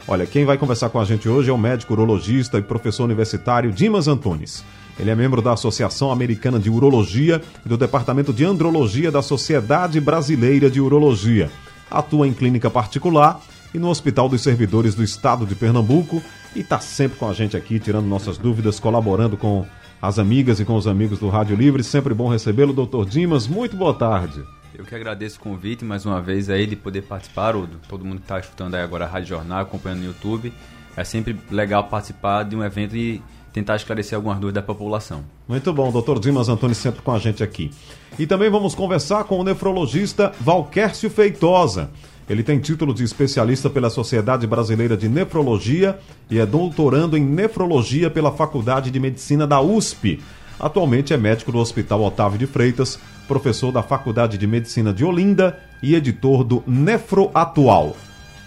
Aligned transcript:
Olha, 0.07 0.25
quem 0.25 0.45
vai 0.45 0.57
conversar 0.57 0.89
com 0.89 0.99
a 0.99 1.05
gente 1.05 1.29
hoje 1.29 1.49
é 1.49 1.53
o 1.53 1.57
médico 1.57 1.93
urologista 1.93 2.57
e 2.57 2.61
professor 2.61 3.05
universitário 3.05 3.71
Dimas 3.71 4.07
Antunes. 4.07 4.63
Ele 4.99 5.09
é 5.09 5.15
membro 5.15 5.41
da 5.41 5.53
Associação 5.53 6.11
Americana 6.11 6.59
de 6.59 6.69
Urologia 6.69 7.41
e 7.65 7.69
do 7.69 7.77
Departamento 7.77 8.33
de 8.33 8.43
Andrologia 8.43 9.09
da 9.09 9.21
Sociedade 9.21 10.01
Brasileira 10.01 10.69
de 10.69 10.81
Urologia. 10.81 11.49
Atua 11.89 12.27
em 12.27 12.33
clínica 12.33 12.69
particular 12.69 13.41
e 13.73 13.79
no 13.79 13.89
Hospital 13.89 14.27
dos 14.27 14.41
Servidores 14.41 14.95
do 14.95 15.03
Estado 15.03 15.45
de 15.45 15.55
Pernambuco 15.55 16.21
e 16.55 16.59
está 16.59 16.79
sempre 16.79 17.17
com 17.17 17.29
a 17.29 17.33
gente 17.33 17.55
aqui, 17.55 17.79
tirando 17.79 18.05
nossas 18.05 18.37
dúvidas, 18.37 18.79
colaborando 18.79 19.37
com 19.37 19.65
as 20.01 20.17
amigas 20.17 20.59
e 20.59 20.65
com 20.65 20.75
os 20.75 20.87
amigos 20.87 21.19
do 21.19 21.29
Rádio 21.29 21.55
Livre. 21.55 21.83
Sempre 21.83 22.13
bom 22.13 22.27
recebê-lo, 22.27 22.73
doutor 22.73 23.05
Dimas. 23.05 23.47
Muito 23.47 23.77
boa 23.77 23.93
tarde. 23.93 24.43
Eu 24.73 24.83
que 24.83 24.95
agradeço 24.95 25.37
o 25.37 25.43
convite 25.43 25.85
mais 25.85 26.05
uma 26.05 26.19
vez 26.19 26.49
aí 26.49 26.65
de 26.65 26.75
poder 26.75 27.03
participar, 27.03 27.55
Udo. 27.55 27.79
Todo 27.87 28.03
mundo 28.03 28.17
que 28.17 28.23
está 28.23 28.39
escutando 28.39 28.73
aí 28.73 28.81
agora 28.81 29.05
a 29.05 29.07
Rádio 29.07 29.29
Jornal, 29.29 29.61
acompanhando 29.61 29.99
no 29.99 30.05
YouTube. 30.05 30.51
É 30.97 31.03
sempre 31.03 31.37
legal 31.51 31.83
participar 31.83 32.43
de 32.43 32.55
um 32.55 32.63
evento 32.63 32.95
e 32.95 33.21
tentar 33.53 33.75
esclarecer 33.75 34.15
algumas 34.15 34.39
dúvidas 34.39 34.63
da 34.63 34.65
população. 34.65 35.23
Muito 35.47 35.71
bom, 35.71 35.91
doutor 35.91 36.19
Dimas 36.19 36.49
Antônio 36.49 36.75
sempre 36.75 37.01
com 37.01 37.11
a 37.11 37.19
gente 37.19 37.43
aqui. 37.43 37.69
E 38.17 38.25
também 38.25 38.49
vamos 38.49 38.73
conversar 38.73 39.25
com 39.25 39.39
o 39.39 39.43
nefrologista 39.43 40.31
Valquércio 40.39 41.09
Feitosa. 41.09 41.91
Ele 42.31 42.43
tem 42.43 42.59
título 42.59 42.93
de 42.93 43.03
especialista 43.03 43.69
pela 43.69 43.89
Sociedade 43.89 44.47
Brasileira 44.47 44.95
de 44.95 45.09
Nefrologia 45.09 45.99
e 46.29 46.39
é 46.39 46.45
doutorando 46.45 47.17
em 47.17 47.21
nefrologia 47.25 48.09
pela 48.09 48.31
Faculdade 48.31 48.89
de 48.89 48.97
Medicina 49.01 49.45
da 49.45 49.59
USP. 49.59 50.17
Atualmente 50.57 51.13
é 51.13 51.17
médico 51.17 51.51
do 51.51 51.57
Hospital 51.57 52.01
Otávio 52.01 52.39
de 52.39 52.47
Freitas, 52.47 52.97
professor 53.27 53.73
da 53.73 53.83
Faculdade 53.83 54.37
de 54.37 54.47
Medicina 54.47 54.93
de 54.93 55.03
Olinda 55.03 55.59
e 55.83 55.93
editor 55.93 56.45
do 56.45 56.63
Nefro 56.65 57.29
Atual. 57.33 57.97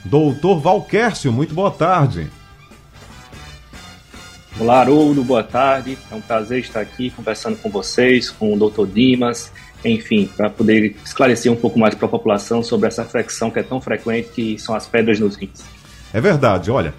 Doutor 0.03 0.61
Valquércio, 0.61 1.31
muito 1.31 1.55
boa 1.55 1.71
tarde. 1.71 2.31
Olá, 4.59 4.81
Haroldo, 4.81 5.23
boa 5.23 5.43
tarde. 5.45 5.99
É 6.11 6.15
um 6.15 6.23
prazer 6.23 6.61
estar 6.61 6.81
aqui 6.81 7.11
conversando 7.11 7.59
com 7.59 7.69
vocês, 7.69 8.31
com 8.31 8.55
o 8.55 8.71
Dr. 8.71 8.87
Dimas 8.87 9.53
enfim, 9.85 10.29
para 10.37 10.49
poder 10.49 10.97
esclarecer 11.05 11.53
um 11.53 11.57
pouco 11.57 11.79
mais 11.79 11.95
para 11.95 12.07
a 12.07 12.09
população 12.09 12.63
sobre 12.63 12.89
essa 12.89 13.05
fricção 13.05 13.51
que 13.51 13.59
é 13.59 13.63
tão 13.63 13.81
frequente, 13.81 14.31
que 14.31 14.59
são 14.59 14.75
as 14.75 14.87
pedras 14.87 15.21
nos 15.21 15.37
rins. 15.37 15.63
É 16.13 16.21
verdade, 16.21 16.71
olha. 16.71 16.95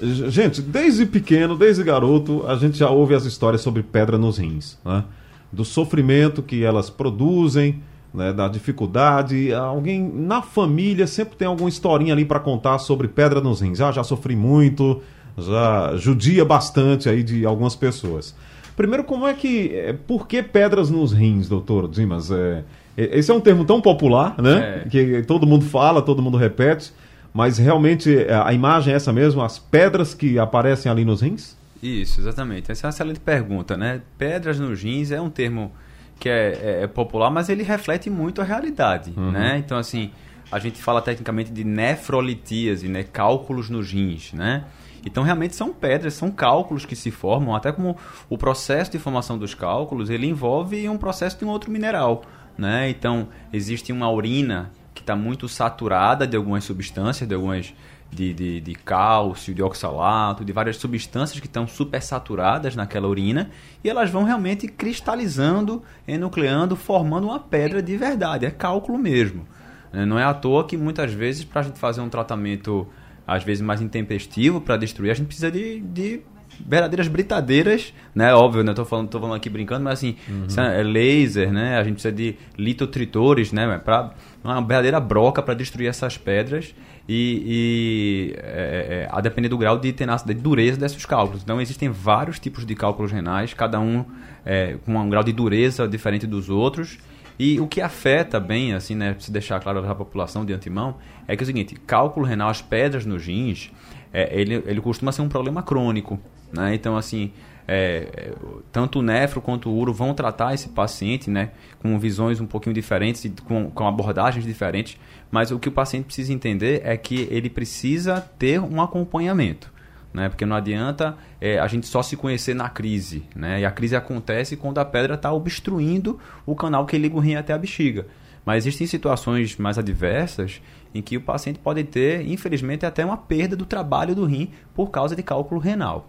Gente, 0.00 0.62
desde 0.62 1.06
pequeno, 1.06 1.56
desde 1.56 1.82
garoto, 1.82 2.46
a 2.46 2.54
gente 2.54 2.78
já 2.78 2.88
ouve 2.88 3.14
as 3.14 3.24
histórias 3.24 3.60
sobre 3.60 3.82
pedra 3.82 4.16
nos 4.16 4.38
rins, 4.38 4.78
né? 4.84 5.04
Do 5.50 5.64
sofrimento 5.64 6.42
que 6.42 6.62
elas 6.62 6.88
produzem, 6.90 7.82
né? 8.12 8.32
da 8.32 8.48
dificuldade. 8.48 9.52
Alguém 9.52 10.00
na 10.00 10.42
família 10.42 11.06
sempre 11.06 11.36
tem 11.36 11.48
alguma 11.48 11.68
historinha 11.68 12.12
ali 12.12 12.24
para 12.24 12.38
contar 12.38 12.78
sobre 12.78 13.08
pedra 13.08 13.40
nos 13.40 13.60
rins. 13.60 13.80
Ah, 13.80 13.90
já 13.90 14.04
sofri 14.04 14.36
muito, 14.36 15.02
já 15.36 15.96
judia 15.96 16.44
bastante 16.44 17.08
aí 17.08 17.22
de 17.22 17.44
algumas 17.46 17.74
pessoas. 17.74 18.34
Primeiro, 18.78 19.02
como 19.02 19.26
é 19.26 19.34
que. 19.34 19.74
É, 19.74 19.92
por 19.92 20.28
que 20.28 20.40
pedras 20.40 20.88
nos 20.88 21.12
rins, 21.12 21.48
doutor 21.48 21.88
Dimas? 21.88 22.30
É, 22.30 22.62
é, 22.96 23.18
esse 23.18 23.28
é 23.28 23.34
um 23.34 23.40
termo 23.40 23.64
tão 23.64 23.80
popular, 23.80 24.40
né? 24.40 24.84
É. 24.86 24.88
Que 24.88 25.22
todo 25.24 25.44
mundo 25.44 25.64
fala, 25.64 26.00
todo 26.00 26.22
mundo 26.22 26.38
repete, 26.38 26.92
mas 27.34 27.58
realmente 27.58 28.16
é, 28.16 28.32
a 28.32 28.52
imagem 28.52 28.92
é 28.92 28.96
essa 28.96 29.12
mesmo? 29.12 29.42
As 29.42 29.58
pedras 29.58 30.14
que 30.14 30.38
aparecem 30.38 30.92
ali 30.92 31.04
nos 31.04 31.22
rins? 31.22 31.56
Isso, 31.82 32.20
exatamente. 32.20 32.70
Essa 32.70 32.86
é 32.86 32.86
uma 32.86 32.90
excelente 32.90 33.18
pergunta, 33.18 33.76
né? 33.76 34.00
Pedras 34.16 34.60
nos 34.60 34.80
rins 34.80 35.10
é 35.10 35.20
um 35.20 35.28
termo 35.28 35.72
que 36.20 36.28
é, 36.28 36.82
é 36.84 36.86
popular, 36.86 37.30
mas 37.32 37.48
ele 37.48 37.64
reflete 37.64 38.08
muito 38.08 38.40
a 38.40 38.44
realidade, 38.44 39.12
uhum. 39.16 39.32
né? 39.32 39.58
Então, 39.58 39.76
assim, 39.76 40.12
a 40.52 40.60
gente 40.60 40.80
fala 40.80 41.02
tecnicamente 41.02 41.50
de 41.50 41.64
nefrolitíase, 41.64 42.88
né? 42.88 43.02
Cálculos 43.02 43.68
nos 43.68 43.90
rins, 43.90 44.32
né? 44.32 44.62
Então, 45.04 45.22
realmente 45.22 45.54
são 45.54 45.72
pedras, 45.72 46.14
são 46.14 46.30
cálculos 46.30 46.84
que 46.84 46.96
se 46.96 47.10
formam, 47.10 47.54
até 47.54 47.72
como 47.72 47.96
o 48.28 48.36
processo 48.36 48.90
de 48.90 48.98
formação 48.98 49.38
dos 49.38 49.54
cálculos, 49.54 50.10
ele 50.10 50.26
envolve 50.26 50.88
um 50.88 50.98
processo 50.98 51.38
de 51.38 51.44
um 51.44 51.48
outro 51.48 51.70
mineral. 51.70 52.22
Né? 52.56 52.90
Então, 52.90 53.28
existe 53.52 53.92
uma 53.92 54.10
urina 54.10 54.70
que 54.94 55.00
está 55.00 55.14
muito 55.14 55.48
saturada 55.48 56.26
de 56.26 56.36
algumas 56.36 56.64
substâncias, 56.64 57.28
de 57.28 57.34
algumas 57.34 57.72
de, 58.10 58.32
de, 58.32 58.60
de, 58.60 58.74
cálcio, 58.74 59.54
de 59.54 59.62
oxalato, 59.62 60.44
de 60.44 60.52
várias 60.52 60.76
substâncias 60.76 61.38
que 61.38 61.46
estão 61.46 61.66
supersaturadas 61.66 62.74
naquela 62.74 63.06
urina 63.06 63.50
e 63.84 63.88
elas 63.88 64.10
vão 64.10 64.24
realmente 64.24 64.66
cristalizando, 64.66 65.82
enucleando, 66.06 66.74
formando 66.74 67.24
uma 67.28 67.38
pedra 67.38 67.82
de 67.82 67.96
verdade. 67.96 68.46
É 68.46 68.50
cálculo 68.50 68.98
mesmo. 68.98 69.46
Né? 69.92 70.04
Não 70.04 70.18
é 70.18 70.24
à 70.24 70.34
toa 70.34 70.66
que 70.66 70.76
muitas 70.76 71.12
vezes, 71.12 71.44
para 71.44 71.60
a 71.60 71.64
gente 71.64 71.78
fazer 71.78 72.00
um 72.00 72.08
tratamento 72.08 72.86
às 73.28 73.44
vezes 73.44 73.60
mais 73.60 73.82
intempestivo 73.82 74.58
para 74.58 74.78
destruir, 74.78 75.10
a 75.10 75.14
gente 75.14 75.26
precisa 75.26 75.50
de, 75.50 75.80
de 75.80 76.22
verdadeiras 76.66 77.08
britadeiras, 77.08 77.92
né? 78.14 78.34
Óbvio, 78.34 78.64
né? 78.64 78.72
Tô 78.72 78.86
falando, 78.86 79.08
tô 79.08 79.20
falando 79.20 79.36
aqui 79.36 79.50
brincando, 79.50 79.84
mas 79.84 79.98
assim, 79.98 80.16
uhum. 80.26 80.64
é 80.64 80.82
laser, 80.82 81.52
né? 81.52 81.76
A 81.76 81.84
gente 81.84 81.94
precisa 81.94 82.14
de 82.14 82.36
litotritores, 82.56 83.52
né? 83.52 83.78
Para 83.84 84.14
uma 84.42 84.60
verdadeira 84.60 84.98
broca 84.98 85.42
para 85.42 85.52
destruir 85.52 85.88
essas 85.88 86.16
pedras 86.16 86.74
e, 87.06 88.32
e 88.32 88.34
é, 88.38 89.06
é, 89.06 89.08
a 89.10 89.20
depender 89.20 89.50
do 89.50 89.58
grau 89.58 89.78
de 89.78 89.92
tenacidade, 89.92 90.38
de 90.38 90.42
dureza 90.42 90.78
desses 90.78 91.04
cálculos. 91.04 91.42
Então 91.42 91.60
existem 91.60 91.90
vários 91.90 92.38
tipos 92.38 92.64
de 92.64 92.74
cálculos 92.74 93.12
renais, 93.12 93.52
cada 93.52 93.78
um 93.78 94.06
é, 94.44 94.78
com 94.86 94.96
um 94.96 95.10
grau 95.10 95.22
de 95.22 95.34
dureza 95.34 95.86
diferente 95.86 96.26
dos 96.26 96.48
outros 96.48 96.98
e 97.38 97.60
o 97.60 97.68
que 97.68 97.80
afeta 97.80 98.40
bem, 98.40 98.74
assim, 98.74 98.94
né, 98.94 99.14
se 99.18 99.30
deixar 99.30 99.60
claro 99.60 99.80
para 99.80 99.92
a 99.92 99.94
população 99.94 100.44
de 100.44 100.52
antemão, 100.52 100.96
é 101.26 101.36
que 101.36 101.42
é 101.42 101.44
o 101.44 101.46
seguinte, 101.46 101.76
cálculo 101.86 102.26
renal, 102.26 102.48
as 102.48 102.60
pedras 102.60 103.06
nos 103.06 103.24
rins, 103.24 103.70
é, 104.12 104.28
ele, 104.38 104.62
ele 104.66 104.80
costuma 104.80 105.12
ser 105.12 105.22
um 105.22 105.28
problema 105.28 105.62
crônico, 105.62 106.18
né? 106.52 106.74
Então, 106.74 106.96
assim, 106.96 107.30
é, 107.66 108.32
tanto 108.72 108.98
o 108.98 109.02
nefro 109.02 109.40
quanto 109.40 109.70
o 109.70 109.76
uro 109.76 109.92
vão 109.92 110.14
tratar 110.14 110.54
esse 110.54 110.70
paciente, 110.70 111.30
né, 111.30 111.50
com 111.80 111.96
visões 111.98 112.40
um 112.40 112.46
pouquinho 112.46 112.74
diferentes, 112.74 113.24
e 113.24 113.30
com, 113.30 113.70
com 113.70 113.86
abordagens 113.86 114.44
diferentes, 114.44 114.98
mas 115.30 115.50
o 115.50 115.58
que 115.58 115.68
o 115.68 115.72
paciente 115.72 116.06
precisa 116.06 116.32
entender 116.32 116.80
é 116.84 116.96
que 116.96 117.28
ele 117.30 117.50
precisa 117.50 118.20
ter 118.38 118.58
um 118.60 118.82
acompanhamento 118.82 119.77
né? 120.18 120.28
Porque 120.28 120.44
não 120.44 120.56
adianta 120.56 121.16
é, 121.40 121.58
a 121.58 121.66
gente 121.66 121.86
só 121.86 122.02
se 122.02 122.16
conhecer 122.16 122.54
na 122.54 122.68
crise, 122.68 123.22
né? 123.34 123.60
E 123.60 123.64
a 123.64 123.70
crise 123.70 123.96
acontece 123.96 124.56
quando 124.56 124.78
a 124.78 124.84
pedra 124.84 125.14
está 125.14 125.32
obstruindo 125.32 126.18
o 126.44 126.54
canal 126.54 126.84
que 126.84 126.98
liga 126.98 127.16
o 127.16 127.20
rim 127.20 127.36
até 127.36 127.52
a 127.52 127.58
bexiga. 127.58 128.06
Mas 128.44 128.64
existem 128.64 128.86
situações 128.86 129.56
mais 129.56 129.78
adversas 129.78 130.60
em 130.94 131.02
que 131.02 131.16
o 131.16 131.20
paciente 131.20 131.58
pode 131.58 131.84
ter, 131.84 132.26
infelizmente, 132.26 132.86
até 132.86 133.04
uma 133.04 133.16
perda 133.16 133.54
do 133.54 133.66
trabalho 133.66 134.14
do 134.14 134.24
rim 134.24 134.50
por 134.74 134.90
causa 134.90 135.14
de 135.14 135.22
cálculo 135.22 135.60
renal. 135.60 136.08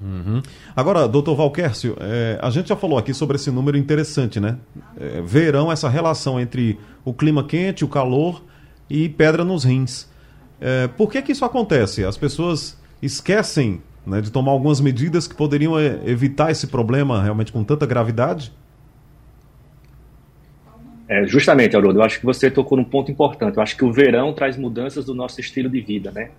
Uhum. 0.00 0.42
Agora, 0.76 1.08
doutor 1.08 1.34
Valquércio, 1.34 1.96
é, 2.00 2.38
a 2.40 2.50
gente 2.50 2.68
já 2.68 2.76
falou 2.76 2.98
aqui 2.98 3.12
sobre 3.12 3.36
esse 3.36 3.50
número 3.50 3.76
interessante, 3.76 4.38
né? 4.38 4.58
É, 4.96 5.20
verão, 5.22 5.72
essa 5.72 5.88
relação 5.88 6.38
entre 6.38 6.78
o 7.04 7.12
clima 7.12 7.44
quente, 7.44 7.84
o 7.84 7.88
calor 7.88 8.42
e 8.88 9.08
pedra 9.08 9.44
nos 9.44 9.64
rins. 9.64 10.08
É, 10.60 10.88
por 10.88 11.10
que, 11.10 11.22
que 11.22 11.32
isso 11.32 11.44
acontece? 11.44 12.04
As 12.04 12.16
pessoas 12.16 12.78
esquecem 13.02 13.80
né, 14.06 14.20
de 14.20 14.30
tomar 14.30 14.52
algumas 14.52 14.80
medidas 14.80 15.26
que 15.26 15.34
poderiam 15.34 15.78
eh, 15.78 16.00
evitar 16.06 16.50
esse 16.50 16.66
problema 16.66 17.22
realmente 17.22 17.52
com 17.52 17.62
tanta 17.62 17.86
gravidade? 17.86 18.52
É, 21.08 21.26
justamente, 21.26 21.74
Haroldo, 21.74 22.00
eu 22.00 22.02
acho 22.02 22.20
que 22.20 22.26
você 22.26 22.50
tocou 22.50 22.76
num 22.76 22.84
ponto 22.84 23.10
importante. 23.10 23.56
Eu 23.56 23.62
acho 23.62 23.76
que 23.76 23.84
o 23.84 23.92
verão 23.92 24.32
traz 24.32 24.56
mudanças 24.58 25.06
do 25.06 25.14
nosso 25.14 25.40
estilo 25.40 25.68
de 25.68 25.80
vida, 25.80 26.10
né? 26.10 26.30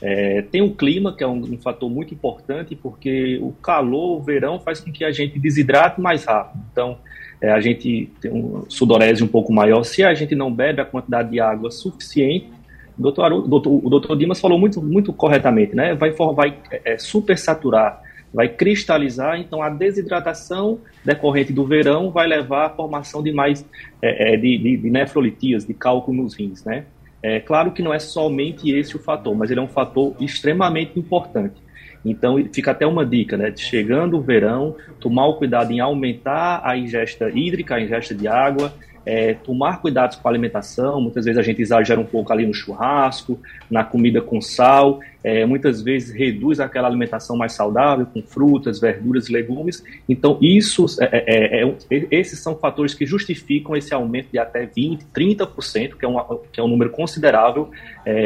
É, 0.00 0.42
tem 0.42 0.62
o 0.62 0.74
clima, 0.74 1.12
que 1.16 1.24
é 1.24 1.26
um, 1.26 1.40
um, 1.40 1.58
fator 1.58 1.90
muito 1.90 2.14
importante, 2.14 2.76
porque 2.76 3.38
o 3.42 3.52
calor, 3.52 4.18
o 4.18 4.22
verão, 4.22 4.60
faz 4.60 4.80
com 4.80 4.92
que 4.92 5.04
a 5.04 5.10
gente 5.10 5.38
desidrate 5.38 6.00
mais 6.00 6.24
rápido. 6.24 6.62
Então, 6.70 6.98
é, 7.40 7.50
a 7.50 7.60
gente 7.60 8.10
tem 8.20 8.30
um 8.30 8.64
sudorese 8.68 9.24
um 9.24 9.28
pouco 9.28 9.52
maior. 9.52 9.82
Se 9.82 10.04
a 10.04 10.14
gente 10.14 10.34
não 10.34 10.52
bebe 10.52 10.80
a 10.80 10.84
quantidade 10.84 11.30
de 11.30 11.40
água 11.40 11.70
suficiente, 11.70 12.50
doutor, 12.98 13.32
o 13.32 13.88
doutor, 13.88 14.16
Dimas 14.16 14.40
falou 14.40 14.58
muito, 14.58 14.82
muito 14.82 15.12
corretamente, 15.12 15.74
né? 15.74 15.94
Vai, 15.94 16.10
vai 16.10 16.58
é, 16.84 16.98
supersaturar, 16.98 18.02
vai 18.32 18.48
cristalizar, 18.48 19.38
então 19.40 19.62
a 19.62 19.70
desidratação 19.70 20.80
decorrente 21.04 21.52
do 21.52 21.64
verão 21.64 22.10
vai 22.10 22.26
levar 22.26 22.66
à 22.66 22.70
formação 22.70 23.22
de 23.22 23.32
mais 23.32 23.64
é, 24.02 24.34
é 24.34 24.36
de, 24.36 24.58
de, 24.58 24.76
de 24.76 24.90
nefrolitias, 24.90 25.64
de 25.64 25.74
cálculo 25.74 26.22
nos 26.22 26.34
rins, 26.34 26.64
né? 26.64 26.84
É 27.22 27.40
claro 27.40 27.72
que 27.72 27.82
não 27.82 27.92
é 27.92 27.98
somente 27.98 28.70
esse 28.70 28.96
o 28.96 28.98
fator, 28.98 29.34
mas 29.34 29.50
ele 29.50 29.58
é 29.58 29.62
um 29.62 29.68
fator 29.68 30.14
extremamente 30.20 30.98
importante. 30.98 31.56
Então, 32.04 32.36
fica 32.52 32.70
até 32.70 32.86
uma 32.86 33.04
dica, 33.04 33.36
né? 33.36 33.52
Chegando 33.56 34.16
o 34.16 34.20
verão, 34.20 34.76
tomar 35.00 35.26
o 35.26 35.34
cuidado 35.34 35.72
em 35.72 35.80
aumentar 35.80 36.60
a 36.64 36.76
ingesta 36.76 37.28
hídrica, 37.28 37.74
a 37.74 37.80
ingesta 37.80 38.14
de 38.14 38.28
água, 38.28 38.72
é, 39.08 39.32
tomar 39.32 39.80
cuidados 39.80 40.18
com 40.18 40.28
a 40.28 40.30
alimentação. 40.30 41.00
Muitas 41.00 41.24
vezes 41.24 41.38
a 41.38 41.42
gente 41.42 41.62
exagera 41.62 41.98
um 41.98 42.04
pouco 42.04 42.30
ali 42.30 42.46
no 42.46 42.52
churrasco, 42.52 43.40
na 43.70 43.82
comida 43.82 44.20
com 44.20 44.38
sal. 44.38 45.00
É, 45.24 45.46
muitas 45.46 45.80
vezes 45.80 46.14
reduz 46.14 46.60
aquela 46.60 46.86
alimentação 46.86 47.34
mais 47.34 47.52
saudável, 47.52 48.04
com 48.04 48.20
frutas, 48.20 48.78
verduras 48.78 49.30
e 49.30 49.32
legumes. 49.32 49.82
Então, 50.06 50.38
isso, 50.42 50.84
é, 51.00 51.08
é, 51.26 51.62
é, 51.62 51.74
é 51.90 52.06
esses 52.10 52.38
são 52.40 52.54
fatores 52.54 52.92
que 52.92 53.06
justificam 53.06 53.74
esse 53.74 53.94
aumento 53.94 54.28
de 54.30 54.38
até 54.38 54.66
20%, 54.66 55.00
30%, 55.16 55.96
que 55.96 56.04
é, 56.04 56.08
uma, 56.08 56.38
que 56.52 56.60
é 56.60 56.62
um 56.62 56.68
número 56.68 56.90
considerável 56.90 57.70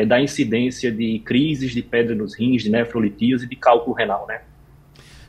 da 0.07 0.21
incidência 0.21 0.93
de 0.93 1.21
crises 1.21 1.73
de 1.73 1.83
pedra 1.83 2.15
nos 2.15 2.35
rins, 2.37 2.63
de 2.63 2.71
nefrolitias 2.71 3.43
e 3.43 3.49
de 3.49 3.57
cálculo 3.57 3.95
renal, 3.95 4.27
né? 4.29 4.41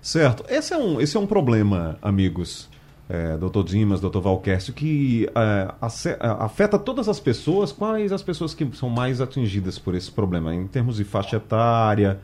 Certo. 0.02 0.46
Esse 0.50 0.74
é 0.74 0.78
um, 0.78 1.02
esse 1.02 1.18
é 1.18 1.20
um 1.20 1.26
problema, 1.26 1.98
amigos 2.02 2.70
é, 3.10 3.38
doutor 3.38 3.64
Dimas, 3.64 4.00
doutor 4.00 4.22
Valquércio, 4.22 4.74
que 4.74 5.30
é, 5.36 5.74
afeta 6.20 6.80
todas 6.80 7.10
as 7.10 7.20
pessoas. 7.20 7.72
Quais 7.72 8.12
as 8.12 8.24
pessoas 8.24 8.54
que 8.54 8.68
são 8.76 8.90
mais 8.90 9.22
atingidas 9.22 9.78
por 9.78 9.96
esse 9.96 10.12
problema? 10.12 10.54
Em 10.54 10.68
termos 10.68 10.98
de 10.98 11.04
faixa 11.04 11.38
etária, 11.38 12.20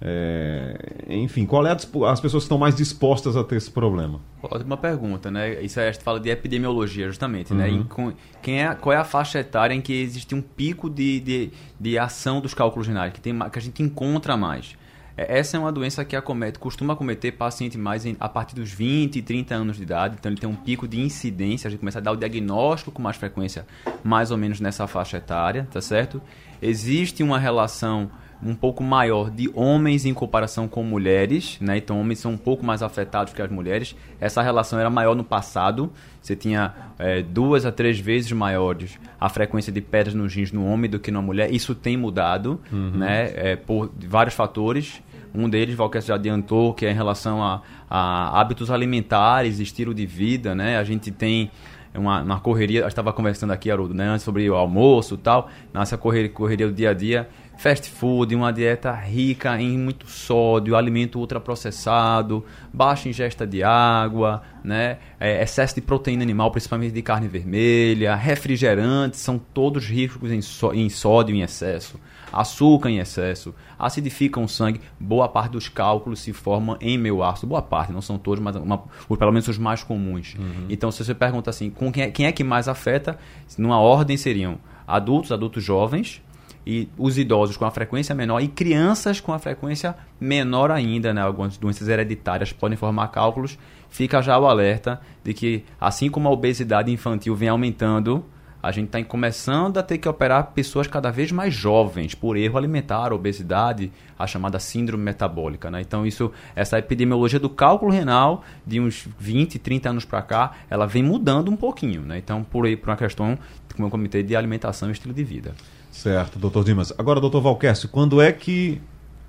é, 0.00 0.76
enfim, 1.08 1.44
qual 1.44 1.66
é 1.66 1.72
a, 1.72 1.74
as 1.74 2.20
pessoas 2.20 2.44
que 2.44 2.46
estão 2.46 2.58
mais 2.58 2.76
dispostas 2.76 3.36
a 3.36 3.42
ter 3.42 3.56
esse 3.56 3.70
problema? 3.70 4.20
Ótima 4.40 4.76
pergunta, 4.76 5.30
né? 5.30 5.60
Isso 5.62 5.80
aí 5.80 5.88
a 5.88 5.92
gente 5.92 6.04
fala 6.04 6.20
de 6.20 6.30
epidemiologia, 6.30 7.08
justamente, 7.08 7.52
uhum. 7.52 7.58
né? 7.58 7.84
com, 7.88 8.12
quem 8.40 8.62
é, 8.62 8.74
qual 8.74 8.92
é 8.92 8.96
a 8.96 9.04
faixa 9.04 9.40
etária 9.40 9.74
em 9.74 9.80
que 9.80 9.92
existe 9.92 10.34
um 10.34 10.42
pico 10.42 10.88
de, 10.88 11.20
de, 11.20 11.50
de 11.80 11.98
ação 11.98 12.40
dos 12.40 12.54
cálculos 12.54 12.86
renais, 12.86 13.12
que, 13.12 13.20
tem, 13.20 13.36
que 13.36 13.58
a 13.58 13.62
gente 13.62 13.82
encontra 13.82 14.36
mais? 14.36 14.76
É, 15.18 15.40
essa 15.40 15.56
é 15.56 15.60
uma 15.60 15.72
doença 15.72 16.04
que 16.04 16.14
acomete, 16.14 16.60
costuma 16.60 16.92
acometer 16.92 17.32
paciente 17.32 17.76
mais 17.76 18.06
em, 18.06 18.16
a 18.20 18.28
partir 18.28 18.54
dos 18.54 18.70
20 18.70 19.16
e 19.16 19.22
30 19.22 19.54
anos 19.56 19.76
de 19.76 19.82
idade, 19.82 20.16
então 20.18 20.30
ele 20.30 20.40
tem 20.40 20.48
um 20.48 20.54
pico 20.54 20.86
de 20.86 21.00
incidência, 21.00 21.66
a 21.66 21.70
gente 21.70 21.80
começa 21.80 21.98
a 21.98 22.02
dar 22.02 22.12
o 22.12 22.16
diagnóstico 22.16 22.92
com 22.92 23.02
mais 23.02 23.16
frequência, 23.16 23.66
mais 24.04 24.30
ou 24.30 24.38
menos 24.38 24.60
nessa 24.60 24.86
faixa 24.86 25.16
etária, 25.16 25.66
tá 25.72 25.80
certo? 25.80 26.22
Existe 26.62 27.24
uma 27.24 27.38
relação 27.38 28.08
um 28.42 28.54
pouco 28.54 28.84
maior 28.84 29.30
de 29.30 29.50
homens 29.52 30.04
em 30.04 30.14
comparação 30.14 30.68
com 30.68 30.82
mulheres, 30.84 31.58
né? 31.60 31.78
Então, 31.78 32.00
homens 32.00 32.20
são 32.20 32.32
um 32.32 32.36
pouco 32.36 32.64
mais 32.64 32.82
afetados 32.82 33.32
que 33.32 33.42
as 33.42 33.50
mulheres. 33.50 33.96
Essa 34.20 34.42
relação 34.42 34.78
era 34.78 34.88
maior 34.88 35.16
no 35.16 35.24
passado. 35.24 35.92
Você 36.22 36.36
tinha 36.36 36.72
é, 36.98 37.20
duas 37.20 37.66
a 37.66 37.72
três 37.72 37.98
vezes 37.98 38.30
maiores 38.30 38.98
a 39.20 39.28
frequência 39.28 39.72
de 39.72 39.80
pedras 39.80 40.14
nos 40.14 40.32
rins 40.32 40.52
no 40.52 40.64
homem 40.66 40.88
do 40.88 41.00
que 41.00 41.10
na 41.10 41.20
mulher. 41.20 41.52
Isso 41.52 41.74
tem 41.74 41.96
mudado, 41.96 42.60
uhum. 42.70 42.90
né? 42.90 43.32
É, 43.34 43.56
por 43.56 43.90
vários 44.06 44.34
fatores. 44.34 45.02
Um 45.34 45.48
deles, 45.48 45.74
Valquer 45.74 46.02
já 46.02 46.14
adiantou, 46.14 46.72
que 46.74 46.86
é 46.86 46.90
em 46.90 46.94
relação 46.94 47.42
a, 47.42 47.62
a 47.88 48.40
hábitos 48.40 48.70
alimentares, 48.70 49.58
estilo 49.58 49.94
de 49.94 50.06
vida, 50.06 50.54
né? 50.54 50.78
A 50.78 50.84
gente 50.84 51.10
tem 51.10 51.50
uma, 51.94 52.22
uma 52.22 52.40
correria, 52.40 52.80
eu 52.80 52.88
estava 52.88 53.12
conversando 53.12 53.52
aqui, 53.52 53.70
Haroldo, 53.70 53.94
né, 53.94 54.18
sobre 54.18 54.48
o 54.48 54.54
almoço 54.54 55.14
e 55.14 55.18
tal, 55.18 55.50
nessa 55.72 55.96
correria, 55.96 56.28
correria 56.28 56.66
do 56.66 56.72
dia 56.72 56.90
a 56.90 56.94
dia, 56.94 57.28
fast 57.56 57.90
food, 57.90 58.34
uma 58.34 58.52
dieta 58.52 58.92
rica 58.92 59.60
em 59.60 59.76
muito 59.76 60.06
sódio, 60.06 60.76
alimento 60.76 61.18
ultraprocessado, 61.18 62.44
baixa 62.72 63.08
ingesta 63.08 63.46
de 63.46 63.62
água, 63.62 64.42
né, 64.62 64.98
é, 65.18 65.42
excesso 65.42 65.74
de 65.74 65.80
proteína 65.80 66.22
animal, 66.22 66.50
principalmente 66.50 66.92
de 66.92 67.02
carne 67.02 67.26
vermelha, 67.26 68.14
refrigerantes, 68.14 69.20
são 69.20 69.38
todos 69.38 69.86
ricos 69.86 70.30
em, 70.30 70.40
só, 70.40 70.72
em 70.72 70.88
sódio 70.88 71.34
em 71.34 71.42
excesso 71.42 71.98
açúcar 72.32 72.90
em 72.90 72.98
excesso, 72.98 73.54
acidificam 73.78 74.44
o 74.44 74.48
sangue, 74.48 74.80
boa 74.98 75.28
parte 75.28 75.52
dos 75.52 75.68
cálculos 75.68 76.20
se 76.20 76.32
forma 76.32 76.76
em 76.80 76.98
meu 76.98 77.22
ácido, 77.22 77.46
boa 77.46 77.62
parte, 77.62 77.92
não 77.92 78.00
são 78.00 78.18
todos, 78.18 78.42
mas 78.42 78.56
uma, 78.56 78.78
pelo 79.18 79.32
menos 79.32 79.48
os 79.48 79.58
mais 79.58 79.82
comuns. 79.82 80.34
Uhum. 80.38 80.66
Então, 80.68 80.90
se 80.90 81.04
você 81.04 81.14
pergunta 81.14 81.50
assim, 81.50 81.70
com 81.70 81.92
quem 81.92 82.04
é, 82.04 82.10
quem 82.10 82.26
é 82.26 82.32
que 82.32 82.44
mais 82.44 82.68
afeta, 82.68 83.18
numa 83.56 83.78
ordem 83.80 84.16
seriam 84.16 84.58
adultos, 84.86 85.32
adultos 85.32 85.62
jovens, 85.62 86.22
e 86.66 86.86
os 86.98 87.16
idosos 87.16 87.56
com 87.56 87.64
a 87.64 87.70
frequência 87.70 88.14
menor 88.14 88.40
e 88.42 88.48
crianças 88.48 89.20
com 89.20 89.32
a 89.32 89.38
frequência 89.38 89.96
menor 90.20 90.70
ainda, 90.70 91.14
né? 91.14 91.22
Algumas 91.22 91.56
doenças 91.56 91.88
hereditárias 91.88 92.52
podem 92.52 92.76
formar 92.76 93.08
cálculos. 93.08 93.58
Fica 93.88 94.20
já 94.20 94.38
o 94.38 94.46
alerta 94.46 95.00
de 95.24 95.32
que, 95.32 95.64
assim 95.80 96.10
como 96.10 96.28
a 96.28 96.30
obesidade 96.30 96.92
infantil 96.92 97.34
vem 97.34 97.48
aumentando, 97.48 98.22
a 98.62 98.72
gente 98.72 98.86
está 98.86 99.02
começando 99.04 99.78
a 99.78 99.82
ter 99.82 99.98
que 99.98 100.08
operar 100.08 100.52
pessoas 100.52 100.86
cada 100.86 101.10
vez 101.10 101.30
mais 101.30 101.54
jovens 101.54 102.14
por 102.14 102.36
erro 102.36 102.58
alimentar, 102.58 103.12
obesidade, 103.12 103.92
a 104.18 104.26
chamada 104.26 104.58
síndrome 104.58 105.04
metabólica. 105.04 105.70
Né? 105.70 105.80
Então, 105.80 106.04
isso, 106.04 106.32
essa 106.56 106.78
epidemiologia 106.78 107.38
do 107.38 107.48
cálculo 107.48 107.92
renal, 107.92 108.42
de 108.66 108.80
uns 108.80 109.08
20, 109.18 109.58
30 109.58 109.90
anos 109.90 110.04
para 110.04 110.22
cá, 110.22 110.52
ela 110.68 110.86
vem 110.86 111.02
mudando 111.02 111.50
um 111.50 111.56
pouquinho. 111.56 112.02
Né? 112.02 112.18
Então, 112.18 112.42
por 112.42 112.66
aí, 112.66 112.76
por 112.76 112.90
uma 112.90 112.96
questão, 112.96 113.38
como 113.74 113.86
eu 113.86 113.90
comentei, 113.90 114.22
de 114.22 114.34
alimentação 114.34 114.88
e 114.88 114.92
estilo 114.92 115.14
de 115.14 115.22
vida. 115.22 115.54
Certo, 115.90 116.38
doutor 116.38 116.64
Dimas. 116.64 116.92
Agora, 116.98 117.20
doutor 117.20 117.40
Valquércio, 117.40 117.88
quando 117.88 118.20
é 118.20 118.32
que 118.32 118.80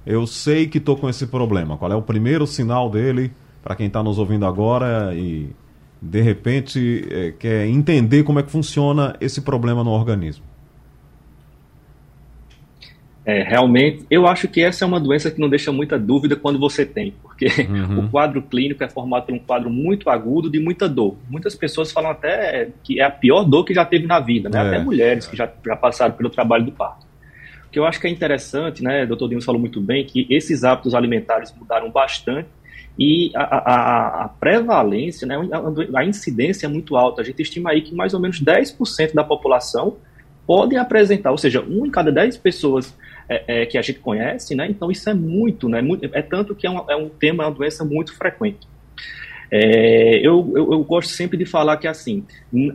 eu 0.05 0.25
sei 0.25 0.67
que 0.67 0.79
estou 0.79 0.97
com 0.97 1.07
esse 1.09 1.27
problema? 1.27 1.77
Qual 1.77 1.91
é 1.91 1.95
o 1.95 2.01
primeiro 2.01 2.47
sinal 2.47 2.89
dele 2.89 3.31
para 3.61 3.75
quem 3.75 3.87
está 3.87 4.01
nos 4.01 4.17
ouvindo 4.17 4.45
agora 4.45 5.13
e 5.13 5.49
de 6.01 6.21
repente 6.21 7.07
é, 7.09 7.31
quer 7.37 7.67
entender 7.67 8.23
como 8.23 8.39
é 8.39 8.43
que 8.43 8.51
funciona 8.51 9.15
esse 9.19 9.41
problema 9.41 9.83
no 9.83 9.91
organismo? 9.91 10.45
É, 13.25 13.43
realmente, 13.43 14.07
eu 14.09 14.25
acho 14.25 14.47
que 14.47 14.59
essa 14.59 14.83
é 14.83 14.87
uma 14.87 14.99
doença 14.99 15.29
que 15.29 15.39
não 15.39 15.49
deixa 15.49 15.71
muita 15.71 15.99
dúvida 15.99 16.35
quando 16.35 16.57
você 16.57 16.83
tem, 16.83 17.13
porque 17.21 17.45
uhum. 17.69 18.05
o 18.07 18.09
quadro 18.09 18.41
clínico 18.41 18.83
é 18.83 18.89
formado 18.89 19.27
por 19.27 19.35
um 19.35 19.39
quadro 19.39 19.69
muito 19.69 20.09
agudo 20.09 20.49
de 20.49 20.59
muita 20.59 20.89
dor. 20.89 21.15
Muitas 21.29 21.53
pessoas 21.53 21.91
falam 21.91 22.09
até 22.09 22.69
que 22.83 22.99
é 22.99 23.03
a 23.03 23.11
pior 23.11 23.43
dor 23.43 23.65
que 23.65 23.73
já 23.73 23.85
teve 23.85 24.07
na 24.07 24.19
vida, 24.19 24.49
né? 24.49 24.57
É. 24.57 24.67
Até 24.67 24.79
mulheres 24.79 25.27
que 25.27 25.37
já, 25.37 25.47
já 25.63 25.75
passaram 25.75 26.15
pelo 26.15 26.29
trabalho 26.29 26.65
do 26.65 26.71
parto. 26.71 27.05
O 27.67 27.69
que 27.69 27.77
eu 27.77 27.85
acho 27.85 27.99
que 27.99 28.07
é 28.07 28.09
interessante, 28.09 28.83
né, 28.83 29.05
doutor 29.05 29.29
Dimos 29.29 29.45
falou 29.45 29.61
muito 29.61 29.79
bem, 29.79 30.03
que 30.03 30.25
esses 30.27 30.63
hábitos 30.63 30.95
alimentares 30.95 31.53
mudaram 31.55 31.91
bastante 31.91 32.49
e 32.99 33.31
a, 33.33 33.43
a, 33.43 34.25
a, 34.25 34.27
prevalência, 34.27 35.25
né, 35.25 35.35
a, 35.95 36.03
incidência 36.03 36.65
é 36.65 36.69
muito 36.69 36.97
alta. 36.97 37.21
A 37.21 37.23
gente 37.23 37.41
estima 37.41 37.69
aí 37.69 37.81
que 37.81 37.95
mais 37.95 38.13
ou 38.13 38.19
menos 38.19 38.43
10% 38.43 39.13
da 39.13 39.23
população 39.23 39.95
podem 40.45 40.77
apresentar, 40.77 41.31
ou 41.31 41.37
seja, 41.37 41.61
um 41.61 41.85
em 41.85 41.89
cada 41.89 42.11
10 42.11 42.35
pessoas 42.37 42.93
é, 43.29 43.61
é, 43.61 43.65
que 43.65 43.77
a 43.77 43.81
gente 43.81 43.99
conhece, 43.99 44.53
né? 44.53 44.67
Então 44.67 44.91
isso 44.91 45.09
é 45.09 45.13
muito, 45.13 45.69
né? 45.69 45.79
É 46.11 46.21
tanto 46.21 46.53
que 46.53 46.67
é, 46.67 46.69
um 46.69 46.89
é 46.89 46.95
um 46.97 47.07
tema, 47.07 47.45
é 47.45 47.47
uma 47.47 47.53
doença 47.53 47.85
muito 47.85 48.13
frequente. 48.13 48.67
É, 49.51 50.19
eu, 50.19 50.51
eu, 50.55 50.73
eu, 50.73 50.83
gosto 50.83 51.09
sempre 51.09 51.35
de 51.35 51.45
falar 51.45 51.77
que 51.77 51.87
assim, 51.87 52.23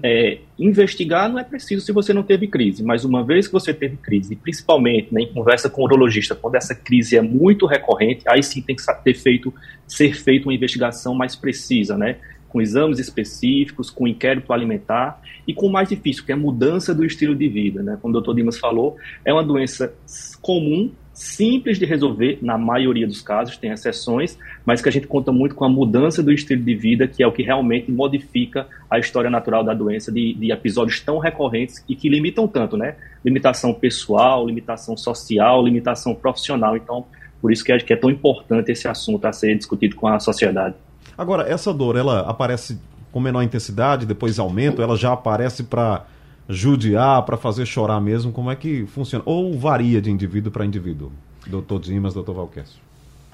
é, 0.03 0.39
investigar 0.59 1.31
não 1.31 1.39
é 1.39 1.45
preciso 1.45 1.85
se 1.85 1.93
você 1.93 2.13
não 2.13 2.25
teve 2.25 2.49
crise, 2.49 2.83
mas 2.83 3.05
uma 3.05 3.23
vez 3.25 3.47
que 3.47 3.53
você 3.53 3.73
teve 3.73 3.97
crise, 3.97 4.35
principalmente 4.35 5.15
né, 5.15 5.23
em 5.23 5.33
conversa 5.33 5.71
com 5.71 5.83
o 5.83 5.85
urologista, 5.85 6.35
quando 6.35 6.57
essa 6.57 6.75
crise 6.75 7.17
é 7.17 7.23
muito 7.23 7.67
recorrente, 7.67 8.25
aí 8.27 8.43
sim 8.43 8.61
tem 8.61 8.75
que 8.75 8.83
ter 9.05 9.15
feito, 9.15 9.55
ser 9.87 10.15
feita 10.15 10.49
uma 10.49 10.55
investigação 10.55 11.15
mais 11.15 11.37
precisa, 11.37 11.97
né? 11.97 12.17
Com 12.49 12.61
exames 12.61 12.99
específicos, 12.99 13.91
com 13.91 14.07
inquérito 14.07 14.53
alimentar 14.53 15.21
e 15.47 15.53
com 15.53 15.67
o 15.67 15.73
mais 15.73 15.89
difícil, 15.89 16.25
que 16.25 16.33
é 16.33 16.35
a 16.35 16.39
mudança 16.39 16.95
do 16.95 17.05
estilo 17.05 17.35
de 17.35 17.49
vida, 17.49 17.83
né? 17.83 17.99
Como 18.01 18.11
o 18.11 18.13
doutor 18.13 18.35
Dimas 18.35 18.59
falou, 18.59 18.97
é 19.25 19.33
uma 19.33 19.43
doença 19.43 19.93
comum 20.41 20.91
simples 21.15 21.79
de 21.79 21.87
resolver, 21.87 22.39
na 22.43 22.59
maioria 22.59 23.07
dos 23.07 23.23
casos, 23.23 23.57
tem 23.57 23.71
exceções, 23.71 24.37
mas 24.67 24.83
que 24.83 24.89
a 24.89 24.93
gente 24.93 25.07
conta 25.07 25.31
muito 25.31 25.55
com 25.55 25.65
a 25.65 25.69
mudança 25.69 26.23
do 26.23 26.33
estilo 26.33 26.63
de 26.63 26.75
vida, 26.75 27.07
que 27.07 27.23
é 27.23 27.27
o 27.27 27.33
que 27.33 27.43
realmente 27.43 27.91
modifica 27.91 28.67
a 28.91 28.99
história 28.99 29.31
natural 29.31 29.63
da 29.63 29.73
doença, 29.73 30.11
de, 30.11 30.35
de 30.35 30.51
episódios 30.51 31.01
tão 31.01 31.19
recorrentes 31.19 31.85
e 31.89 31.95
que 31.95 32.09
limitam 32.09 32.49
tanto, 32.49 32.77
né? 32.77 32.97
Limitação 33.25 33.73
pessoal, 33.73 34.45
limitação 34.45 34.97
social, 34.97 35.65
limitação 35.65 36.15
profissional. 36.15 36.77
Então, 36.77 37.07
por 37.41 37.53
isso 37.53 37.65
que 37.65 37.73
é, 37.73 37.79
que 37.79 37.93
é 37.93 37.97
tão 37.97 38.11
importante 38.11 38.73
esse 38.73 38.89
assunto 38.89 39.25
a 39.25 39.33
ser 39.33 39.57
discutido 39.57 39.95
com 39.95 40.09
a 40.09 40.19
sociedade. 40.19 40.75
Agora, 41.17 41.49
essa 41.49 41.73
dor, 41.73 41.97
ela 41.97 42.21
aparece 42.21 42.77
com 43.13 43.21
menor 43.21 43.43
intensidade, 43.43 44.05
depois 44.05 44.41
aumenta, 44.41 44.83
ela 44.83 44.97
já 44.97 45.13
aparece 45.13 45.63
para 45.63 46.05
judiar, 46.49 47.23
para 47.25 47.37
fazer 47.37 47.67
chorar 47.67 48.01
mesmo? 48.01 48.33
Como 48.33 48.51
é 48.51 48.57
que 48.57 48.87
funciona? 48.87 49.23
Ou 49.27 49.59
varia 49.59 50.01
de 50.01 50.11
indivíduo 50.11 50.53
para 50.53 50.65
indivíduo? 50.65 51.13
Doutor 51.47 51.81
Dimas, 51.81 52.15
doutor 52.15 52.35
Valquécio. 52.35 52.81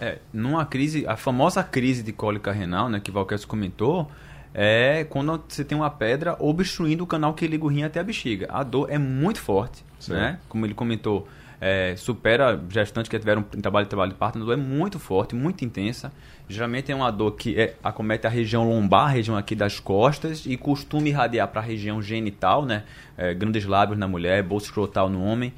É, 0.01 0.19
numa 0.33 0.65
crise, 0.65 1.07
a 1.07 1.17
famosa 1.17 1.63
crise 1.63 2.03
de 2.03 2.13
cólica 2.13 2.51
renal, 2.51 2.89
né, 2.89 3.01
que 3.01 3.11
Valquécio 3.11 3.47
comentou, 3.47 4.11
é 4.55 5.05
quando 5.05 5.43
você 5.47 5.65
tem 5.65 5.77
uma 5.77 5.91
pedra 5.91 6.37
obstruindo 6.39 7.05
o 7.05 7.07
canal 7.07 7.35
que 7.35 7.47
liga 7.47 7.65
o 7.65 7.69
rim 7.69 7.83
até 7.83 8.01
a 8.01 8.03
bexiga. 8.03 8.49
A 8.51 8.63
dor 8.63 8.91
é 8.91 8.99
muito 8.99 9.41
forte, 9.41 9.85
certo. 9.99 10.19
né? 10.19 10.39
Como 10.49 10.65
ele 10.67 10.75
comentou, 10.75 11.29
é, 11.61 11.95
supera 11.97 12.59
gestantes 12.71 13.09
que 13.09 13.19
tiveram 13.19 13.43
trabalho 13.43 13.85
de 13.85 13.91
trabalho 13.91 14.13
de 14.13 14.17
parto, 14.17 14.39
a 14.39 14.43
dor 14.43 14.55
é 14.55 14.57
muito 14.57 14.99
forte, 14.99 15.35
muito 15.35 15.65
intensa. 15.65 16.11
Geralmente 16.49 16.91
é 16.91 16.95
uma 16.95 17.11
dor 17.11 17.33
que 17.33 17.61
é, 17.61 17.75
acomete 17.83 18.27
a 18.27 18.31
região 18.31 18.67
lombar, 18.67 19.07
a 19.07 19.11
região 19.11 19.37
aqui 19.37 19.55
das 19.55 19.79
costas, 19.79 20.47
e 20.47 20.57
costuma 20.57 21.07
irradiar 21.07 21.49
para 21.49 21.61
a 21.61 21.65
região 21.65 22.01
genital, 22.01 22.65
né? 22.65 22.85
É, 23.17 23.35
grandes 23.35 23.67
lábios 23.67 23.99
na 23.99 24.09
mulher, 24.09 24.43
bolsa 24.43 24.67
escrotal 24.67 25.11
no 25.11 25.23
homem. 25.23 25.53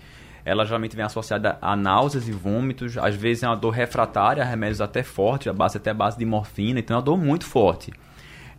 Ela 0.45 0.65
geralmente 0.65 0.97
vem 0.97 1.05
associada 1.05 1.57
a 1.63 1.77
náuseas 1.77 2.27
e 2.27 2.33
vômitos, 2.33 2.99
às 2.99 3.15
vezes 3.15 3.45
é 3.45 3.47
uma 3.47 3.57
dor 3.57 3.71
refratária, 3.71 4.43
remédios 4.43 4.81
até 4.81 5.05
fortes, 5.05 5.47
a 5.47 5.53
base 5.53 5.77
até 5.77 5.91
a 5.91 5.95
base 5.95 6.19
de 6.19 6.25
morfina, 6.25 6.81
então 6.81 6.97
é 6.97 6.99
uma 6.99 7.05
dor 7.05 7.17
muito 7.17 7.47
forte 7.47 7.93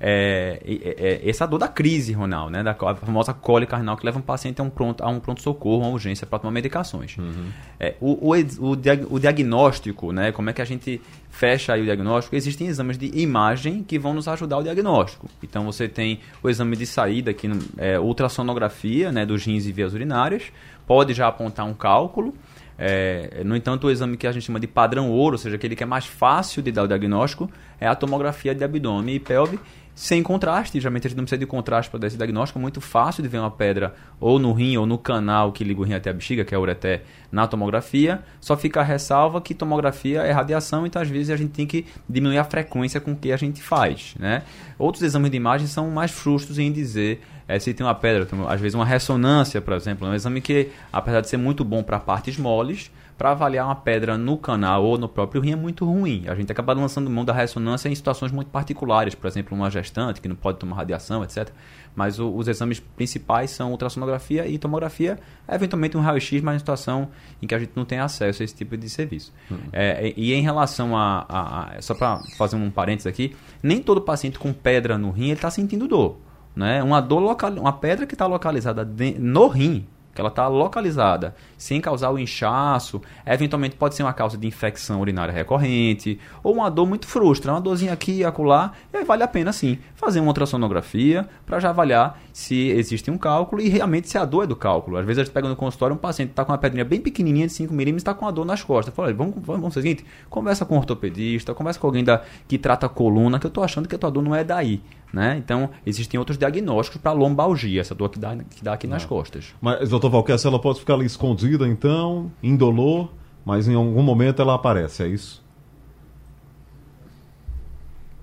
é, 0.06 0.60
é, 0.66 1.30
essa 1.30 1.46
dor 1.46 1.58
da 1.58 1.70
crise 1.70 2.12
renal, 2.12 2.50
né? 2.50 2.62
Da 2.62 2.74
famosa 2.74 3.34
cólica 3.34 3.78
renal 3.78 3.96
que 3.96 4.06
leva 4.06 4.20
um 4.20 4.22
paciente 4.22 4.60
a 4.60 4.64
um 4.64 4.70
pronto, 4.70 5.02
a 5.02 5.08
um 5.08 5.18
pronto-socorro, 5.18 5.84
uma 5.84 5.92
urgência 5.92 6.28
para 6.28 6.40
tomar 6.40 6.52
medicações. 6.52 7.18
Uhum. 7.18 7.48
É, 7.80 7.96
o, 8.02 8.32
o, 8.32 8.36
o, 8.36 9.14
o, 9.16 9.20
diagnóstico, 9.20 10.12
né? 10.12 10.34
Como 10.34 10.50
é 10.50 10.54
que 10.54 10.62
a 10.62 10.66
gente 10.66 11.02
fecha 11.30 11.74
o 11.74 11.82
diagnóstico? 11.82 12.36
Existem 12.36 12.68
exames 12.68 12.98
de 12.98 13.18
imagem 13.18 13.82
que 13.82 13.98
vão 13.98 14.14
nos 14.14 14.28
ajudar 14.28 14.58
o 14.58 14.64
diagnóstico. 14.64 15.30
Então 15.42 15.64
você 15.64 15.88
tem 15.88 16.20
o 16.44 16.50
exame 16.50 16.76
de 16.76 16.86
saída, 16.86 17.34
que 17.34 17.50
é 17.78 17.98
ultrassonografia 17.98 19.10
né, 19.10 19.26
dos 19.26 19.46
rins 19.46 19.66
e 19.66 19.72
vias 19.72 19.94
urinárias, 19.94 20.52
pode 20.86 21.14
já 21.14 21.30
apontar 21.30 21.66
um 21.66 21.74
cálculo. 21.74 22.34
É, 22.78 23.42
no 23.46 23.56
entanto, 23.56 23.88
o 23.88 23.92
exame 23.92 24.18
que 24.18 24.28
a 24.28 24.32
gente 24.32 24.44
chama 24.44 24.60
de 24.60 24.68
padrão 24.68 25.10
ouro, 25.10 25.36
ou 25.36 25.38
seja, 25.38 25.56
aquele 25.56 25.76
que 25.76 25.84
é 25.84 25.86
mais 25.86 26.06
fácil 26.06 26.62
de 26.62 26.72
dar 26.72 26.84
o 26.84 26.88
diagnóstico, 26.88 27.50
é 27.80 27.88
a 27.88 27.96
tomografia 27.96 28.54
de 28.54 28.64
abdômen 28.64 29.16
e 29.16 29.20
pelve, 29.20 29.60
sem 29.96 30.24
contraste. 30.24 30.80
Geralmente 30.80 31.08
a 31.08 31.10
gente 31.10 31.18
não 31.18 31.24
precisa 31.24 31.40
de 31.40 31.46
contraste 31.46 31.90
para 31.90 32.00
dar 32.00 32.08
esse 32.08 32.18
diagnóstico. 32.18 32.60
É 32.60 32.62
muito 32.62 32.82
fácil 32.82 33.22
de 33.22 33.30
ver 33.30 33.40
uma 33.40 33.52
pedra 33.52 33.94
ou 34.20 34.40
no 34.40 34.54
rim 34.54 34.78
ou 34.78 34.86
no 34.86 34.98
canal 34.98 35.52
que 35.52 35.64
liga 35.64 35.82
o 35.82 35.84
rim 35.84 35.94
até 35.94 36.10
a 36.10 36.14
bexiga, 36.14 36.44
que 36.44 36.54
é 36.54 36.58
a 36.58 36.62
ureté, 36.62 37.04
na 37.32 37.48
tomografia. 37.48 38.24
Só 38.40 38.58
fica 38.58 38.82
a 38.82 38.84
ressalva 38.84 39.42
que 39.42 39.54
tomografia 39.54 40.22
é 40.22 40.32
radiação, 40.32 40.86
então 40.86 41.02
às 41.02 41.10
vezes 41.10 41.30
a 41.30 41.36
gente 41.36 41.52
tem 41.52 41.66
que 41.66 41.86
diminuir 42.08 42.38
a 42.38 42.44
frequência 42.44 43.00
com 43.00 43.16
que 43.16 43.32
a 43.32 43.38
gente 43.38 43.62
faz. 43.62 44.16
Né? 44.20 44.44
Outros 44.78 45.04
exames 45.04 45.32
de 45.32 45.38
imagem 45.38 45.68
são 45.68 45.90
mais 45.90 46.12
frustros 46.12 46.58
em 46.60 46.72
dizer 46.72 47.22
é, 47.48 47.60
se 47.60 47.74
tem 47.74 47.86
uma 47.86 47.96
pedra, 47.96 48.28
às 48.48 48.62
vezes 48.62 48.76
uma 48.76 48.86
ressonância, 48.86 49.62
por 49.62 49.74
exemplo, 49.74 50.08
é 50.08 50.12
um 50.12 50.14
exame 50.14 50.42
que, 50.42 50.70
apesar 50.92 51.22
de 51.22 51.30
ser 51.30 51.38
muito 51.38 51.64
bom 51.64 51.84
para 51.84 52.00
partes 52.00 52.38
moles, 52.38 52.92
para 53.18 53.32
avaliar 53.32 53.66
uma 53.66 53.76
pedra 53.76 54.18
no 54.18 54.38
canal 54.38 54.84
ou 54.84 54.98
no 54.98 55.08
próprio 55.08 55.42
rim 55.42 55.52
é 55.52 55.56
muito 55.56 55.86
ruim. 55.86 56.24
A 56.28 56.36
gente 56.36 56.52
acaba 56.52 56.74
lançando 56.74 57.10
mão 57.10 57.24
da 57.24 57.34
ressonância 57.34 57.88
em 57.88 57.96
situações 57.96 58.32
muito 58.32 58.50
particulares, 58.50 59.14
por 59.14 59.28
exemplo, 59.28 59.56
uma 59.56 59.70
gestante 59.70 60.20
que 60.20 60.28
não 60.28 60.36
pode 60.36 60.58
tomar 60.58 60.78
radiação, 60.78 61.24
etc. 61.24 61.50
Mas 61.96 62.20
o, 62.20 62.34
os 62.34 62.48
exames 62.48 62.80
principais 62.80 63.52
são 63.52 63.72
ultrassonografia 63.72 64.48
e 64.48 64.58
tomografia, 64.58 65.20
eventualmente 65.48 65.96
um 65.96 66.02
raio-x, 66.02 66.42
mas 66.42 66.56
em 66.56 66.60
situação 66.60 67.10
em 67.42 67.46
que 67.46 67.54
a 67.54 67.60
gente 67.60 67.72
não 67.76 67.86
tem 67.86 68.00
acesso 68.00 68.42
a 68.42 68.46
esse 68.46 68.56
tipo 68.56 68.76
de 68.76 68.90
serviço. 68.90 69.32
Uhum. 69.50 69.58
É, 69.72 70.12
e 70.18 70.34
em 70.34 70.42
relação 70.42 70.98
a. 70.98 71.26
a, 71.30 71.78
a 71.78 71.82
só 71.82 71.94
para 71.94 72.20
fazer 72.36 72.56
um 72.56 72.72
parênteses 72.72 73.08
aqui, 73.08 73.36
nem 73.62 73.82
todo 73.82 74.02
paciente 74.02 74.40
com 74.40 74.52
pedra 74.52 74.98
no 74.98 75.12
rim 75.12 75.30
está 75.30 75.52
sentindo 75.52 75.88
dor. 75.88 76.18
Né? 76.56 76.84
Uma 76.84 77.02
dor 77.02 77.20
local, 77.20 77.52
uma 77.54 77.74
pedra 77.74 78.06
que 78.06 78.14
está 78.14 78.26
localizada 78.26 78.88
no 79.20 79.48
rim 79.48 79.88
que 80.14 80.22
ela 80.22 80.30
está 80.30 80.48
localizada, 80.48 81.36
sem 81.58 81.82
causar 81.82 82.12
o 82.12 82.20
inchaço, 82.20 83.02
eventualmente 83.26 83.76
pode 83.76 83.96
ser 83.96 84.04
uma 84.04 84.14
causa 84.14 84.38
de 84.38 84.48
infecção 84.48 85.02
urinária 85.02 85.34
recorrente, 85.34 86.20
ou 86.44 86.54
uma 86.54 86.70
dor 86.70 86.86
muito 86.86 87.08
frustra, 87.08 87.52
uma 87.52 87.60
dorzinha 87.60 87.92
aqui 87.92 88.20
e 88.20 88.26
acolá, 88.26 88.74
e 88.94 88.98
aí 88.98 89.04
vale 89.04 89.24
a 89.24 89.28
pena 89.28 89.52
sim 89.52 89.80
fazer 89.96 90.20
uma 90.20 90.28
ultrassonografia 90.28 91.28
para 91.46 91.60
já 91.60 91.70
avaliar 91.70 92.22
se 92.32 92.70
existe 92.70 93.10
um 93.10 93.18
cálculo 93.18 93.62
e 93.62 93.70
realmente 93.70 94.08
se 94.08 94.18
a 94.18 94.26
dor 94.26 94.44
é 94.44 94.48
do 94.48 94.56
cálculo. 94.56 94.98
Às 94.98 95.06
vezes 95.06 95.20
a 95.22 95.24
gente 95.24 95.34
pega 95.34 95.50
no 95.50 95.56
consultório 95.56 95.96
um 95.96 96.00
paciente 96.00 96.30
que 96.30 96.34
está 96.34 96.46
com 96.46 96.52
uma 96.52 96.58
pedrinha 96.58 96.86
bem 96.86 97.02
pequenininha 97.02 97.48
de 97.48 97.54
5 97.54 97.74
milímetros 97.74 98.02
está 98.02 98.14
com 98.14 98.26
uma 98.26 98.32
dor 98.32 98.46
nas 98.46 98.64
costas. 98.64 98.94
Fala, 98.94 99.12
vamos, 99.14 99.36
vamos, 99.36 99.62
vamos 99.62 99.74
seguinte, 99.74 100.06
conversa 100.30 100.66
com 100.66 100.76
um 100.76 100.78
ortopedista, 100.78 101.54
conversa 101.54 101.80
com 101.80 101.88
alguém 101.88 102.04
da, 102.04 102.22
que 102.48 102.58
trata 102.58 102.86
a 102.86 102.90
coluna, 102.90 103.40
que 103.40 103.46
eu 103.46 103.50
estou 103.50 103.64
achando 103.64 103.88
que 103.88 103.96
a 103.96 103.98
tua 103.98 104.12
dor 104.12 104.22
não 104.22 104.36
é 104.36 104.44
daí. 104.44 104.82
Né? 105.14 105.38
Então, 105.38 105.70
existem 105.86 106.18
outros 106.18 106.40
diagnósticos 106.40 107.00
para 107.00 107.12
lombalgia, 107.12 107.80
essa 107.80 107.94
dor 107.94 108.10
que 108.10 108.18
dá, 108.18 108.36
que 108.36 108.64
dá 108.64 108.74
aqui 108.74 108.88
nas 108.88 109.04
ah. 109.04 109.08
costas. 109.08 109.54
Mas, 109.62 109.90
doutor 109.90 110.10
Valquer, 110.10 110.38
ela 110.44 110.58
pode 110.58 110.80
ficar 110.80 110.96
ali 110.96 111.06
escondida, 111.06 111.68
então, 111.68 112.32
indolor, 112.42 113.12
mas 113.46 113.68
em 113.68 113.76
algum 113.76 114.02
momento 114.02 114.42
ela 114.42 114.56
aparece, 114.56 115.04
é 115.04 115.08
isso? 115.08 115.44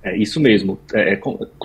É 0.02 0.16
isso 0.16 0.40
mesmo. 0.40 0.80
É, 0.92 1.14
é 1.14 1.20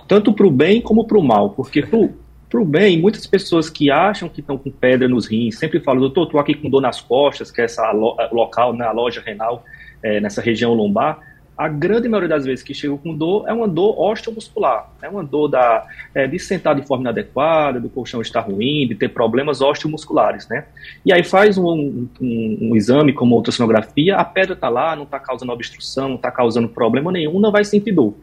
tanto 0.08 0.32
para 0.32 0.46
o 0.46 0.52
bem 0.52 0.80
como 0.80 1.08
para 1.08 1.18
o 1.18 1.24
mal, 1.24 1.50
porque 1.50 1.82
para 1.82 2.62
o 2.62 2.64
bem, 2.66 3.02
muitas 3.02 3.26
pessoas 3.26 3.68
que 3.68 3.90
acham 3.90 4.30
que 4.30 4.42
estão 4.42 4.60
com 4.60 4.70
pedra 4.70 5.08
nos 5.08 5.26
rins 5.26 5.58
sempre 5.58 5.80
falam, 5.80 6.02
doutor, 6.02 6.26
estou 6.26 6.40
aqui 6.40 6.54
com 6.54 6.70
dor 6.70 6.82
nas 6.82 7.02
costas, 7.02 7.50
que 7.50 7.62
é 7.62 7.64
essa 7.64 7.92
lo 7.92 8.16
local, 8.32 8.74
na 8.74 8.90
né, 8.90 8.92
loja 8.92 9.24
renal, 9.26 9.64
é, 10.04 10.20
nessa 10.20 10.40
região 10.40 10.76
lombar 10.76 11.20
a 11.58 11.70
grande 11.70 12.10
maioria 12.10 12.28
das 12.28 12.46
vezes 12.46 12.64
que 12.64 12.74
chegam 12.74 12.98
com 12.98 13.16
dor 13.16 13.48
é 13.48 13.54
uma 13.54 13.68
dor 13.68 13.98
osteomuscular, 13.98 14.90
é 15.02 15.08
uma 15.08 15.24
dor 15.24 15.48
da, 15.48 15.88
é, 16.14 16.28
de 16.28 16.38
sentar 16.38 16.76
de 16.76 16.86
forma 16.86 17.04
inadequada, 17.04 17.80
do 17.80 17.90
colchão 17.90 18.22
estar 18.22 18.42
ruim, 18.42 18.88
de 18.88 18.96
ter 18.96 19.10
problemas 19.10 19.62
osteomusculares, 19.62 20.48
né? 20.50 20.66
E 21.06 21.14
aí 21.14 21.24
faz 21.24 21.58
um, 21.58 22.08
um, 22.20 22.58
um 22.62 22.76
exame 22.76 23.14
como 23.14 23.36
ultrassonografia, 23.36 24.18
a 24.18 24.26
pedra 24.26 24.54
está 24.54 24.68
lá, 24.68 24.96
não 24.96 25.04
está 25.04 25.20
causando 25.20 25.52
obstrução, 25.52 26.10
não 26.10 26.16
está 26.16 26.30
causando 26.30 26.68
problema 26.68 27.12
nenhum, 27.12 27.40
não 27.40 27.52
vai 27.52 27.64
sentir 27.64 27.94
dor. 27.94 28.14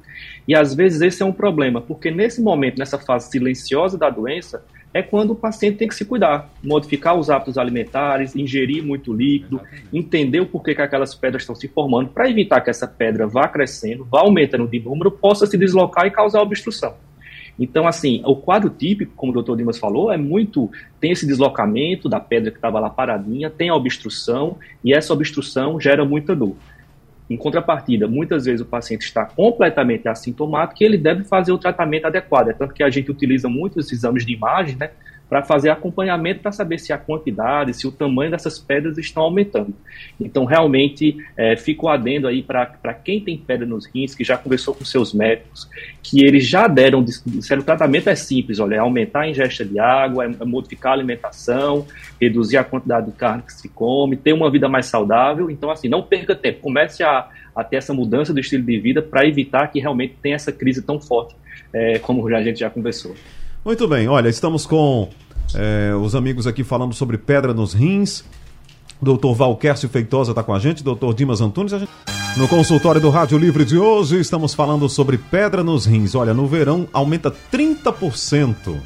E 0.47 0.55
às 0.55 0.75
vezes 0.75 1.01
esse 1.01 1.23
é 1.23 1.27
um 1.27 1.33
problema, 1.33 1.81
porque 1.81 2.11
nesse 2.11 2.43
momento, 2.43 2.79
nessa 2.79 2.99
fase 2.99 3.31
silenciosa 3.31 3.97
da 3.97 4.11
doença, 4.11 4.63
é 4.95 5.03
quando 5.03 5.31
o 5.31 5.35
paciente 5.35 5.79
tem 5.79 5.89
que 5.89 5.95
se 5.95 6.05
cuidar, 6.05 6.51
modificar 6.63 7.19
os 7.19 7.31
hábitos 7.31 7.57
alimentares, 7.57 8.37
ingerir 8.37 8.85
muito 8.85 9.13
líquido, 9.13 9.57
Exatamente. 9.57 9.89
entender 9.93 10.41
o 10.41 10.47
porquê 10.47 10.75
que 10.75 10.83
aquelas 10.83 11.15
pedras 11.15 11.43
estão 11.43 11.55
se 11.55 11.69
formando, 11.69 12.11
para 12.11 12.29
evitar 12.29 12.61
que 12.61 12.71
essa 12.71 12.87
pedra 12.87 13.27
vá 13.27 13.49
crescendo, 13.49 14.05
vá 14.05 14.21
aumentando 14.21 14.67
de 14.69 14.79
número, 14.79 15.11
possa 15.11 15.47
se 15.47 15.57
deslocar 15.57 16.07
e 16.07 16.11
causar 16.11 16.43
obstrução. 16.43 16.95
Então, 17.59 17.87
assim, 17.87 18.23
o 18.25 18.35
quadro 18.35 18.71
típico, 18.71 19.13
como 19.15 19.31
o 19.31 19.35
doutor 19.35 19.57
Dimas 19.57 19.79
falou, 19.79 20.11
é 20.11 20.17
muito. 20.17 20.71
tem 21.01 21.13
esse 21.13 21.27
deslocamento 21.27 22.09
da 22.09 22.19
pedra 22.19 22.51
que 22.51 22.57
estava 22.57 22.81
lá 22.81 22.89
paradinha, 22.89 23.51
tem 23.51 23.69
a 23.69 23.75
obstrução, 23.75 24.57
e 24.83 24.95
essa 24.95 25.13
obstrução 25.13 25.79
gera 25.81 26.05
muita 26.05 26.35
dor. 26.35 26.57
Em 27.31 27.37
contrapartida, 27.37 28.07
muitas 28.07 28.45
vezes 28.45 28.61
o 28.61 28.67
paciente 28.67 29.03
está 29.03 29.25
completamente 29.25 30.09
assintomático 30.09 30.83
e 30.83 30.87
ele 30.87 30.99
deve 30.99 31.25
fazer 31.25 31.53
o 31.53 31.59
tratamento 31.59 32.07
adequado. 32.07 32.49
É 32.49 32.53
tanto 32.53 32.75
que 32.75 32.83
a 32.83 32.91
gente 32.91 33.11
utiliza 33.11 33.49
muitos 33.49 33.91
exames 33.93 34.27
de 34.27 34.33
imagem, 34.35 34.77
né, 34.77 34.91
para 35.29 35.43
fazer 35.43 35.71
acompanhamento 35.71 36.41
para 36.41 36.53
saber 36.53 36.79
se 36.79 36.93
a 36.93 36.99
quantidade, 36.99 37.73
se 37.73 37.87
o 37.87 37.91
tamanho 37.91 38.31
dessas 38.31 38.59
pedras 38.59 38.99
estão 38.99 39.23
aumentando. 39.23 39.73
Então, 40.21 40.45
realmente, 40.45 41.17
é, 41.37 41.57
fico 41.57 41.89
adendo 41.89 42.29
aí 42.29 42.43
para 42.43 42.95
quem 43.03 43.19
tem 43.19 43.39
pedra 43.39 43.67
nos 43.67 43.87
rins, 43.87 44.15
que 44.15 44.25
já 44.25 44.37
conversou 44.37 44.75
com 44.75 44.85
seus 44.85 45.15
médicos, 45.15 45.69
que 46.03 46.23
eles 46.23 46.47
já 46.47 46.67
deram, 46.67 47.03
disseram, 47.03 47.63
o 47.63 47.65
tratamento 47.65 48.11
é 48.11 48.15
simples, 48.15 48.61
olha, 48.61 48.75
é 48.75 48.79
aumentar 48.79 49.23
a 49.23 49.29
ingesta 49.29 49.65
de 49.65 49.79
água, 49.79 50.27
é 50.27 50.45
modificar 50.45 50.93
a 50.93 50.97
alimentação, 50.97 51.87
reduzir 52.21 52.59
a 52.59 52.65
quantidade 52.65 53.07
de 53.07 53.13
carne 53.13 53.43
que 53.43 53.55
se 53.55 53.69
come, 53.71 54.17
ter 54.17 54.35
uma 54.35 54.51
vida 54.51 54.69
mais 54.69 54.87
saudável. 54.87 55.51
Então, 55.51 55.71
assim, 55.71 55.89
não 55.89 56.03
perca 56.03 56.35
tempo, 56.35 56.61
comece 56.61 57.03
a, 57.03 57.29
a 57.57 57.65
ter 57.65 57.77
essa 57.77 57.95
mudança 57.95 58.35
do 58.35 58.41
estilo 58.41 58.65
de 58.65 58.79
vida 58.79 59.01
para 59.01 59.27
evitar 59.27 59.69
que 59.69 59.81
realmente 59.81 60.15
tenha 60.23 60.35
essa 60.35 60.53
crise 60.53 60.83
tão 60.83 61.01
forte, 61.01 61.35
é, 61.73 61.99
como 61.99 62.27
a 62.29 62.43
gente 62.43 62.61
já 62.61 62.69
conversou. 62.69 63.15
Muito 63.65 63.87
bem, 63.87 64.09
olha, 64.09 64.29
estamos 64.29 64.67
com 64.67 65.09
é, 65.55 65.95
os 65.95 66.17
amigos 66.17 66.49
aqui 66.49 66.65
falando 66.65 66.93
sobre 66.93 67.17
pedra 67.17 67.55
nos 67.55 67.73
rins. 67.73 68.25
Doutor 69.01 69.35
Valquércio 69.35 69.89
Feitosa 69.89 70.33
está 70.33 70.43
com 70.43 70.53
a 70.53 70.59
gente, 70.59 70.83
doutor 70.83 71.15
Dimas 71.15 71.41
Antunes. 71.41 71.71
Gente... 71.71 71.89
No 72.37 72.49
consultório 72.49 73.01
do 73.01 73.09
Rádio 73.09 73.39
Livre 73.39 73.65
de 73.65 73.79
hoje, 73.79 74.19
estamos 74.19 74.53
falando 74.53 74.89
sobre 74.89 75.17
pedra 75.17 75.63
nos 75.63 75.87
rins. 75.87 76.17
Olha, 76.17 76.35
no 76.35 76.45
verão 76.49 76.89
aumenta 76.93 77.33
30% 77.53 78.81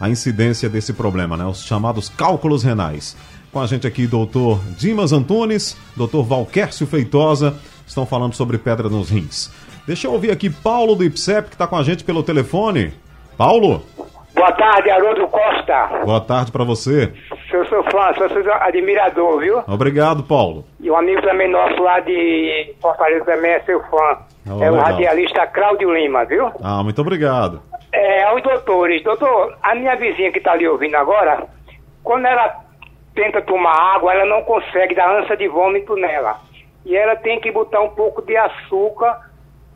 a 0.00 0.08
incidência 0.08 0.66
desse 0.66 0.94
problema, 0.94 1.36
né? 1.36 1.44
Os 1.44 1.62
chamados 1.62 2.08
cálculos 2.08 2.62
renais. 2.62 3.14
Com 3.52 3.60
a 3.60 3.66
gente 3.66 3.86
aqui, 3.86 4.06
doutor 4.06 4.62
Dimas 4.78 5.12
Antunes, 5.12 5.76
doutor 5.94 6.24
Valquércio 6.24 6.86
Feitosa, 6.86 7.54
estão 7.86 8.06
falando 8.06 8.34
sobre 8.34 8.56
pedra 8.56 8.88
nos 8.88 9.10
rins. 9.10 9.50
Deixa 9.86 10.06
eu 10.06 10.12
ouvir 10.12 10.30
aqui 10.30 10.48
Paulo 10.48 10.94
do 10.94 11.04
IPSEP, 11.04 11.50
que 11.50 11.54
está 11.54 11.66
com 11.66 11.76
a 11.76 11.82
gente 11.82 12.02
pelo 12.02 12.22
telefone. 12.22 12.94
Paulo? 13.36 13.82
Boa 14.42 14.52
tarde, 14.54 14.90
Haroldo 14.90 15.28
Costa. 15.28 15.86
Boa 16.04 16.20
tarde 16.20 16.50
para 16.50 16.64
você. 16.64 17.12
Eu 17.52 17.64
sou 17.66 17.80
fã, 17.84 18.12
sou 18.14 18.28
seu 18.28 18.52
admirador, 18.54 19.38
viu? 19.38 19.62
Obrigado, 19.68 20.24
Paulo. 20.24 20.64
E 20.80 20.90
um 20.90 20.96
amigo 20.96 21.22
também 21.22 21.48
nosso 21.48 21.80
lá 21.80 22.00
de 22.00 22.74
Fortaleza 22.82 23.24
também 23.24 23.52
é 23.52 23.60
seu 23.60 23.80
fã. 23.84 24.18
Oh, 24.50 24.60
é 24.60 24.68
o 24.68 24.74
radialista 24.74 25.46
Cláudio 25.46 25.94
Lima, 25.94 26.24
viu? 26.24 26.50
Ah, 26.60 26.82
muito 26.82 27.00
obrigado. 27.00 27.62
É, 27.92 28.24
aos 28.24 28.42
doutores. 28.42 29.04
Doutor, 29.04 29.56
a 29.62 29.76
minha 29.76 29.94
vizinha 29.94 30.32
que 30.32 30.38
está 30.38 30.54
ali 30.54 30.66
ouvindo 30.66 30.96
agora, 30.96 31.46
quando 32.02 32.26
ela 32.26 32.52
tenta 33.14 33.40
tomar 33.42 33.94
água, 33.94 34.12
ela 34.12 34.26
não 34.26 34.42
consegue 34.42 34.96
dar 34.96 35.20
ânsia 35.20 35.36
de 35.36 35.46
vômito 35.46 35.94
nela. 35.94 36.40
E 36.84 36.96
ela 36.96 37.14
tem 37.14 37.38
que 37.40 37.52
botar 37.52 37.80
um 37.80 37.90
pouco 37.90 38.20
de 38.22 38.36
açúcar 38.36 39.20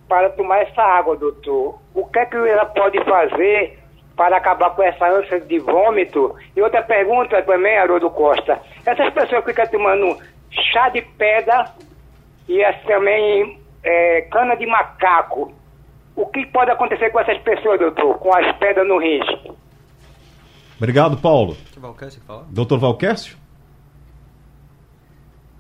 para 0.09 0.29
tomar 0.31 0.63
essa 0.63 0.83
água, 0.83 1.17
doutor. 1.17 1.79
O 1.95 2.05
que 2.07 2.19
é 2.19 2.27
que 2.27 2.37
ela 2.37 2.65
pode 2.65 2.99
fazer 3.05 3.86
para 4.17 4.39
acabar 4.39 4.71
com 4.71 4.83
essa 4.83 5.07
ânsia 5.09 5.41
de 5.41 5.59
vômito? 5.59 6.35
E 6.57 6.63
outra 6.63 6.83
pergunta 6.83 7.43
também, 7.43 7.77
Haroldo 7.77 8.11
Costa. 8.11 8.61
Essas 8.85 9.13
pessoas 9.13 9.45
que 9.45 9.51
ficam 9.51 9.67
tomando 9.67 10.19
chá 10.73 10.89
de 10.89 11.03
pedra 11.03 11.67
e 12.49 12.63
também 12.87 13.61
é, 13.83 14.23
cana 14.23 14.57
de 14.57 14.67
macaco, 14.67 15.53
o 16.15 16.27
que 16.27 16.47
pode 16.47 16.71
acontecer 16.71 17.11
com 17.11 17.21
essas 17.21 17.39
pessoas, 17.39 17.79
doutor, 17.79 18.19
com 18.19 18.35
as 18.35 18.57
pedras 18.57 18.89
no 18.89 18.99
rins? 18.99 19.27
Obrigado, 20.79 21.17
Paulo. 21.19 21.57
Doutor 22.51 22.79
Valquércio? 22.79 23.37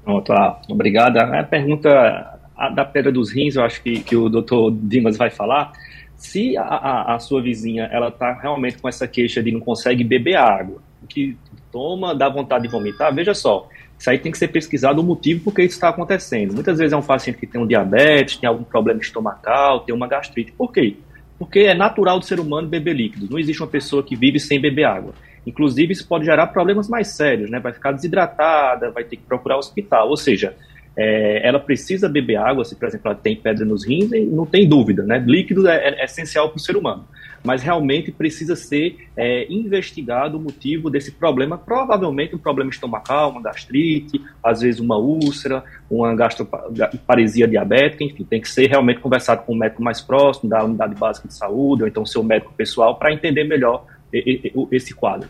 Pronto, 0.04 0.32
ah, 0.32 0.60
obrigado. 0.68 1.18
A 1.18 1.42
pergunta 1.42 2.38
da 2.74 2.84
pedra 2.84 3.12
dos 3.12 3.32
rins, 3.32 3.56
eu 3.56 3.64
acho 3.64 3.82
que, 3.82 4.00
que 4.02 4.16
o 4.16 4.28
doutor 4.28 4.70
Dimas 4.72 5.16
vai 5.16 5.30
falar. 5.30 5.72
Se 6.16 6.56
a, 6.56 6.62
a, 6.62 7.14
a 7.14 7.18
sua 7.18 7.42
vizinha 7.42 7.84
ela 7.92 8.08
está 8.08 8.32
realmente 8.32 8.78
com 8.78 8.88
essa 8.88 9.06
queixa 9.06 9.42
de 9.42 9.52
não 9.52 9.60
consegue 9.60 10.02
beber 10.02 10.36
água, 10.36 10.80
que 11.08 11.36
toma, 11.70 12.14
dá 12.14 12.28
vontade 12.28 12.64
de 12.64 12.70
vomitar, 12.70 13.14
veja 13.14 13.34
só, 13.34 13.68
isso 13.98 14.10
aí 14.10 14.18
tem 14.18 14.32
que 14.32 14.38
ser 14.38 14.48
pesquisado 14.48 15.00
o 15.00 15.04
motivo 15.04 15.44
por 15.44 15.54
que 15.54 15.62
isso 15.62 15.74
está 15.74 15.88
acontecendo. 15.88 16.54
Muitas 16.54 16.78
vezes 16.78 16.92
é 16.92 16.96
um 16.96 17.02
paciente 17.02 17.38
que 17.38 17.46
tem 17.46 17.60
um 17.60 17.66
diabetes, 17.66 18.36
tem 18.36 18.48
algum 18.48 18.64
problema 18.64 19.00
estomacal, 19.00 19.80
tem 19.80 19.94
uma 19.94 20.06
gastrite. 20.06 20.52
Por 20.52 20.72
quê? 20.72 20.96
Porque 21.38 21.60
é 21.60 21.74
natural 21.74 22.18
do 22.18 22.24
ser 22.24 22.40
humano 22.40 22.68
beber 22.68 22.94
líquido. 22.94 23.28
Não 23.30 23.38
existe 23.38 23.62
uma 23.62 23.68
pessoa 23.68 24.02
que 24.02 24.16
vive 24.16 24.38
sem 24.38 24.60
beber 24.60 24.84
água. 24.84 25.14
Inclusive, 25.46 25.92
isso 25.92 26.06
pode 26.06 26.24
gerar 26.24 26.48
problemas 26.48 26.88
mais 26.88 27.08
sérios, 27.08 27.48
né? 27.48 27.60
Vai 27.60 27.72
ficar 27.72 27.92
desidratada, 27.92 28.90
vai 28.90 29.04
ter 29.04 29.16
que 29.16 29.22
procurar 29.22 29.56
hospital. 29.56 30.08
Ou 30.08 30.16
seja, 30.16 30.56
é, 30.96 31.46
ela 31.46 31.60
precisa 31.60 32.08
beber 32.08 32.36
água, 32.36 32.64
se, 32.64 32.74
por 32.74 32.88
exemplo, 32.88 33.10
ela 33.10 33.14
tem 33.14 33.36
pedra 33.36 33.64
nos 33.64 33.86
rins, 33.86 34.10
não 34.30 34.46
tem 34.46 34.68
dúvida, 34.68 35.02
né? 35.02 35.18
Líquido 35.18 35.68
é, 35.68 35.88
é 36.00 36.04
essencial 36.04 36.48
para 36.48 36.56
o 36.56 36.60
ser 36.60 36.76
humano 36.76 37.04
mas 37.46 37.62
realmente 37.62 38.10
precisa 38.10 38.56
ser 38.56 38.96
é, 39.16 39.46
investigado 39.48 40.36
o 40.36 40.40
motivo 40.40 40.90
desse 40.90 41.12
problema, 41.12 41.56
provavelmente 41.56 42.34
um 42.34 42.38
problema 42.38 42.70
estomacal, 42.70 43.30
uma 43.30 43.40
gastrite, 43.40 44.20
às 44.42 44.62
vezes 44.62 44.80
uma 44.80 44.98
úlcera, 44.98 45.62
uma 45.88 46.12
gastroparesia 46.16 47.46
diabética, 47.46 48.02
enfim, 48.02 48.24
tem 48.24 48.40
que 48.40 48.48
ser 48.48 48.66
realmente 48.66 48.98
conversado 48.98 49.44
com 49.44 49.52
o 49.52 49.56
médico 49.56 49.80
mais 49.80 50.00
próximo, 50.00 50.50
da 50.50 50.64
unidade 50.64 50.96
básica 50.96 51.28
de 51.28 51.34
saúde, 51.34 51.84
ou 51.84 51.88
então 51.88 52.04
seu 52.04 52.22
médico 52.24 52.52
pessoal, 52.52 52.96
para 52.96 53.12
entender 53.12 53.44
melhor 53.44 53.86
esse 54.72 54.92
quadro. 54.92 55.28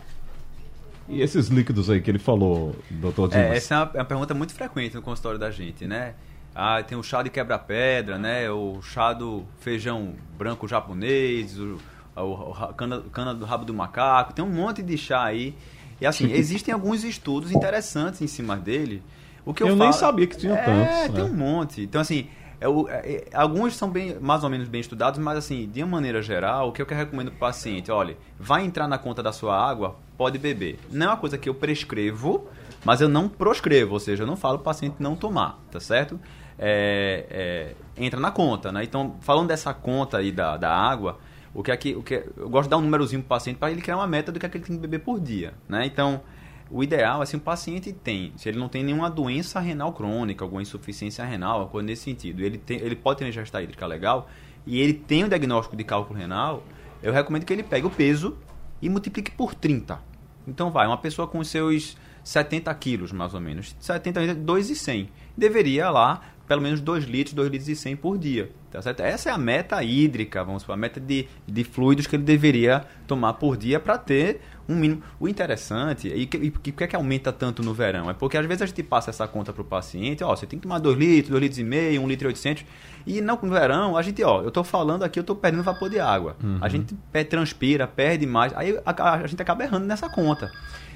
E 1.09 1.21
esses 1.21 1.47
líquidos 1.47 1.89
aí 1.89 2.01
que 2.01 2.11
ele 2.11 2.19
falou, 2.19 2.75
doutor 2.89 3.29
Dimas? 3.29 3.45
É, 3.45 3.57
essa 3.57 3.75
é 3.75 3.77
uma, 3.77 3.91
é 3.93 3.97
uma 3.99 4.05
pergunta 4.05 4.33
muito 4.33 4.53
frequente 4.53 4.95
no 4.95 5.01
consultório 5.01 5.39
da 5.39 5.49
gente, 5.49 5.85
né? 5.85 6.13
Ah, 6.53 6.81
tem 6.81 6.97
o 6.97 7.03
chá 7.03 7.21
de 7.21 7.29
quebra-pedra, 7.29 8.17
né? 8.17 8.49
O 8.49 8.81
chá 8.81 9.13
do 9.13 9.45
feijão 9.59 10.15
branco 10.37 10.67
japonês, 10.67 11.57
o 11.59 11.77
o, 12.23 12.73
cana, 12.73 13.03
cana 13.11 13.33
do 13.33 13.45
rabo 13.45 13.65
do 13.65 13.73
macaco, 13.73 14.33
tem 14.33 14.43
um 14.43 14.49
monte 14.49 14.81
de 14.81 14.97
chá 14.97 15.23
aí. 15.23 15.55
E 15.99 16.05
assim, 16.05 16.31
existem 16.33 16.73
alguns 16.73 17.03
estudos 17.03 17.51
interessantes 17.51 18.21
em 18.21 18.27
cima 18.27 18.57
dele. 18.57 19.03
O 19.45 19.53
que 19.53 19.63
eu, 19.63 19.67
eu 19.67 19.77
falo, 19.77 19.89
nem 19.89 19.97
sabia 19.97 20.27
que 20.27 20.37
tinha 20.37 20.53
é, 20.53 20.65
tantos. 20.65 21.15
tem 21.15 21.23
né? 21.23 21.29
um 21.29 21.33
monte. 21.33 21.81
Então, 21.81 22.01
assim, 22.01 22.27
é, 22.59 23.11
é, 23.11 23.27
alguns 23.33 23.75
são 23.75 23.89
bem, 23.89 24.19
mais 24.19 24.43
ou 24.43 24.49
menos 24.49 24.67
bem 24.67 24.81
estudados, 24.81 25.19
mas 25.19 25.37
assim, 25.37 25.69
de 25.69 25.83
uma 25.83 25.91
maneira 25.97 26.21
geral, 26.21 26.69
o 26.69 26.71
que 26.71 26.81
eu 26.81 26.87
recomendo 26.87 27.29
para 27.29 27.35
o 27.35 27.39
paciente, 27.39 27.91
olha, 27.91 28.17
vai 28.39 28.65
entrar 28.65 28.87
na 28.87 28.97
conta 28.97 29.21
da 29.21 29.31
sua 29.31 29.55
água, 29.55 29.95
pode 30.17 30.39
beber. 30.39 30.79
Não 30.91 31.07
é 31.07 31.09
uma 31.09 31.17
coisa 31.17 31.37
que 31.37 31.47
eu 31.47 31.53
prescrevo, 31.53 32.47
mas 32.83 32.99
eu 32.99 33.07
não 33.07 33.29
proscrevo, 33.29 33.93
ou 33.93 33.99
seja, 33.99 34.23
eu 34.23 34.27
não 34.27 34.35
falo 34.35 34.57
para 34.57 34.61
o 34.61 34.65
paciente 34.65 34.95
não 34.99 35.15
tomar, 35.15 35.59
tá 35.71 35.79
certo? 35.79 36.19
É, 36.57 37.25
é, 37.29 37.75
entra 38.03 38.19
na 38.19 38.31
conta, 38.31 38.71
né? 38.71 38.83
Então, 38.83 39.15
falando 39.21 39.49
dessa 39.49 39.73
conta 39.73 40.17
aí 40.17 40.31
da, 40.31 40.57
da 40.57 40.75
água, 40.75 41.19
o 41.53 41.61
que 41.61 41.71
é 41.71 41.77
que, 41.77 41.95
o 41.95 42.01
que 42.01 42.15
é, 42.15 42.27
eu 42.37 42.49
gosto 42.49 42.63
de 42.63 42.69
dar 42.71 42.77
um 42.77 42.81
númerozinho 42.81 43.21
para 43.21 43.27
o 43.27 43.29
paciente 43.29 43.57
para 43.57 43.71
ele 43.71 43.81
criar 43.81 43.97
uma 43.97 44.07
meta 44.07 44.31
do 44.31 44.39
que, 44.39 44.45
é 44.45 44.49
que 44.49 44.57
ele 44.57 44.65
tem 44.65 44.75
que 44.75 44.81
beber 44.81 44.99
por 44.99 45.19
dia, 45.19 45.53
né? 45.69 45.85
Então, 45.85 46.21
o 46.69 46.83
ideal 46.83 47.23
é 47.23 47.25
se 47.25 47.35
o 47.35 47.39
paciente 47.39 47.93
tem, 47.93 48.33
se 48.35 48.49
ele 48.49 48.59
não 48.59 48.67
tem 48.67 48.83
nenhuma 48.83 49.09
doença 49.09 49.59
renal 49.59 49.93
crônica, 49.93 50.43
alguma 50.43 50.61
insuficiência 50.61 51.23
renal, 51.23 51.53
alguma 51.53 51.69
coisa 51.69 51.85
nesse 51.87 52.03
sentido, 52.03 52.41
ele, 52.41 52.57
tem, 52.57 52.77
ele 52.79 52.95
pode 52.95 53.19
ter 53.19 53.25
uma 53.25 53.29
ingesta 53.29 53.61
hídrica 53.61 53.85
legal 53.85 54.29
e 54.65 54.79
ele 54.79 54.93
tem 54.93 55.23
o 55.23 55.29
diagnóstico 55.29 55.75
de 55.75 55.83
cálculo 55.83 56.19
renal, 56.19 56.63
eu 57.01 57.13
recomendo 57.13 57.45
que 57.45 57.53
ele 57.53 57.63
pegue 57.63 57.87
o 57.87 57.89
peso 57.89 58.37
e 58.81 58.89
multiplique 58.89 59.31
por 59.31 59.55
30. 59.55 59.99
Então 60.47 60.69
vai, 60.71 60.87
uma 60.87 60.97
pessoa 60.97 61.27
com 61.27 61.43
seus 61.43 61.97
70 62.23 62.73
quilos, 62.75 63.11
mais 63.11 63.33
ou 63.33 63.39
menos, 63.39 63.75
70, 63.79 64.35
2,100, 64.35 65.09
deveria 65.37 65.89
lá 65.89 66.21
pelo 66.47 66.61
menos 66.61 66.79
2 66.79 67.03
litros, 67.03 67.33
2 67.33 67.49
litros 67.51 67.69
e 67.69 67.75
100 67.75 67.95
por 67.97 68.17
dia. 68.17 68.51
Tá 68.77 68.83
certo? 68.83 68.99
Essa 68.99 69.29
é 69.29 69.31
a 69.31 69.39
meta 69.39 69.83
hídrica, 69.83 70.43
vamos 70.43 70.61
supor, 70.61 70.73
a 70.73 70.77
meta 70.77 70.99
de, 70.99 71.27
de 71.47 71.63
fluidos 71.63 72.05
que 72.05 72.15
ele 72.15 72.21
deveria 72.21 72.85
tomar 73.07 73.33
por 73.33 73.57
dia 73.57 73.79
para 73.79 73.97
ter 73.97 74.39
um 74.69 74.75
mínimo. 74.75 75.01
O 75.19 75.27
interessante, 75.27 76.07
e, 76.07 76.51
por 76.51 76.61
que, 76.61 76.83
é 76.83 76.85
que 76.85 76.95
aumenta 76.95 77.33
tanto 77.33 77.63
no 77.63 77.73
verão? 77.73 78.07
É 78.07 78.13
porque 78.13 78.37
às 78.37 78.45
vezes 78.45 78.61
a 78.61 78.65
gente 78.67 78.83
passa 78.83 79.09
essa 79.09 79.27
conta 79.27 79.51
para 79.51 79.63
o 79.63 79.65
paciente, 79.65 80.23
ó, 80.23 80.35
você 80.35 80.45
tem 80.45 80.59
que 80.59 80.63
tomar 80.63 80.77
2 80.77 80.95
litros, 80.95 81.31
2 81.31 81.41
litros 81.41 81.57
e 81.57 81.63
meio, 81.63 82.03
1 82.03 82.07
litro 82.07 82.27
e 82.27 82.29
800, 82.29 82.65
e 83.07 83.19
não, 83.19 83.39
no 83.41 83.49
verão 83.49 83.97
a 83.97 84.01
gente, 84.03 84.23
ó, 84.23 84.43
eu 84.43 84.49
estou 84.49 84.63
falando 84.63 85.01
aqui, 85.01 85.17
eu 85.17 85.21
estou 85.21 85.35
perdendo 85.35 85.63
vapor 85.63 85.89
de 85.89 85.99
água. 85.99 86.35
Uhum. 86.43 86.59
A 86.61 86.69
gente 86.69 86.93
transpira, 87.27 87.87
perde 87.87 88.27
mais, 88.27 88.55
aí 88.55 88.77
a, 88.85 88.91
a, 88.91 89.13
a 89.15 89.27
gente 89.27 89.41
acaba 89.41 89.63
errando 89.63 89.87
nessa 89.87 90.07
conta. 90.07 90.51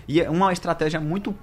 E 0.07 0.21
é 0.21 0.29
uma 0.29 0.53
estratégia 0.53 0.99
muito 0.99 1.33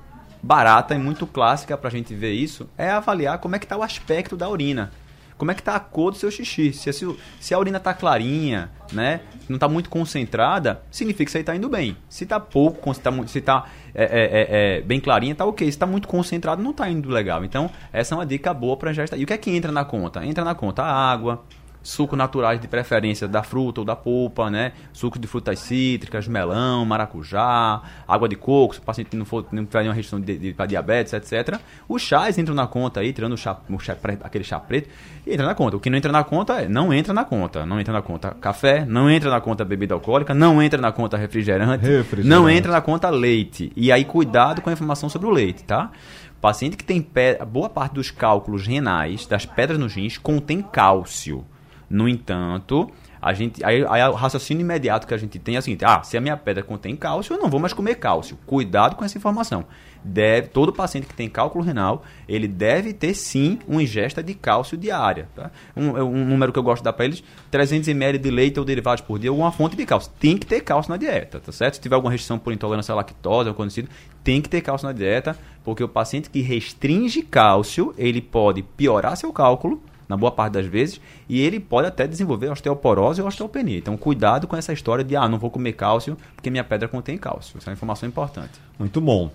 barata 0.40 0.94
e 0.94 0.98
muito 0.98 1.27
clássica 1.27 1.77
para 1.77 1.88
a 1.88 1.90
gente 1.90 2.14
ver 2.14 2.33
isso 2.33 2.68
é 2.79 2.90
avaliar 2.90 3.38
como 3.38 3.57
é 3.57 3.59
que 3.59 3.64
está 3.64 3.77
o 3.77 3.83
aspecto 3.83 4.37
da 4.37 4.48
urina. 4.48 4.92
Como 5.38 5.53
é 5.53 5.55
que 5.55 5.61
está 5.61 5.77
a 5.77 5.81
cor 5.81 6.11
do 6.11 6.18
seu 6.18 6.31
xixi? 6.31 6.72
Se, 6.72 6.92
se, 6.92 7.16
se 7.38 7.55
a 7.55 7.59
urina 7.59 7.79
está 7.79 7.94
clarinha, 7.94 8.72
né, 8.92 9.20
não 9.48 9.55
está 9.55 9.68
muito 9.68 9.88
concentrada, 9.88 10.83
significa 10.90 11.24
que 11.24 11.31
isso 11.31 11.38
aí 11.38 11.42
está 11.42 11.55
indo 11.55 11.68
bem. 11.68 11.96
Se 12.09 12.24
está 12.24 12.40
pouco, 12.40 12.92
se 12.92 12.98
está 12.98 13.27
se 13.27 13.40
tá, 13.40 13.66
é, 13.94 14.03
é, 14.03 14.09
é, 14.09 14.79
é, 14.79 14.81
bem 14.83 14.98
clarinha, 14.98 15.33
está 15.33 15.44
ok. 15.44 15.64
Se 15.64 15.70
está 15.70 15.87
muito 15.87 16.09
concentrado, 16.09 16.61
não 16.61 16.72
está 16.72 16.90
indo 16.90 17.09
legal. 17.09 17.44
Então, 17.44 17.70
essa 17.92 18.14
é 18.14 18.18
uma 18.18 18.27
dica 18.27 18.53
boa 18.53 18.77
para 18.77 18.92
já 18.92 19.05
estar. 19.05 19.16
E 19.16 19.22
o 19.22 19.27
que 19.27 19.33
é 19.33 19.38
que 19.38 19.51
entra 19.51 19.70
na 19.70 19.85
conta? 19.85 20.27
Entra 20.27 20.44
na 20.44 20.57
conta 20.57 20.83
a 20.83 20.92
água, 20.92 21.44
suco 21.88 22.14
naturais 22.14 22.61
de 22.61 22.68
preferência 22.68 23.27
da 23.27 23.42
fruta 23.42 23.81
ou 23.81 23.85
da 23.85 23.96
polpa, 23.96 24.51
né? 24.51 24.72
Suco 24.92 25.18
de 25.18 25.27
frutas 25.27 25.59
cítricas, 25.59 26.29
melão, 26.29 26.85
maracujá, 26.85 27.81
água 28.07 28.29
de 28.29 28.37
coco, 28.37 28.74
se 28.74 28.81
o 28.81 28.83
paciente 28.83 29.16
não 29.16 29.24
for 29.24 29.46
não 29.51 29.64
tiver 29.64 29.81
nenhuma 29.81 29.94
restrição 29.94 30.20
de, 30.20 30.37
de, 30.37 30.53
para 30.53 30.66
diabetes, 30.66 31.14
etc. 31.14 31.59
Os 31.88 32.03
chás 32.03 32.37
entram 32.37 32.55
na 32.55 32.66
conta 32.66 33.01
aí, 33.01 33.11
tirando 33.12 33.33
o 33.33 33.38
chá, 33.38 33.57
o 33.70 33.79
chá 33.79 33.96
aquele 34.22 34.44
chá 34.44 34.61
preto, 34.61 34.90
entra 35.27 35.46
na 35.46 35.55
conta. 35.55 35.79
O 35.79 35.81
que 35.81 35.88
não 35.88 35.96
entra 35.96 36.12
na 36.12 36.22
conta 36.22 36.61
é 36.61 36.68
não 36.68 36.92
entra 36.92 37.14
na 37.14 37.24
conta. 37.24 37.64
Não 37.64 37.81
entra 37.81 37.94
na 37.94 38.03
conta 38.03 38.37
café, 38.38 38.85
não 38.85 39.11
entra 39.11 39.31
na 39.31 39.40
conta 39.40 39.64
bebida 39.64 39.94
alcoólica, 39.94 40.35
não 40.35 40.62
entra 40.62 40.81
na 40.81 40.92
conta 40.92 41.16
refrigerante, 41.16 41.87
refrigerante. 41.87 42.29
não 42.29 42.51
entra 42.51 42.70
na 42.70 42.83
conta 42.83 43.09
leite. 43.09 43.72
E 43.74 43.90
aí 43.90 44.05
cuidado 44.05 44.61
com 44.61 44.68
a 44.68 44.72
informação 44.74 45.09
sobre 45.09 45.27
o 45.27 45.31
leite, 45.31 45.64
tá? 45.64 45.90
Paciente 46.38 46.77
que 46.77 46.85
tem 46.85 47.05
boa 47.48 47.70
parte 47.70 47.94
dos 47.94 48.11
cálculos 48.11 48.66
renais, 48.66 49.27
das 49.27 49.46
pedras 49.46 49.79
nos 49.79 49.94
rins, 49.94 50.18
contém 50.18 50.61
cálcio. 50.61 51.46
No 51.90 52.09
entanto, 52.09 52.90
a 53.20 53.33
gente, 53.33 53.64
aí, 53.64 53.85
aí, 53.88 54.03
o 54.09 54.14
raciocínio 54.14 54.61
imediato 54.61 55.07
que 55.07 55.14
a 55.14 55.16
gente 55.16 55.38
tem 55.38 55.57
é 55.57 55.59
o 55.59 55.62
seguinte: 55.62 55.85
ah, 55.85 56.03
se 56.03 56.16
a 56.16 56.20
minha 56.20 56.37
pedra 56.37 56.62
contém 56.62 56.94
cálcio, 56.94 57.35
eu 57.35 57.40
não 57.40 57.48
vou 57.48 57.59
mais 57.59 57.72
comer 57.72 57.96
cálcio. 57.96 58.38
Cuidado 58.46 58.94
com 58.94 59.05
essa 59.05 59.16
informação. 59.18 59.64
Deve, 60.05 60.48
todo 60.48 60.72
paciente 60.72 61.09
que 61.09 61.14
tem 61.14 61.29
cálculo 61.29 61.64
renal, 61.64 62.05
ele 62.29 62.46
deve 62.46 62.92
ter 62.92 63.14
sim 63.14 63.59
uma 63.66 63.83
ingesta 63.83 64.22
de 64.22 64.33
cálcio 64.33 64.77
diária. 64.77 65.29
Tá? 65.35 65.51
Um, 65.77 65.96
é 65.96 66.03
um 66.03 66.24
número 66.24 66.53
que 66.53 66.59
eu 66.59 66.62
gosto 66.62 66.83
de 66.83 66.85
dar 66.85 66.92
para 66.92 67.07
eles: 67.07 67.24
300 67.51 67.88
ml 67.88 68.18
de 68.18 68.31
leite 68.31 68.59
ou 68.59 68.64
derivados 68.64 69.03
por 69.03 69.18
dia, 69.18 69.31
alguma 69.31 69.51
fonte 69.51 69.77
de 69.77 69.85
cálcio. 69.85 70.12
Tem 70.20 70.37
que 70.37 70.46
ter 70.46 70.61
cálcio 70.61 70.90
na 70.90 70.96
dieta, 70.96 71.40
tá 71.40 71.51
certo? 71.51 71.74
Se 71.74 71.81
tiver 71.81 71.96
alguma 71.96 72.12
restrição 72.12 72.38
por 72.38 72.53
intolerância 72.53 72.92
à 72.92 72.96
lactose 72.96 73.48
ou 73.48 73.55
conhecido, 73.55 73.88
tem 74.22 74.40
que 74.40 74.48
ter 74.48 74.61
cálcio 74.61 74.87
na 74.87 74.92
dieta, 74.92 75.37
porque 75.64 75.83
o 75.83 75.88
paciente 75.88 76.31
que 76.31 76.40
restringe 76.40 77.22
cálcio, 77.22 77.94
ele 77.98 78.20
pode 78.20 78.62
piorar 78.62 79.16
seu 79.16 79.33
cálculo 79.33 79.83
na 80.09 80.16
boa 80.16 80.33
parte 80.33 80.55
das 80.55 80.66
vezes, 80.66 81.01
e 81.29 81.44
ele 81.44 81.61
pode 81.61 81.87
até 81.87 82.07
desenvolver 82.07 82.49
osteoporose 82.51 83.21
ou 83.21 83.29
osteopenia. 83.29 83.79
Então, 83.79 83.97
cuidado 83.97 84.47
com 84.47 84.57
essa 84.57 84.73
história 84.73 85.05
de, 85.05 85.14
ah, 85.14 85.29
não 85.29 85.38
vou 85.38 85.51
comer 85.51 85.75
cálcio 85.75 86.16
porque 86.35 86.51
minha 86.51 86.64
pedra 86.64 86.88
contém 86.88 87.18
cálcio. 87.18 87.59
Essa 87.59 87.68
é 87.68 87.71
uma 87.71 87.75
informação 87.75 88.09
importante. 88.09 88.61
Muito 88.79 89.01
bom. 89.01 89.31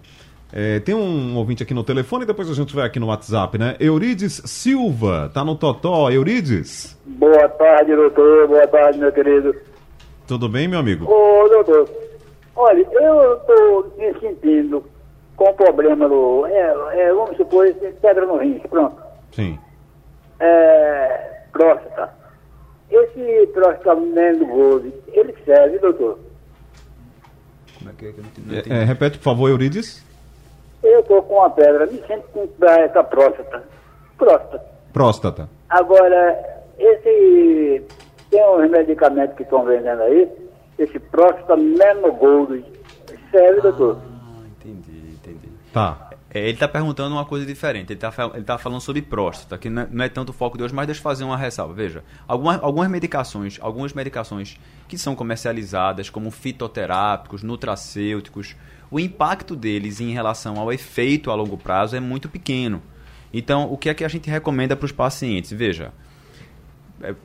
É, 0.52 0.80
tem 0.80 0.94
um 0.94 1.36
ouvinte 1.36 1.64
aqui 1.64 1.74
no 1.74 1.84
telefone, 1.84 2.26
depois 2.26 2.50
a 2.50 2.54
gente 2.54 2.76
vai 2.76 2.86
aqui 2.86 3.00
no 3.00 3.08
WhatsApp, 3.08 3.58
né? 3.58 3.76
Eurides 3.80 4.42
Silva, 4.46 5.32
tá 5.34 5.44
no 5.44 5.56
Totó. 5.56 6.12
Eurides? 6.12 6.98
Boa 7.06 7.50
tarde, 7.50 7.96
doutor. 7.96 8.48
Boa 8.48 8.68
tarde, 8.68 9.00
meu 9.00 9.12
querido. 9.12 9.56
Tudo 10.28 10.48
bem, 10.48 10.68
meu 10.68 10.80
amigo? 10.80 11.06
Ô, 11.06 11.50
doutor. 11.50 11.90
Olha, 12.56 12.88
eu 12.92 13.34
estou 13.38 13.94
me 13.98 14.20
sentindo 14.20 14.84
com 15.36 15.52
problema 15.54 16.08
no. 16.08 16.46
É, 16.46 17.00
é, 17.00 17.14
vamos 17.14 17.36
supor, 17.36 17.74
pedra 18.00 18.28
no 18.28 18.38
rins, 18.38 18.62
pronto. 18.70 18.96
Sim 19.32 19.58
é, 20.44 21.44
próstata. 21.52 22.14
Esse 22.92 23.48
prostamento 23.54 24.46
Gold, 24.46 24.94
ele 25.08 25.34
serve, 25.46 25.80
doutor? 25.80 26.20
Como 27.80 27.90
é 27.90 27.94
que 27.98 28.06
é 28.08 28.12
que 28.12 28.20
eu 28.20 28.24
não 28.24 28.30
entendi? 28.30 28.72
É, 28.72 28.82
é, 28.82 28.84
repete, 28.84 29.18
por 29.18 29.24
favor, 29.24 29.50
Eurides. 29.50 30.06
estou 30.84 31.24
com 31.24 31.36
uma 31.36 31.50
pedra, 31.50 31.86
me 31.86 32.04
sinto 32.06 32.24
com 32.34 32.48
essa 32.66 33.04
próstata. 33.04 33.64
Próstata. 34.18 34.66
Próstata. 34.92 35.50
Agora, 35.70 36.64
esse. 36.78 37.84
Tem 38.30 38.50
uns 38.50 38.70
medicamentos 38.70 39.36
que 39.36 39.44
estão 39.44 39.64
vendendo 39.64 40.02
aí, 40.02 40.28
esse 40.78 41.00
próstata 41.00 41.56
Menogold. 41.56 42.66
Serve, 43.32 43.62
doutor? 43.62 43.98
Ah, 44.02 44.48
entendi, 44.48 45.14
entendi. 45.14 45.50
Tá. 45.72 46.13
É, 46.34 46.40
ele 46.40 46.54
está 46.54 46.68
perguntando 46.68 47.14
uma 47.14 47.26
coisa 47.26 47.46
diferente. 47.46 47.94
Ele 47.94 47.98
está 47.98 48.12
tá 48.12 48.58
falando 48.58 48.82
sobre 48.82 49.02
próstata, 49.02 49.58
que 49.58 49.70
não 49.70 49.84
é, 49.84 49.88
não 49.92 50.06
é 50.06 50.10
tanto 50.10 50.30
o 50.30 50.34
foco 50.34 50.58
de 50.58 50.64
hoje, 50.64 50.74
mas 50.74 50.88
deixa 50.88 51.00
eu 51.00 51.04
fazer 51.04 51.24
uma 51.24 51.38
ressalva. 51.38 51.74
Veja, 51.74 52.04
algumas, 52.28 52.62
algumas 52.64 52.90
medicações, 52.90 53.60
algumas 53.62 53.94
medicações 53.94 54.60
que 54.88 54.98
são 54.98 55.16
comercializadas 55.16 56.10
como 56.10 56.32
fitoterápicos, 56.32 57.44
nutracêuticos, 57.44 58.56
o 58.90 59.00
impacto 59.00 59.56
deles 59.56 60.00
em 60.02 60.12
relação 60.12 60.60
ao 60.60 60.74
efeito 60.74 61.30
a 61.30 61.36
longo 61.36 61.58
prazo 61.58 61.96
é 61.96 62.00
muito 62.00 62.28
pequeno. 62.28 62.82
Então, 63.32 63.72
o 63.72 63.78
que 63.78 63.90
é 63.90 63.94
que 63.94 64.04
a 64.04 64.08
gente 64.08 64.30
recomenda 64.30 64.76
para 64.76 64.86
os 64.86 64.92
pacientes? 64.92 65.52
Veja, 65.52 65.92
é, 67.02 67.16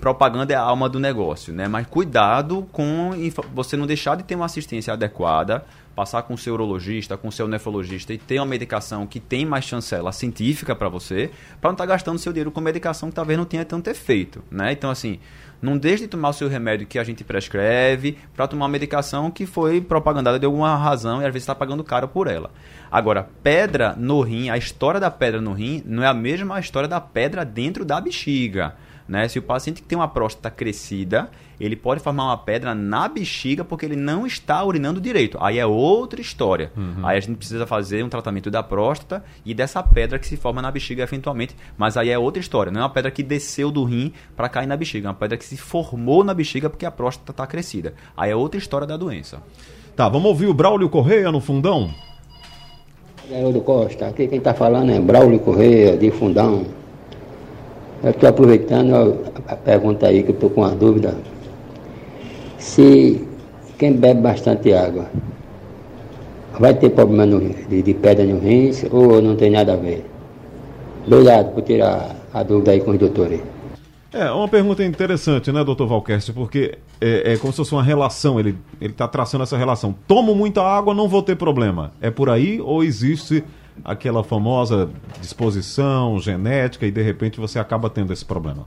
propaganda 0.00 0.52
é 0.52 0.56
a 0.56 0.60
alma 0.60 0.88
do 0.88 1.00
negócio, 1.00 1.52
né? 1.52 1.66
Mas 1.66 1.86
cuidado 1.86 2.68
com 2.70 3.10
você 3.52 3.76
não 3.76 3.86
deixar 3.86 4.16
de 4.16 4.22
ter 4.22 4.34
uma 4.34 4.44
assistência 4.44 4.92
adequada, 4.92 5.64
passar 5.94 6.22
com 6.22 6.34
o 6.34 6.38
seu 6.38 6.54
urologista, 6.54 7.16
com 7.16 7.28
o 7.28 7.32
seu 7.32 7.46
nefrologista 7.46 8.12
e 8.12 8.18
ter 8.18 8.38
uma 8.38 8.46
medicação 8.46 9.06
que 9.06 9.20
tem 9.20 9.46
mais 9.46 9.64
chancela 9.64 10.12
científica 10.12 10.74
para 10.74 10.88
você, 10.88 11.30
para 11.60 11.70
não 11.70 11.74
estar 11.74 11.84
tá 11.84 11.92
gastando 11.92 12.18
seu 12.18 12.32
dinheiro 12.32 12.50
com 12.50 12.60
medicação 12.60 13.08
que 13.08 13.14
talvez 13.14 13.38
não 13.38 13.44
tenha 13.44 13.64
tanto 13.64 13.88
efeito, 13.88 14.42
né? 14.50 14.72
Então, 14.72 14.90
assim, 14.90 15.18
não 15.62 15.78
deixe 15.78 16.02
de 16.02 16.08
tomar 16.08 16.28
o 16.28 16.32
seu 16.32 16.48
remédio 16.48 16.86
que 16.86 16.98
a 16.98 17.04
gente 17.04 17.24
prescreve 17.24 18.18
para 18.34 18.46
tomar 18.46 18.66
uma 18.66 18.72
medicação 18.72 19.30
que 19.30 19.46
foi 19.46 19.80
propagandada 19.80 20.38
de 20.38 20.44
alguma 20.44 20.76
razão 20.76 21.22
e 21.22 21.24
às 21.24 21.32
vezes 21.32 21.44
está 21.44 21.54
pagando 21.54 21.82
caro 21.82 22.08
por 22.08 22.26
ela. 22.26 22.50
Agora, 22.90 23.28
pedra 23.42 23.94
no 23.96 24.20
rim, 24.20 24.50
a 24.50 24.58
história 24.58 25.00
da 25.00 25.10
pedra 25.10 25.40
no 25.40 25.52
rim 25.52 25.82
não 25.86 26.02
é 26.02 26.06
a 26.06 26.14
mesma 26.14 26.60
história 26.60 26.88
da 26.88 27.00
pedra 27.00 27.44
dentro 27.44 27.84
da 27.84 28.00
bexiga. 28.00 28.74
Né? 29.06 29.28
Se 29.28 29.38
o 29.38 29.42
paciente 29.42 29.82
tem 29.82 29.96
uma 29.96 30.08
próstata 30.08 30.50
crescida, 30.50 31.30
ele 31.60 31.76
pode 31.76 32.00
formar 32.00 32.24
uma 32.24 32.38
pedra 32.38 32.74
na 32.74 33.06
bexiga 33.08 33.64
porque 33.64 33.84
ele 33.84 33.96
não 33.96 34.26
está 34.26 34.64
urinando 34.64 35.00
direito. 35.00 35.38
Aí 35.40 35.58
é 35.58 35.66
outra 35.66 36.20
história. 36.20 36.72
Uhum. 36.76 37.06
Aí 37.06 37.18
a 37.18 37.20
gente 37.20 37.36
precisa 37.36 37.66
fazer 37.66 38.02
um 38.02 38.08
tratamento 38.08 38.50
da 38.50 38.62
próstata 38.62 39.22
e 39.44 39.52
dessa 39.52 39.82
pedra 39.82 40.18
que 40.18 40.26
se 40.26 40.36
forma 40.36 40.62
na 40.62 40.70
bexiga 40.70 41.02
eventualmente. 41.02 41.54
Mas 41.76 41.96
aí 41.96 42.10
é 42.10 42.18
outra 42.18 42.40
história. 42.40 42.72
Não 42.72 42.80
é 42.80 42.84
uma 42.84 42.90
pedra 42.90 43.10
que 43.10 43.22
desceu 43.22 43.70
do 43.70 43.84
rim 43.84 44.12
para 44.34 44.48
cair 44.48 44.66
na 44.66 44.76
bexiga. 44.76 45.08
É 45.08 45.10
uma 45.10 45.14
pedra 45.14 45.36
que 45.36 45.44
se 45.44 45.56
formou 45.56 46.24
na 46.24 46.32
bexiga 46.32 46.70
porque 46.70 46.86
a 46.86 46.90
próstata 46.90 47.30
está 47.30 47.46
crescida. 47.46 47.94
Aí 48.16 48.30
é 48.30 48.36
outra 48.36 48.58
história 48.58 48.86
da 48.86 48.96
doença. 48.96 49.42
Tá, 49.94 50.08
vamos 50.08 50.28
ouvir 50.28 50.46
o 50.46 50.54
Braulio 50.54 50.88
Correia 50.88 51.30
no 51.30 51.40
fundão? 51.40 51.90
Garoto 53.30 53.60
Costa, 53.60 54.08
aqui 54.08 54.28
quem 54.28 54.38
está 54.38 54.52
falando 54.52 54.90
é 54.90 55.00
Braulio 55.00 55.38
Correia, 55.38 55.96
de 55.96 56.10
Fundão. 56.10 56.66
Eu 58.04 58.10
estou 58.10 58.28
aproveitando 58.28 59.24
a 59.48 59.56
pergunta 59.56 60.06
aí 60.06 60.22
que 60.22 60.28
eu 60.28 60.34
estou 60.34 60.50
com 60.50 60.60
uma 60.60 60.72
dúvida. 60.72 61.16
Se 62.58 63.26
quem 63.78 63.94
bebe 63.94 64.20
bastante 64.20 64.74
água 64.74 65.06
vai 66.60 66.74
ter 66.74 66.90
problema 66.90 67.24
no, 67.24 67.40
de, 67.40 67.80
de, 67.80 67.94
pedra 67.94 68.26
no 68.26 68.38
rins 68.38 68.84
ou 68.90 69.22
não 69.22 69.34
tem 69.36 69.50
nada 69.50 69.72
a 69.72 69.76
ver? 69.76 70.04
Obrigado 71.06 71.54
por 71.54 71.62
tirar 71.62 72.14
a 72.34 72.42
dúvida 72.42 72.72
aí 72.72 72.80
com 72.82 72.90
os 72.90 72.98
doutores. 72.98 73.40
É, 74.12 74.30
uma 74.30 74.48
pergunta 74.48 74.84
interessante, 74.84 75.50
né, 75.50 75.64
doutor 75.64 75.86
Valquerce? 75.86 76.30
Porque 76.30 76.76
é, 77.00 77.32
é, 77.32 77.36
como 77.38 77.54
se 77.54 77.56
fosse 77.56 77.72
uma 77.72 77.82
relação, 77.82 78.38
ele 78.38 78.54
está 78.82 79.08
traçando 79.08 79.44
essa 79.44 79.56
relação. 79.56 79.94
Tomo 80.06 80.34
muita 80.34 80.62
água, 80.62 80.92
não 80.92 81.08
vou 81.08 81.22
ter 81.22 81.36
problema. 81.36 81.90
É 82.02 82.10
por 82.10 82.28
aí 82.28 82.60
ou 82.60 82.84
existe 82.84 83.42
aquela 83.84 84.22
famosa 84.22 84.90
disposição 85.20 86.18
genética 86.18 86.86
e 86.86 86.90
de 86.90 87.02
repente 87.02 87.40
você 87.40 87.58
acaba 87.58 87.88
tendo 87.88 88.12
esse 88.12 88.24
problema? 88.24 88.66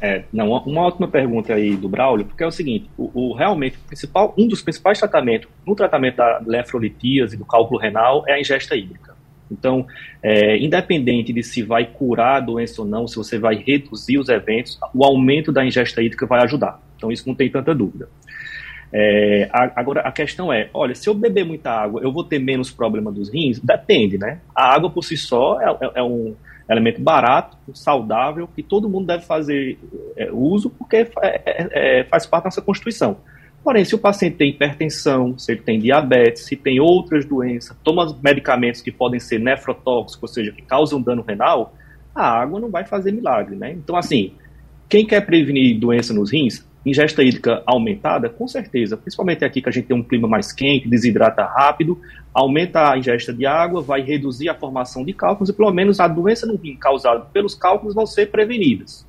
É, 0.00 0.24
não, 0.32 0.50
uma 0.50 0.82
ótima 0.82 1.06
pergunta 1.06 1.54
aí 1.54 1.76
do 1.76 1.88
Braulio, 1.88 2.26
porque 2.26 2.42
é 2.42 2.46
o 2.46 2.50
seguinte, 2.50 2.90
o, 2.98 3.10
o, 3.14 3.32
realmente 3.34 3.76
o 3.76 3.86
principal, 3.86 4.34
um 4.36 4.48
dos 4.48 4.60
principais 4.60 4.98
tratamentos 4.98 5.48
no 5.64 5.76
tratamento 5.76 6.16
da 6.16 6.42
nefrolitíase 6.44 7.36
do 7.36 7.44
cálculo 7.44 7.78
renal 7.78 8.24
é 8.26 8.32
a 8.32 8.40
ingesta 8.40 8.74
hídrica. 8.74 9.14
Então, 9.48 9.86
é, 10.20 10.56
independente 10.58 11.32
de 11.32 11.42
se 11.44 11.62
vai 11.62 11.84
curar 11.84 12.38
a 12.38 12.40
doença 12.40 12.82
ou 12.82 12.88
não, 12.88 13.06
se 13.06 13.14
você 13.14 13.38
vai 13.38 13.54
reduzir 13.54 14.18
os 14.18 14.28
eventos, 14.28 14.76
o 14.92 15.04
aumento 15.04 15.52
da 15.52 15.64
ingesta 15.64 16.02
hídrica 16.02 16.26
vai 16.26 16.42
ajudar. 16.42 16.82
Então, 16.96 17.12
isso 17.12 17.28
não 17.28 17.34
tem 17.34 17.48
tanta 17.48 17.72
dúvida. 17.72 18.08
É, 18.94 19.48
agora, 19.52 20.02
a 20.02 20.12
questão 20.12 20.52
é, 20.52 20.68
olha, 20.74 20.94
se 20.94 21.08
eu 21.08 21.14
beber 21.14 21.46
muita 21.46 21.70
água, 21.70 22.02
eu 22.02 22.12
vou 22.12 22.24
ter 22.24 22.38
menos 22.38 22.70
problema 22.70 23.10
dos 23.10 23.32
rins? 23.32 23.58
Depende, 23.58 24.18
né? 24.18 24.40
A 24.54 24.74
água 24.74 24.90
por 24.90 25.02
si 25.02 25.16
só 25.16 25.58
é, 25.60 25.70
é, 25.70 25.90
é 25.96 26.02
um 26.02 26.34
elemento 26.68 27.00
barato, 27.00 27.56
saudável, 27.74 28.48
que 28.54 28.62
todo 28.62 28.88
mundo 28.88 29.06
deve 29.06 29.24
fazer 29.24 29.78
é, 30.16 30.30
uso, 30.30 30.68
porque 30.70 31.08
é, 31.22 32.04
faz 32.04 32.26
parte 32.26 32.44
da 32.44 32.48
nossa 32.48 32.62
constituição. 32.62 33.16
Porém, 33.64 33.84
se 33.84 33.94
o 33.94 33.98
paciente 33.98 34.36
tem 34.36 34.50
hipertensão, 34.50 35.38
se 35.38 35.52
ele 35.52 35.62
tem 35.62 35.78
diabetes, 35.78 36.44
se 36.44 36.56
tem 36.56 36.80
outras 36.80 37.24
doenças, 37.24 37.76
toma 37.82 38.14
medicamentos 38.22 38.82
que 38.82 38.90
podem 38.90 39.20
ser 39.20 39.38
nefrotóxicos, 39.38 40.30
ou 40.30 40.34
seja, 40.34 40.52
que 40.52 40.62
causam 40.62 41.00
dano 41.00 41.22
renal, 41.26 41.74
a 42.14 42.26
água 42.26 42.58
não 42.58 42.70
vai 42.70 42.84
fazer 42.84 43.12
milagre, 43.12 43.54
né? 43.54 43.72
Então, 43.72 43.96
assim, 43.96 44.32
quem 44.88 45.06
quer 45.06 45.24
prevenir 45.24 45.78
doença 45.78 46.12
nos 46.12 46.32
rins, 46.32 46.66
ingesta 46.84 47.22
hídrica 47.22 47.62
aumentada, 47.64 48.28
com 48.28 48.46
certeza, 48.48 48.96
principalmente 48.96 49.44
aqui 49.44 49.62
que 49.62 49.68
a 49.68 49.72
gente 49.72 49.86
tem 49.86 49.96
um 49.96 50.02
clima 50.02 50.28
mais 50.28 50.52
quente, 50.52 50.88
desidrata 50.88 51.44
rápido, 51.44 52.00
aumenta 52.34 52.90
a 52.90 52.98
ingesta 52.98 53.32
de 53.32 53.46
água, 53.46 53.80
vai 53.80 54.02
reduzir 54.02 54.48
a 54.48 54.54
formação 54.54 55.04
de 55.04 55.12
cálculos 55.12 55.50
e 55.50 55.52
pelo 55.52 55.72
menos 55.72 56.00
a 56.00 56.08
doença 56.08 56.46
no 56.46 56.56
rim 56.56 56.76
causada 56.76 57.20
pelos 57.32 57.54
cálculos 57.54 57.94
vão 57.94 58.06
ser 58.06 58.30
prevenidas. 58.30 59.06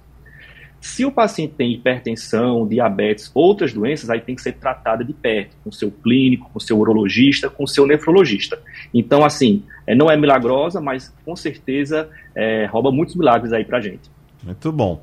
Se 0.80 1.06
o 1.06 1.12
paciente 1.12 1.54
tem 1.54 1.72
hipertensão, 1.72 2.68
diabetes, 2.68 3.32
outras 3.34 3.72
doenças, 3.72 4.10
aí 4.10 4.20
tem 4.20 4.36
que 4.36 4.42
ser 4.42 4.52
tratada 4.52 5.02
de 5.04 5.14
perto, 5.14 5.56
com 5.64 5.70
o 5.70 5.74
seu 5.74 5.90
clínico, 5.90 6.50
com 6.52 6.58
o 6.58 6.62
seu 6.62 6.78
urologista, 6.78 7.50
com 7.50 7.64
o 7.64 7.68
seu 7.68 7.88
nefrologista. 7.88 8.60
Então, 8.94 9.24
assim, 9.24 9.64
é, 9.88 9.96
não 9.96 10.12
é 10.12 10.18
milagrosa, 10.18 10.82
mas 10.82 11.14
com 11.24 11.38
certeza 11.38 12.10
é, 12.36 12.66
rouba 12.66 12.92
muitos 12.92 13.16
milagres 13.16 13.54
aí 13.54 13.64
pra 13.64 13.80
gente. 13.80 14.12
Muito 14.44 14.74
bom 14.74 15.02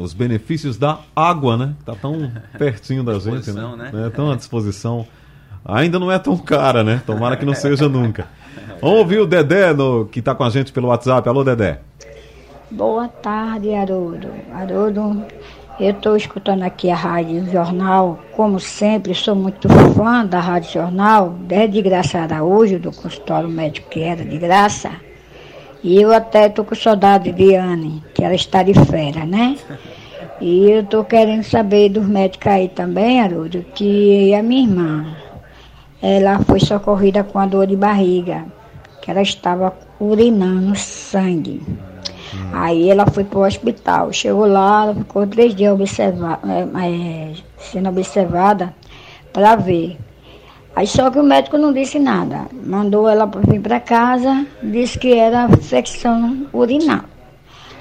os 0.00 0.12
benefícios 0.12 0.76
da 0.76 0.98
água, 1.14 1.56
né? 1.56 1.74
Tá 1.84 1.94
tão 1.94 2.30
pertinho 2.58 3.02
da 3.02 3.18
gente, 3.18 3.50
né? 3.52 3.90
né? 3.92 4.06
É 4.06 4.10
tão 4.10 4.30
à 4.30 4.36
disposição. 4.36 5.06
Ainda 5.64 5.98
não 5.98 6.12
é 6.12 6.18
tão 6.18 6.36
cara, 6.36 6.84
né? 6.84 7.02
Tomara 7.04 7.36
que 7.36 7.44
não 7.44 7.54
seja 7.54 7.88
nunca. 7.88 8.26
Vamos 8.80 8.98
ouvir 8.98 9.18
o 9.18 9.26
Dedé 9.26 9.72
no, 9.72 10.06
que 10.06 10.20
está 10.20 10.34
com 10.34 10.44
a 10.44 10.50
gente 10.50 10.72
pelo 10.72 10.88
WhatsApp. 10.88 11.28
Alô, 11.28 11.42
Dedé. 11.42 11.80
Boa 12.70 13.08
tarde, 13.08 13.74
Haroldo. 13.74 14.28
Haroldo, 14.52 15.24
eu 15.80 15.90
estou 15.90 16.16
escutando 16.16 16.62
aqui 16.62 16.90
a 16.90 16.94
Rádio 16.96 17.50
Jornal. 17.50 18.18
Como 18.32 18.60
sempre, 18.60 19.14
sou 19.14 19.34
muito 19.34 19.68
fã 19.94 20.24
da 20.24 20.40
Rádio 20.40 20.72
Jornal, 20.72 21.30
desde 21.40 21.74
de 21.74 21.82
Graça 21.82 22.18
Araújo, 22.18 22.78
do 22.78 22.92
consultório 22.92 23.48
médico 23.48 23.88
que 23.88 24.00
era 24.00 24.24
de 24.24 24.38
graça. 24.38 25.05
E 25.86 26.02
eu 26.02 26.12
até 26.12 26.48
tô 26.48 26.64
com 26.64 26.74
saudade 26.74 27.30
de 27.30 27.54
Anne, 27.54 28.02
que 28.12 28.24
ela 28.24 28.34
está 28.34 28.60
de 28.60 28.74
férias, 28.74 29.24
né? 29.24 29.56
E 30.40 30.68
eu 30.68 30.84
tô 30.84 31.04
querendo 31.04 31.44
saber 31.44 31.90
dos 31.90 32.04
médicos 32.04 32.48
aí 32.48 32.68
também, 32.68 33.20
Haroldo, 33.20 33.64
que 33.72 34.34
a 34.34 34.42
minha 34.42 34.62
irmã, 34.62 35.06
ela 36.02 36.40
foi 36.40 36.58
socorrida 36.58 37.22
com 37.22 37.38
a 37.38 37.46
dor 37.46 37.68
de 37.68 37.76
barriga, 37.76 38.46
que 39.00 39.12
ela 39.12 39.22
estava 39.22 39.72
urinando 40.00 40.74
sangue. 40.74 41.62
Aí 42.52 42.90
ela 42.90 43.06
foi 43.06 43.22
para 43.22 43.38
o 43.38 43.46
hospital. 43.46 44.12
Chegou 44.12 44.44
lá, 44.44 44.86
ela 44.86 44.94
ficou 44.96 45.24
três 45.24 45.54
dias 45.54 45.72
observa 45.72 46.40
é, 46.48 46.84
é, 46.84 47.32
sendo 47.58 47.90
observada 47.90 48.74
para 49.32 49.54
ver 49.54 49.96
Aí 50.76 50.86
só 50.86 51.10
que 51.10 51.18
o 51.18 51.22
médico 51.22 51.56
não 51.56 51.72
disse 51.72 51.98
nada. 51.98 52.46
Mandou 52.52 53.08
ela 53.08 53.24
vir 53.48 53.62
para 53.62 53.80
casa, 53.80 54.46
disse 54.62 54.98
que 54.98 55.14
era 55.14 55.46
infecção 55.46 56.46
urinária. 56.52 57.16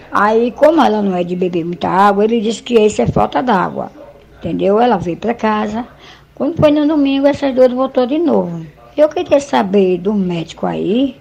Aí, 0.10 0.52
como 0.52 0.82
ela 0.82 1.02
não 1.02 1.14
é 1.14 1.26
de 1.26 1.36
beber 1.36 1.66
muita 1.66 1.90
água, 1.90 2.24
ele 2.24 2.40
disse 2.40 2.64
que 2.64 2.80
isso 2.80 3.02
é 3.02 3.08
falta 3.08 3.44
d'água. 3.44 3.92
Entendeu? 4.38 4.80
Ela 4.80 4.96
veio 4.96 5.18
para 5.18 5.34
casa. 5.34 5.86
Quando 6.34 6.56
foi 6.56 6.72
no 6.72 6.88
domingo, 6.88 7.28
essas 7.28 7.54
dores 7.54 7.76
voltou 7.76 8.06
de 8.06 8.18
novo. 8.18 8.66
Eu 8.96 9.10
queria 9.10 9.42
saber 9.42 9.98
do 9.98 10.14
médico 10.14 10.66
aí 10.66 11.18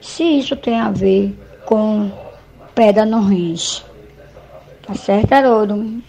se 0.00 0.24
isso 0.24 0.56
tem 0.56 0.80
a 0.80 0.90
ver 0.90 1.38
com 1.66 2.10
pedra 2.74 3.04
no 3.04 3.20
rins. 3.20 3.84
Tá 4.86 4.94
certo, 4.94 5.30
Haroldo? 5.30 6.02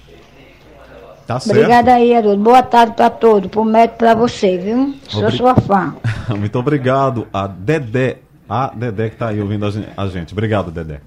Tá 1.33 1.39
certo. 1.39 1.57
Obrigada 1.57 1.95
aí, 1.95 2.13
Haroldo. 2.13 2.43
Boa 2.43 2.61
tarde 2.61 2.95
para 2.95 3.09
todos. 3.09 3.49
Prometo 3.49 3.97
para 3.97 4.13
você, 4.13 4.55
viu? 4.55 4.95
Sou 5.07 5.23
Obrig... 5.23 5.37
sua 5.37 5.55
fã. 5.55 5.95
Muito 6.37 6.59
obrigado. 6.59 7.27
A 7.33 7.47
Dedé. 7.47 8.19
A 8.47 8.67
Dedé 8.67 9.09
que 9.09 9.15
está 9.15 9.29
aí 9.29 9.41
ouvindo 9.41 9.65
a 9.65 10.07
gente. 10.07 10.31
Obrigado, 10.31 10.69
Dedé. 10.69 11.01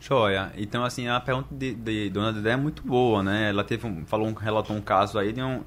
Joia. 0.00 0.52
Então, 0.56 0.84
assim, 0.84 1.08
a 1.08 1.20
pergunta 1.20 1.48
de, 1.50 1.74
de 1.74 2.08
Dona 2.08 2.32
Dedé 2.32 2.52
é 2.52 2.56
muito 2.56 2.82
boa, 2.82 3.22
né? 3.22 3.50
Ela 3.50 3.62
teve 3.62 3.86
um, 3.86 4.06
falou 4.06 4.26
um, 4.26 4.32
relatou 4.32 4.74
um 4.74 4.80
caso 4.80 5.18
aí 5.18 5.34
de 5.34 5.42
um, 5.42 5.60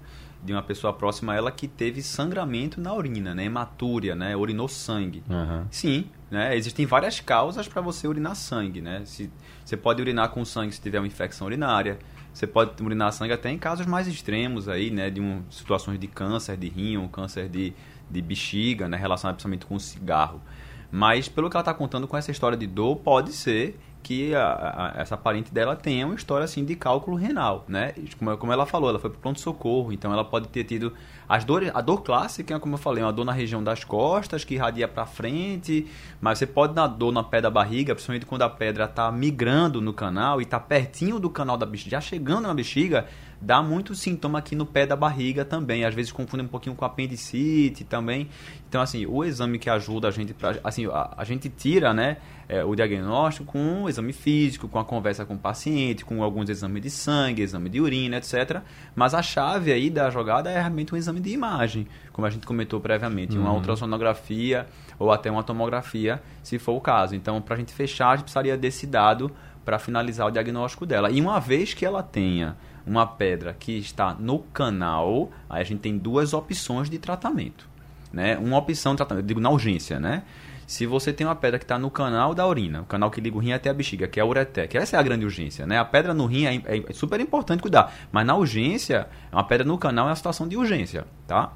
de 0.43 0.51
uma 0.51 0.63
pessoa 0.63 0.91
próxima 0.91 1.34
a 1.34 1.36
ela 1.36 1.51
que 1.51 1.67
teve 1.67 2.01
sangramento 2.01 2.82
na 2.82 2.91
urina, 2.91 3.36
né? 3.36 3.45
Hematúria, 3.45 4.15
né? 4.15 4.36
Urinou 4.36 4.67
sangue. 4.67 5.21
Uhum. 5.29 5.65
Sim, 5.69 6.05
né? 6.32 6.58
Existem 6.58 6.88
várias 6.88 7.19
causas 7.19 7.67
para 7.67 7.82
você 7.82 8.08
urinar 8.08 8.36
sangue, 8.36 8.82
né? 8.82 9.03
Se, 9.05 9.29
você 9.63 9.77
pode 9.77 10.01
urinar 10.01 10.29
com 10.29 10.43
sangue 10.43 10.73
se 10.73 10.82
tiver 10.82 10.99
uma 10.99 11.05
infecção 11.05 11.45
urinária. 11.45 11.99
Você 12.39 12.47
pode 12.47 12.82
urinar 12.82 13.12
sangue 13.12 13.34
até 13.34 13.52
em 13.52 13.58
casos 13.58 13.86
mais 13.86 14.08
extremos 14.08 14.69
aí, 14.69 14.89
né? 14.89 15.10
De 15.10 15.19
um, 15.19 15.43
situações 15.49 15.99
de 15.99 16.08
câncer 16.08 16.56
de 16.56 16.69
rim, 16.69 17.06
câncer 17.10 17.49
de, 17.49 17.73
de 18.10 18.21
bexiga, 18.21 18.88
né? 18.88 18.95
Relacionado 18.95 19.36
principalmente 19.36 19.65
com 19.65 19.75
o 19.75 19.80
cigarro. 19.80 20.41
Mas 20.89 21.28
pelo 21.28 21.49
que 21.49 21.58
ela 21.58 21.62
está 21.62 21.73
contando 21.73 22.08
com 22.08 22.15
essa 22.15 22.32
história 22.32 22.58
de 22.58 22.65
dor, 22.65 22.95
pode 22.95 23.34
ser 23.34 23.78
que 24.01 24.33
a, 24.33 24.93
a, 24.95 25.01
essa 25.01 25.17
parente 25.17 25.53
dela 25.53 25.75
tenha 25.75 26.05
uma 26.05 26.15
história 26.15 26.45
assim 26.45 26.63
de 26.63 26.75
cálculo 26.75 27.17
renal, 27.17 27.65
né? 27.67 27.93
Como, 28.17 28.38
como 28.38 28.51
ela 28.51 28.65
falou, 28.65 28.89
ela 28.89 28.99
foi 28.99 29.09
para 29.09 29.19
pronto 29.19 29.39
socorro, 29.39 29.91
então 29.91 30.12
ela 30.12 30.23
pode 30.23 30.47
ter 30.47 30.63
tido 30.63 30.93
as 31.27 31.43
dores, 31.43 31.71
a 31.73 31.81
dor 31.81 32.01
clássica, 32.01 32.59
como 32.59 32.73
eu 32.73 32.77
falei, 32.79 33.03
uma 33.03 33.13
dor 33.13 33.25
na 33.25 33.31
região 33.31 33.63
das 33.63 33.83
costas 33.83 34.43
que 34.43 34.55
irradia 34.55 34.88
para 34.88 35.05
frente, 35.05 35.85
mas 36.19 36.39
você 36.39 36.47
pode 36.47 36.73
dar 36.73 36.88
dor 36.88 37.12
na 37.12 37.23
pé 37.23 37.39
da 37.39 37.49
barriga, 37.49 37.93
principalmente 37.93 38.25
quando 38.25 38.41
a 38.41 38.49
pedra 38.49 38.85
está 38.85 39.12
migrando 39.12 39.79
no 39.79 39.93
canal 39.93 40.41
e 40.41 40.43
está 40.43 40.59
pertinho 40.59 41.19
do 41.19 41.29
canal 41.29 41.57
da 41.57 41.65
bexiga, 41.65 41.91
já 41.91 42.01
chegando 42.01 42.47
na 42.47 42.53
bexiga, 42.53 43.05
dá 43.41 43.62
muito 43.62 43.95
sintoma 43.95 44.39
aqui 44.39 44.56
no 44.56 44.65
pé 44.65 44.86
da 44.86 44.95
barriga 44.95 45.45
também. 45.45 45.86
Às 45.86 45.93
vezes 45.93 46.12
confunde 46.12 46.43
um 46.43 46.47
pouquinho 46.47 46.75
com 46.75 46.84
apendicite 46.84 47.84
também. 47.84 48.30
Então, 48.67 48.82
assim, 48.82 49.06
o 49.06 49.23
exame 49.23 49.58
que 49.58 49.69
ajuda 49.69 50.08
a 50.08 50.12
gente, 50.12 50.34
pra, 50.34 50.56
assim, 50.63 50.86
a, 50.88 51.13
a 51.17 51.23
gente 51.23 51.49
tira, 51.49 51.93
né, 51.93 52.17
é, 52.47 52.63
o 52.63 52.75
diagnóstico 52.75 53.45
com 53.45 53.84
o 53.84 53.89
exame 53.89 54.13
físico, 54.13 54.67
com 54.67 54.78
a 54.78 54.86
conversa 54.86 55.25
com 55.25 55.36
o 55.36 55.38
paciente, 55.38 56.04
com 56.04 56.21
alguns 56.21 56.49
exames 56.49 56.82
de 56.82 56.89
sangue, 56.89 57.41
exame 57.41 57.69
de 57.69 57.80
urina, 57.80 58.17
etc. 58.17 58.62
Mas 58.95 59.13
a 59.13 59.21
chave 59.21 59.71
aí 59.71 59.89
da 59.89 60.10
jogada 60.10 60.49
é 60.49 60.60
realmente 60.60 60.93
um 60.93 60.97
exame 60.97 61.19
de 61.19 61.32
imagem, 61.32 61.88
como 62.12 62.28
a 62.28 62.30
gente 62.30 62.45
comentou 62.45 62.80
previamente, 62.80 63.38
uhum. 63.38 63.43
uma 63.43 63.54
ultrassonografia 63.54 64.67
ou 64.97 65.12
até 65.12 65.32
uma 65.32 65.43
tomografia, 65.43 66.21
se 66.43 66.60
for 66.60 66.73
o 66.73 66.82
caso. 66.82 67.15
Então, 67.15 67.41
para 67.41 67.56
a 67.56 67.58
gente 67.58 67.73
fechar, 67.73 68.10
a 68.10 68.15
gente 68.15 68.23
precisaria 68.23 68.58
desse 68.58 68.86
dado 68.86 69.32
para 69.63 69.78
finalizar 69.78 70.28
o 70.28 70.32
diagnóstico 70.32 70.86
dela. 70.86 71.12
E 71.12 71.21
uma 71.21 71.39
vez 71.39 71.73
que 71.73 71.86
ela 71.86 72.02
tenha 72.02 72.58
uma 72.89 73.06
pedra 73.06 73.56
que 73.58 73.78
está 73.78 74.15
no 74.15 74.39
canal, 74.39 75.30
aí 75.47 75.62
a 75.62 75.63
gente 75.63 75.80
tem 75.80 75.95
duas 75.95 76.34
opções 76.34 76.89
de 76.89 76.97
tratamento. 76.97 77.69
Né? 78.12 78.36
Uma 78.38 78.58
opção 78.58 78.93
de 78.93 78.97
tratamento, 78.97 79.23
eu 79.23 79.28
digo 79.28 79.39
na 79.39 79.52
urgência, 79.52 79.99
né? 79.99 80.23
Se 80.65 80.86
você 80.86 81.12
tem 81.13 81.25
uma 81.25 81.36
pedra 81.36 81.58
que 81.58 81.65
está 81.65 81.80
no 81.80 81.89
canal 81.89 82.34
da 82.34 82.45
urina, 82.47 82.82
o 82.82 82.86
canal 82.86 83.10
que 83.10 83.19
liga 83.19 83.36
o 83.36 83.39
rim 83.39 83.54
até 83.54 83.69
a 83.69 83.73
bexiga, 83.73 84.08
que 84.08 84.19
é 84.19 84.23
a 84.23 84.25
ureter, 84.25 84.67
que 84.67 84.78
essa 84.78 84.97
é 84.97 84.99
a 84.99 85.04
grande 85.04 85.25
urgência, 85.25 85.65
né? 85.65 85.80
A 85.80 85.86
pedra 85.86 86.13
no 86.13 86.25
rim 86.25 86.45
é, 86.45 86.62
é 86.88 86.93
super 86.93 87.19
importante 87.19 87.62
cuidar, 87.62 87.93
mas 88.12 88.25
na 88.25 88.36
urgência, 88.36 89.08
uma 89.32 89.43
pedra 89.43 89.65
no 89.65 89.78
canal 89.78 90.06
é 90.06 90.10
uma 90.10 90.15
situação 90.15 90.47
de 90.47 90.58
urgência, 90.58 91.06
tá? 91.28 91.54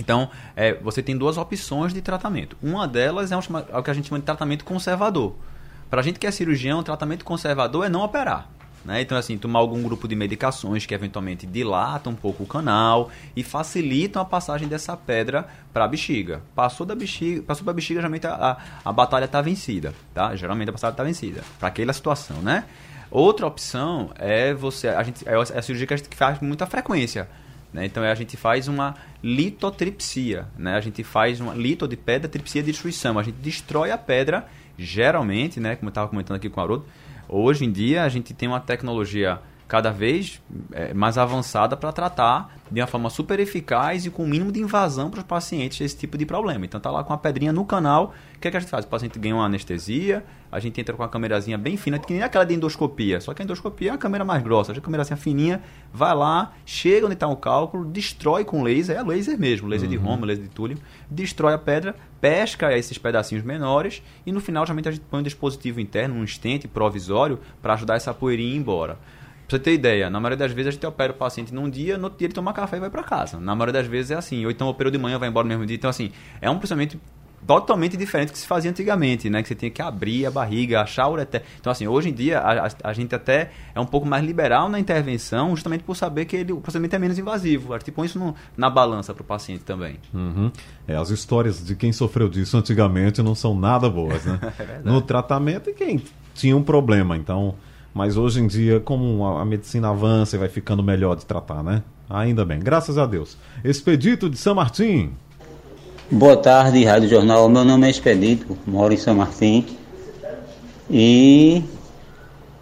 Então, 0.00 0.30
é, 0.54 0.74
você 0.74 1.02
tem 1.02 1.16
duas 1.16 1.36
opções 1.36 1.92
de 1.92 2.00
tratamento. 2.00 2.56
Uma 2.62 2.86
delas 2.86 3.32
é, 3.32 3.36
um, 3.36 3.40
é 3.70 3.78
o 3.78 3.82
que 3.82 3.90
a 3.90 3.94
gente 3.94 4.08
chama 4.08 4.20
de 4.20 4.24
tratamento 4.24 4.64
conservador. 4.64 5.34
Para 5.90 6.00
a 6.00 6.04
gente 6.04 6.18
que 6.18 6.26
é 6.26 6.30
cirurgião, 6.30 6.82
tratamento 6.82 7.24
conservador 7.24 7.84
é 7.84 7.88
não 7.88 8.02
operar. 8.02 8.48
Né? 8.88 9.02
Então, 9.02 9.18
assim, 9.18 9.36
tomar 9.36 9.58
algum 9.58 9.82
grupo 9.82 10.08
de 10.08 10.16
medicações 10.16 10.86
que 10.86 10.94
eventualmente 10.94 11.46
dilatam 11.46 12.14
um 12.14 12.16
pouco 12.16 12.44
o 12.44 12.46
canal 12.46 13.10
e 13.36 13.42
facilitam 13.42 14.22
a 14.22 14.24
passagem 14.24 14.66
dessa 14.66 14.96
pedra 14.96 15.46
para 15.74 15.84
a 15.84 15.88
bexiga. 15.88 16.40
Passou 16.54 16.86
da 16.86 16.94
bexiga, 16.94 17.42
passou 17.42 17.64
para 17.64 17.72
a 17.72 17.74
bexiga, 17.74 18.00
geralmente 18.00 18.26
a, 18.26 18.32
a, 18.32 18.56
a 18.82 18.90
batalha 18.90 19.26
está 19.26 19.42
vencida, 19.42 19.92
tá? 20.14 20.34
Geralmente 20.34 20.70
a 20.70 20.72
batalha 20.72 20.92
está 20.92 21.04
vencida 21.04 21.44
para 21.58 21.68
aquela 21.68 21.92
situação, 21.92 22.38
né? 22.38 22.64
Outra 23.10 23.46
opção 23.46 24.10
é 24.18 24.54
você, 24.54 24.88
a 24.88 25.02
gente, 25.02 25.22
é 25.28 25.34
a 25.34 25.60
cirurgia 25.60 25.86
que 25.86 25.92
a 25.92 25.96
gente 25.98 26.16
faz 26.16 26.38
com 26.38 26.46
muita 26.46 26.64
frequência. 26.64 27.28
Né? 27.70 27.84
Então 27.84 28.02
a 28.02 28.14
gente 28.14 28.38
faz 28.38 28.68
uma 28.68 28.94
litotripsia, 29.22 30.46
né? 30.56 30.76
A 30.76 30.80
gente 30.80 31.04
faz 31.04 31.42
uma 31.42 31.52
lito 31.52 31.86
de 31.86 31.94
pedra, 31.98 32.26
tripsia 32.26 32.62
de 32.62 32.72
destruição. 32.72 33.18
A 33.18 33.22
gente 33.22 33.36
destrói 33.36 33.90
a 33.90 33.98
pedra, 33.98 34.46
geralmente, 34.78 35.60
né? 35.60 35.76
Como 35.76 35.88
eu 35.88 35.90
estava 35.90 36.08
comentando 36.08 36.36
aqui 36.36 36.48
com 36.48 36.58
o 36.58 36.64
Haroldo, 36.64 36.86
Hoje 37.28 37.66
em 37.66 37.70
dia 37.70 38.04
a 38.04 38.08
gente 38.08 38.32
tem 38.32 38.48
uma 38.48 38.58
tecnologia 38.58 39.38
cada 39.68 39.92
vez 39.92 40.42
é, 40.72 40.94
mais 40.94 41.18
avançada 41.18 41.76
para 41.76 41.92
tratar 41.92 42.56
de 42.70 42.80
uma 42.80 42.86
forma 42.86 43.10
super 43.10 43.38
eficaz 43.38 44.06
e 44.06 44.10
com 44.10 44.24
o 44.24 44.26
mínimo 44.26 44.50
de 44.50 44.60
invasão 44.60 45.10
para 45.10 45.18
os 45.18 45.24
pacientes 45.24 45.80
esse 45.80 45.96
tipo 45.96 46.16
de 46.16 46.24
problema. 46.24 46.64
Então 46.64 46.80
tá 46.80 46.90
lá 46.90 47.04
com 47.04 47.12
a 47.12 47.18
pedrinha 47.18 47.52
no 47.52 47.64
canal, 47.64 48.14
o 48.34 48.38
que, 48.40 48.48
é 48.48 48.50
que 48.50 48.56
a 48.56 48.60
gente 48.60 48.70
faz? 48.70 48.84
O 48.84 48.88
paciente 48.88 49.18
ganha 49.18 49.34
uma 49.34 49.44
anestesia, 49.44 50.24
a 50.50 50.58
gente 50.58 50.80
entra 50.80 50.96
com 50.96 51.02
a 51.02 51.08
câmerazinha 51.08 51.58
bem 51.58 51.76
fina, 51.76 51.98
que 51.98 52.12
nem 52.12 52.22
aquela 52.22 52.44
de 52.44 52.54
endoscopia, 52.54 53.20
só 53.20 53.34
que 53.34 53.42
a 53.42 53.44
endoscopia 53.44 53.90
é 53.90 53.92
uma 53.92 53.98
câmera 53.98 54.24
mais 54.24 54.42
grossa, 54.42 54.72
a 54.72 54.80
câmerazinha 54.80 55.16
fininha, 55.16 55.62
vai 55.92 56.14
lá, 56.14 56.52
chega 56.64 57.04
onde 57.04 57.14
está 57.14 57.26
o 57.26 57.36
cálculo, 57.36 57.84
destrói 57.84 58.44
com 58.44 58.62
laser, 58.62 58.96
é 58.96 59.02
laser 59.02 59.38
mesmo, 59.38 59.68
laser 59.68 59.88
uhum. 59.88 59.94
de 59.94 59.96
Roma, 59.96 60.26
laser 60.26 60.44
de 60.44 60.50
túlio, 60.50 60.78
destrói 61.10 61.52
a 61.54 61.58
pedra, 61.58 61.94
pesca 62.20 62.76
esses 62.76 62.96
pedacinhos 62.96 63.44
menores 63.44 64.02
e 64.24 64.32
no 64.32 64.40
final 64.40 64.64
geralmente 64.64 64.88
a 64.88 64.92
gente 64.92 65.04
põe 65.10 65.20
um 65.20 65.22
dispositivo 65.22 65.80
interno, 65.80 66.14
um 66.14 66.24
estente 66.24 66.66
provisório 66.66 67.38
para 67.60 67.74
ajudar 67.74 67.96
essa 67.96 68.14
poeirinha 68.14 68.54
ir 68.54 68.56
embora. 68.56 68.98
Pra 69.48 69.56
você 69.56 69.62
ter 69.64 69.72
ideia, 69.72 70.10
na 70.10 70.20
maioria 70.20 70.36
das 70.36 70.52
vezes 70.52 70.68
a 70.68 70.70
gente 70.72 70.86
opera 70.86 71.10
o 71.10 71.16
paciente 71.16 71.54
num 71.54 71.70
dia, 71.70 71.96
no 71.96 72.04
outro 72.04 72.18
dia 72.18 72.26
ele 72.26 72.34
toma 72.34 72.52
café 72.52 72.76
e 72.76 72.80
vai 72.80 72.90
para 72.90 73.02
casa. 73.02 73.40
Na 73.40 73.54
maioria 73.54 73.72
das 73.72 73.86
vezes 73.86 74.10
é 74.10 74.14
assim. 74.14 74.44
Ou 74.44 74.50
então 74.50 74.68
operou 74.68 74.90
de 74.92 74.98
manhã, 74.98 75.18
vai 75.18 75.30
embora 75.30 75.44
no 75.44 75.48
mesmo 75.48 75.64
dia. 75.64 75.74
Então, 75.74 75.88
assim, 75.88 76.12
é 76.38 76.50
um 76.50 76.58
procedimento 76.58 77.00
totalmente 77.46 77.96
diferente 77.96 78.28
do 78.28 78.32
que 78.32 78.38
se 78.38 78.46
fazia 78.46 78.70
antigamente, 78.70 79.30
né? 79.30 79.40
Que 79.40 79.48
você 79.48 79.54
tinha 79.54 79.70
que 79.70 79.80
abrir 79.80 80.26
a 80.26 80.30
barriga, 80.30 80.82
achar 80.82 81.06
o 81.06 81.12
ureter. 81.12 81.42
Então, 81.58 81.70
assim, 81.70 81.86
hoje 81.86 82.10
em 82.10 82.12
dia 82.12 82.40
a, 82.40 82.66
a, 82.66 82.70
a, 82.84 82.92
gente 82.92 83.14
até 83.14 83.50
é 83.74 83.80
um 83.80 83.86
pouco 83.86 84.06
mais 84.06 84.22
liberal 84.22 84.68
na 84.68 84.78
intervenção, 84.78 85.56
justamente 85.56 85.82
por 85.82 85.96
saber 85.96 86.26
que 86.26 86.36
ele, 86.36 86.52
o 86.52 86.60
procedimento 86.60 86.96
é 86.96 86.98
menos 86.98 87.18
invasivo. 87.18 87.72
A 87.72 87.78
gente 87.78 87.90
põe 87.90 88.04
isso 88.04 88.18
no, 88.18 88.34
na 88.54 88.68
balança 88.68 89.14
para 89.14 89.22
o 89.22 89.24
paciente 89.24 89.64
também. 89.64 89.96
Uhum. 90.12 90.52
É, 90.86 90.94
as 90.94 91.08
histórias 91.08 91.64
de 91.64 91.74
quem 91.74 91.90
sofreu 91.90 92.28
disso 92.28 92.54
antigamente 92.58 93.22
não 93.22 93.34
são 93.34 93.58
nada 93.58 93.88
boas, 93.88 94.26
né? 94.26 94.38
é 94.60 94.80
no 94.84 95.00
tratamento 95.00 95.70
e 95.70 95.72
quem 95.72 96.02
tinha 96.34 96.54
um 96.54 96.62
problema, 96.62 97.16
então... 97.16 97.54
Mas 97.94 98.16
hoje 98.16 98.40
em 98.40 98.46
dia, 98.46 98.80
como 98.80 99.24
a, 99.26 99.44
medicina 99.44 99.90
avança 99.90 100.36
e 100.36 100.38
vai 100.38 100.48
ficando 100.48 100.82
melhor 100.82 101.16
de 101.16 101.26
tratar, 101.26 101.62
né? 101.62 101.82
Ainda 102.08 102.44
bem, 102.44 102.60
graças 102.60 102.96
a 102.96 103.06
Deus. 103.06 103.36
Expedito 103.64 104.28
de 104.30 104.36
São 104.36 104.54
Martim. 104.54 105.10
Boa 106.10 106.36
tarde, 106.36 106.84
Rádio 106.84 107.08
Jornal. 107.08 107.48
Meu 107.48 107.64
nome 107.64 107.86
é 107.86 107.90
Expedito, 107.90 108.56
moro 108.66 108.94
em 108.94 108.96
São 108.96 109.14
Martim. 109.14 109.66
E 110.90 111.62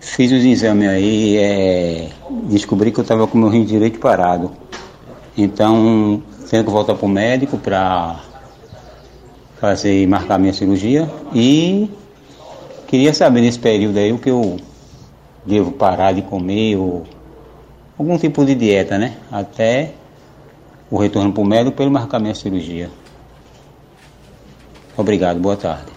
fiz 0.00 0.32
os 0.32 0.44
exames 0.44 0.88
aí, 0.88 1.36
é, 1.36 2.08
descobri 2.44 2.90
que 2.90 2.98
eu 2.98 3.02
estava 3.02 3.26
com 3.26 3.38
meu 3.38 3.48
rim 3.48 3.64
direito 3.64 3.98
parado. 3.98 4.50
Então, 5.36 6.22
tenho 6.48 6.64
que 6.64 6.70
voltar 6.70 6.94
para 6.94 7.06
o 7.06 7.08
médico 7.08 7.58
para 7.58 8.20
fazer 9.60 10.06
marcar 10.06 10.38
minha 10.38 10.52
cirurgia. 10.52 11.10
E 11.34 11.90
queria 12.86 13.12
saber 13.12 13.42
nesse 13.42 13.58
período 13.58 13.98
aí 13.98 14.12
o 14.12 14.18
que 14.18 14.30
eu 14.30 14.56
devo 15.46 15.72
parar 15.72 16.12
de 16.12 16.22
comer 16.22 16.76
ou 16.76 17.06
algum 17.98 18.18
tipo 18.18 18.44
de 18.44 18.54
dieta, 18.54 18.98
né? 18.98 19.16
Até 19.30 19.94
o 20.90 20.98
retorno 20.98 21.32
para 21.32 21.42
o 21.42 21.46
médico 21.46 21.76
para 21.76 21.84
ele 21.84 21.94
marcar 21.94 22.18
minha 22.18 22.34
cirurgia. 22.34 22.90
Obrigado, 24.96 25.38
boa 25.38 25.56
tarde. 25.56 25.90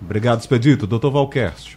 Obrigado, 0.00 0.40
Expedito. 0.40 0.86
Doutor 0.86 1.10
Valquercio. 1.10 1.76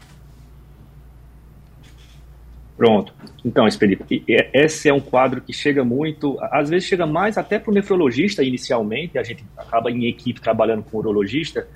Pronto. 2.78 3.14
Então, 3.44 3.68
Expedito, 3.68 4.06
esse 4.54 4.88
é 4.88 4.94
um 4.94 5.02
quadro 5.02 5.42
que 5.42 5.52
chega 5.52 5.84
muito, 5.84 6.38
às 6.40 6.70
vezes 6.70 6.88
chega 6.88 7.06
mais 7.06 7.38
até 7.38 7.60
para 7.60 7.72
o 7.72 7.74
nefrologista 7.74 8.42
inicialmente, 8.42 9.18
a 9.18 9.24
gente 9.24 9.44
acaba 9.58 9.92
em 9.92 10.06
equipe 10.06 10.40
trabalhando 10.40 10.84
com 10.84 10.98
o 10.98 11.00
urologista, 11.02 11.68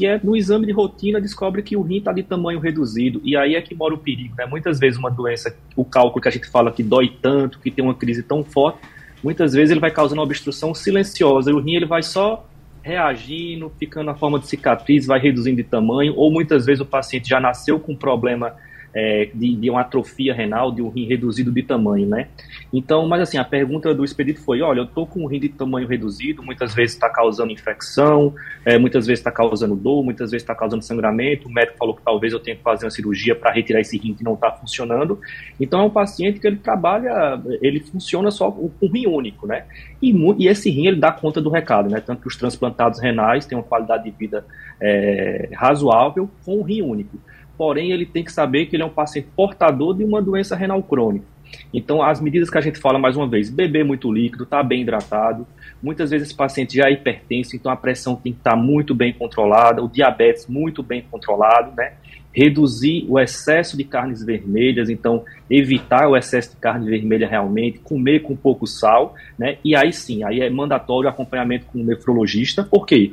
que 0.00 0.06
é 0.06 0.18
no 0.24 0.34
exame 0.34 0.64
de 0.64 0.72
rotina 0.72 1.20
descobre 1.20 1.62
que 1.62 1.76
o 1.76 1.82
rim 1.82 1.98
está 1.98 2.10
de 2.10 2.22
tamanho 2.22 2.58
reduzido, 2.58 3.20
e 3.22 3.36
aí 3.36 3.54
é 3.54 3.60
que 3.60 3.74
mora 3.74 3.92
o 3.92 3.98
perigo. 3.98 4.34
Né? 4.34 4.46
Muitas 4.46 4.78
vezes 4.78 4.98
uma 4.98 5.10
doença, 5.10 5.54
o 5.76 5.84
cálculo 5.84 6.22
que 6.22 6.28
a 6.28 6.30
gente 6.30 6.48
fala 6.48 6.72
que 6.72 6.82
dói 6.82 7.12
tanto, 7.20 7.58
que 7.58 7.70
tem 7.70 7.84
uma 7.84 7.94
crise 7.94 8.22
tão 8.22 8.42
forte, 8.42 8.78
muitas 9.22 9.52
vezes 9.52 9.72
ele 9.72 9.78
vai 9.78 9.90
causando 9.90 10.22
uma 10.22 10.24
obstrução 10.24 10.74
silenciosa, 10.74 11.50
e 11.50 11.52
o 11.52 11.60
rim 11.60 11.74
ele 11.74 11.84
vai 11.84 12.02
só 12.02 12.48
reagindo, 12.80 13.70
ficando 13.78 14.06
na 14.06 14.14
forma 14.14 14.38
de 14.38 14.46
cicatriz, 14.46 15.04
vai 15.04 15.20
reduzindo 15.20 15.58
de 15.58 15.64
tamanho, 15.64 16.14
ou 16.16 16.32
muitas 16.32 16.64
vezes 16.64 16.80
o 16.80 16.86
paciente 16.86 17.28
já 17.28 17.38
nasceu 17.38 17.78
com 17.78 17.94
problema 17.94 18.54
é, 18.94 19.30
de, 19.32 19.56
de, 19.56 19.70
uma 19.70 19.82
atrofia 19.82 20.34
renal, 20.34 20.72
de 20.72 20.82
um 20.82 20.88
rim 20.88 21.06
reduzido 21.06 21.52
de 21.52 21.62
tamanho, 21.62 22.08
né? 22.08 22.28
Então, 22.72 23.06
mas 23.06 23.22
assim, 23.22 23.38
a 23.38 23.44
pergunta 23.44 23.94
do 23.94 24.04
expedito 24.04 24.40
foi, 24.40 24.60
olha, 24.62 24.80
eu 24.80 24.86
tô 24.86 25.06
com 25.06 25.22
um 25.24 25.26
rim 25.26 25.40
de 25.40 25.48
tamanho 25.48 25.86
reduzido, 25.86 26.42
muitas 26.42 26.74
vezes 26.74 26.94
está 26.94 27.08
causando 27.08 27.52
infecção, 27.52 28.34
é, 28.64 28.78
muitas 28.78 29.06
vezes 29.06 29.20
está 29.20 29.30
causando 29.30 29.76
dor, 29.76 30.02
muitas 30.02 30.30
vezes 30.30 30.42
está 30.42 30.54
causando 30.54 30.82
sangramento, 30.82 31.48
o 31.48 31.52
médico 31.52 31.78
falou 31.78 31.94
que 31.94 32.02
talvez 32.02 32.32
eu 32.32 32.40
tenha 32.40 32.56
que 32.56 32.62
fazer 32.62 32.84
uma 32.86 32.90
cirurgia 32.90 33.34
para 33.34 33.52
retirar 33.52 33.80
esse 33.80 33.96
rim 33.96 34.14
que 34.14 34.24
não 34.24 34.34
está 34.34 34.50
funcionando. 34.50 35.20
Então, 35.60 35.80
é 35.80 35.84
um 35.84 35.90
paciente 35.90 36.40
que 36.40 36.46
ele 36.46 36.56
trabalha, 36.56 37.40
ele 37.62 37.80
funciona 37.80 38.30
só 38.30 38.50
com 38.50 38.70
um 38.82 38.90
rim 38.90 39.06
único, 39.06 39.46
né? 39.46 39.64
E, 40.02 40.12
e, 40.38 40.48
esse 40.48 40.70
rim, 40.70 40.86
ele 40.88 40.96
dá 40.96 41.12
conta 41.12 41.40
do 41.40 41.50
recado, 41.50 41.88
né? 41.88 42.00
Tanto 42.00 42.22
que 42.22 42.28
os 42.28 42.36
transplantados 42.36 43.00
renais 43.00 43.46
têm 43.46 43.56
uma 43.56 43.64
qualidade 43.64 44.04
de 44.04 44.10
vida 44.10 44.44
é, 44.80 45.50
razoável 45.54 46.28
com 46.44 46.58
um 46.58 46.62
rim 46.62 46.82
único 46.82 47.18
porém 47.60 47.92
ele 47.92 48.06
tem 48.06 48.24
que 48.24 48.32
saber 48.32 48.64
que 48.64 48.74
ele 48.74 48.82
é 48.82 48.86
um 48.86 48.88
paciente 48.88 49.28
portador 49.36 49.94
de 49.94 50.02
uma 50.02 50.22
doença 50.22 50.56
renal 50.56 50.82
crônica. 50.82 51.26
Então, 51.74 52.02
as 52.02 52.18
medidas 52.18 52.48
que 52.48 52.56
a 52.56 52.60
gente 52.62 52.78
fala, 52.78 52.98
mais 52.98 53.18
uma 53.18 53.28
vez, 53.28 53.50
beber 53.50 53.84
muito 53.84 54.10
líquido, 54.10 54.44
estar 54.44 54.62
tá 54.62 54.62
bem 54.62 54.80
hidratado. 54.80 55.46
Muitas 55.82 56.08
vezes 56.08 56.28
esse 56.28 56.34
paciente 56.34 56.74
já 56.74 56.88
é 56.88 56.92
hipertenso, 56.92 57.54
então 57.54 57.70
a 57.70 57.76
pressão 57.76 58.16
tem 58.16 58.32
que 58.32 58.38
estar 58.38 58.52
tá 58.52 58.56
muito 58.56 58.94
bem 58.94 59.12
controlada, 59.12 59.84
o 59.84 59.90
diabetes 59.90 60.46
muito 60.46 60.82
bem 60.82 61.04
controlado, 61.10 61.76
né? 61.76 61.92
reduzir 62.32 63.04
o 63.08 63.18
excesso 63.18 63.76
de 63.76 63.84
carnes 63.84 64.24
vermelhas, 64.24 64.88
então 64.88 65.24
evitar 65.48 66.08
o 66.08 66.16
excesso 66.16 66.50
de 66.50 66.56
carne 66.56 66.88
vermelha 66.88 67.28
realmente, 67.28 67.80
comer 67.80 68.20
com 68.20 68.36
pouco 68.36 68.66
sal, 68.66 69.14
né? 69.38 69.58
E 69.64 69.74
aí 69.74 69.92
sim, 69.92 70.22
aí 70.22 70.40
é 70.40 70.48
mandatório 70.48 71.08
acompanhamento 71.08 71.66
com 71.66 71.80
o 71.80 71.84
nefrologista, 71.84 72.62
por 72.62 72.86
quê? 72.86 73.12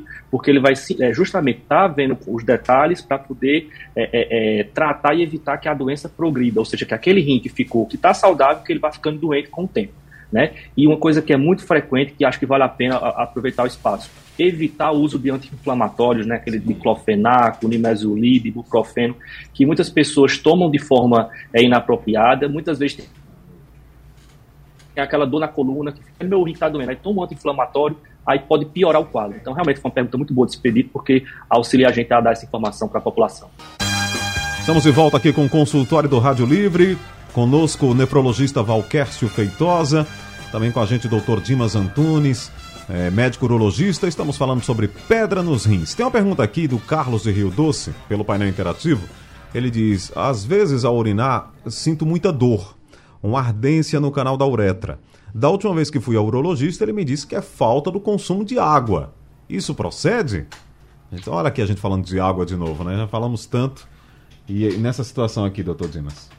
Ele 0.52 0.60
vai 0.60 0.74
é, 1.00 1.14
justamente 1.14 1.60
estar 1.60 1.84
tá 1.84 1.88
vendo 1.88 2.18
os 2.28 2.44
detalhes 2.44 3.02
para 3.02 3.18
poder 3.18 3.70
é, 3.96 4.04
é, 4.04 4.60
é, 4.60 4.64
tratar 4.64 5.14
e 5.14 5.24
evitar 5.24 5.58
que 5.58 5.70
a 5.70 5.74
doença 5.74 6.10
progrida, 6.10 6.60
ou 6.60 6.66
seja, 6.66 6.86
que 6.86 6.94
aquele 6.94 7.22
rim 7.22 7.40
que 7.40 7.50
ficou, 7.50 7.86
que 7.86 7.96
está 7.96 8.14
saudável, 8.14 8.64
que 8.64 8.72
ele 8.72 8.80
vai 8.80 8.92
ficando 8.92 9.20
doente 9.20 9.50
com 9.50 9.64
o 9.64 9.68
tempo. 9.68 9.94
Né? 10.32 10.52
E 10.76 10.86
uma 10.86 10.98
coisa 10.98 11.22
que 11.22 11.32
é 11.32 11.38
muito 11.38 11.66
frequente, 11.66 12.12
que 12.12 12.26
acho 12.26 12.38
que 12.38 12.46
vale 12.46 12.64
a 12.64 12.68
pena 12.68 12.98
aproveitar 12.98 13.64
o 13.64 13.68
espaço, 13.68 14.12
evitar 14.38 14.92
o 14.92 15.00
uso 15.00 15.18
de 15.18 15.30
anti-inflamatórios, 15.30 16.26
né? 16.26 16.36
aquele 16.36 16.60
diclofenaco, 16.60 17.66
nimesulide, 17.66 18.50
ibuprofeno, 18.50 19.16
que 19.54 19.66
muitas 19.66 19.90
pessoas 19.90 20.38
tomam 20.38 20.70
de 20.70 20.80
forma 20.80 21.30
é, 21.54 21.64
inapropriada, 21.64 22.50
muitas 22.50 22.78
vezes 22.78 22.98
tem 22.98 23.08
aquela 25.04 25.26
dor 25.26 25.40
na 25.40 25.48
coluna, 25.48 25.92
que 25.92 26.26
meu 26.26 26.44
rim 26.44 26.54
está 26.54 26.68
doendo, 26.68 26.90
aí 26.90 26.98
toma 26.98 27.22
um 27.22 27.24
anti-inflamatório, 27.24 27.96
aí 28.28 28.40
pode 28.40 28.66
piorar 28.66 29.02
o 29.02 29.06
quadro. 29.06 29.38
Então, 29.40 29.54
realmente, 29.54 29.80
foi 29.80 29.90
uma 29.90 29.96
pergunta 29.96 30.18
muito 30.18 30.34
boa 30.34 30.46
desse 30.46 30.60
pedido, 30.60 30.90
porque 30.92 31.24
auxilia 31.50 31.88
a 31.88 31.92
gente 31.94 32.12
a 32.14 32.20
dar 32.20 32.34
essa 32.34 32.46
informação 32.46 32.90
para 32.90 33.00
a 33.00 33.02
população. 33.02 33.50
Estamos 34.60 34.84
de 34.84 34.92
volta 34.92 35.16
aqui 35.16 35.32
com 35.32 35.46
o 35.46 35.50
consultório 35.50 36.10
do 36.10 36.20
Rádio 36.20 36.46
Livre, 36.46 36.98
Conosco 37.32 37.86
o 37.86 37.94
nefrologista 37.94 38.62
Valquércio 38.62 39.30
Feitosa, 39.30 40.06
também 40.52 40.72
com 40.72 40.82
a 40.82 40.86
gente 40.86 41.08
o 41.08 41.10
doutor 41.10 41.40
Dimas 41.40 41.76
Antunes, 41.76 42.52
é, 42.90 43.10
médico 43.12 43.46
urologista. 43.46 44.08
Estamos 44.08 44.36
falando 44.36 44.64
sobre 44.64 44.88
pedra 44.88 45.44
nos 45.44 45.66
rins. 45.66 45.94
Tem 45.94 46.06
uma 46.06 46.12
pergunta 46.12 46.44
aqui 46.44 46.68
do 46.68 46.80
Carlos 46.80 47.24
de 47.24 47.32
Rio 47.32 47.50
Doce, 47.50 47.94
pelo 48.10 48.26
painel 48.26 48.48
interativo. 48.48 49.08
Ele 49.54 49.70
diz: 49.70 50.12
Às 50.16 50.44
vezes 50.44 50.84
ao 50.84 50.98
urinar 50.98 51.52
sinto 51.68 52.06
muita 52.06 52.32
dor, 52.32 52.76
uma 53.22 53.40
ardência 53.40 54.00
no 54.00 54.12
canal 54.12 54.36
da 54.36 54.46
uretra. 54.46 55.00
Da 55.34 55.50
última 55.50 55.74
vez 55.74 55.90
que 55.90 56.00
fui 56.00 56.16
ao 56.16 56.26
urologista, 56.26 56.84
ele 56.84 56.94
me 56.94 57.04
disse 57.04 57.28
que 57.28 57.36
é 57.36 57.42
falta 57.42 57.92
do 57.92 58.00
consumo 58.00 58.44
de 58.44 58.58
água. 58.58 59.14
Isso 59.50 59.76
procede? 59.76 60.48
Então, 61.12 61.34
olha 61.34 61.48
aqui 61.48 61.62
a 61.62 61.66
gente 61.66 61.80
falando 61.80 62.06
de 62.06 62.20
água 62.20 62.46
de 62.46 62.56
novo, 62.56 62.84
né? 62.84 62.98
Já 62.98 63.08
falamos 63.08 63.46
tanto. 63.46 63.88
E 64.48 64.78
nessa 64.78 65.04
situação 65.04 65.46
aqui, 65.46 65.62
doutor 65.64 65.90
Dimas? 65.90 66.30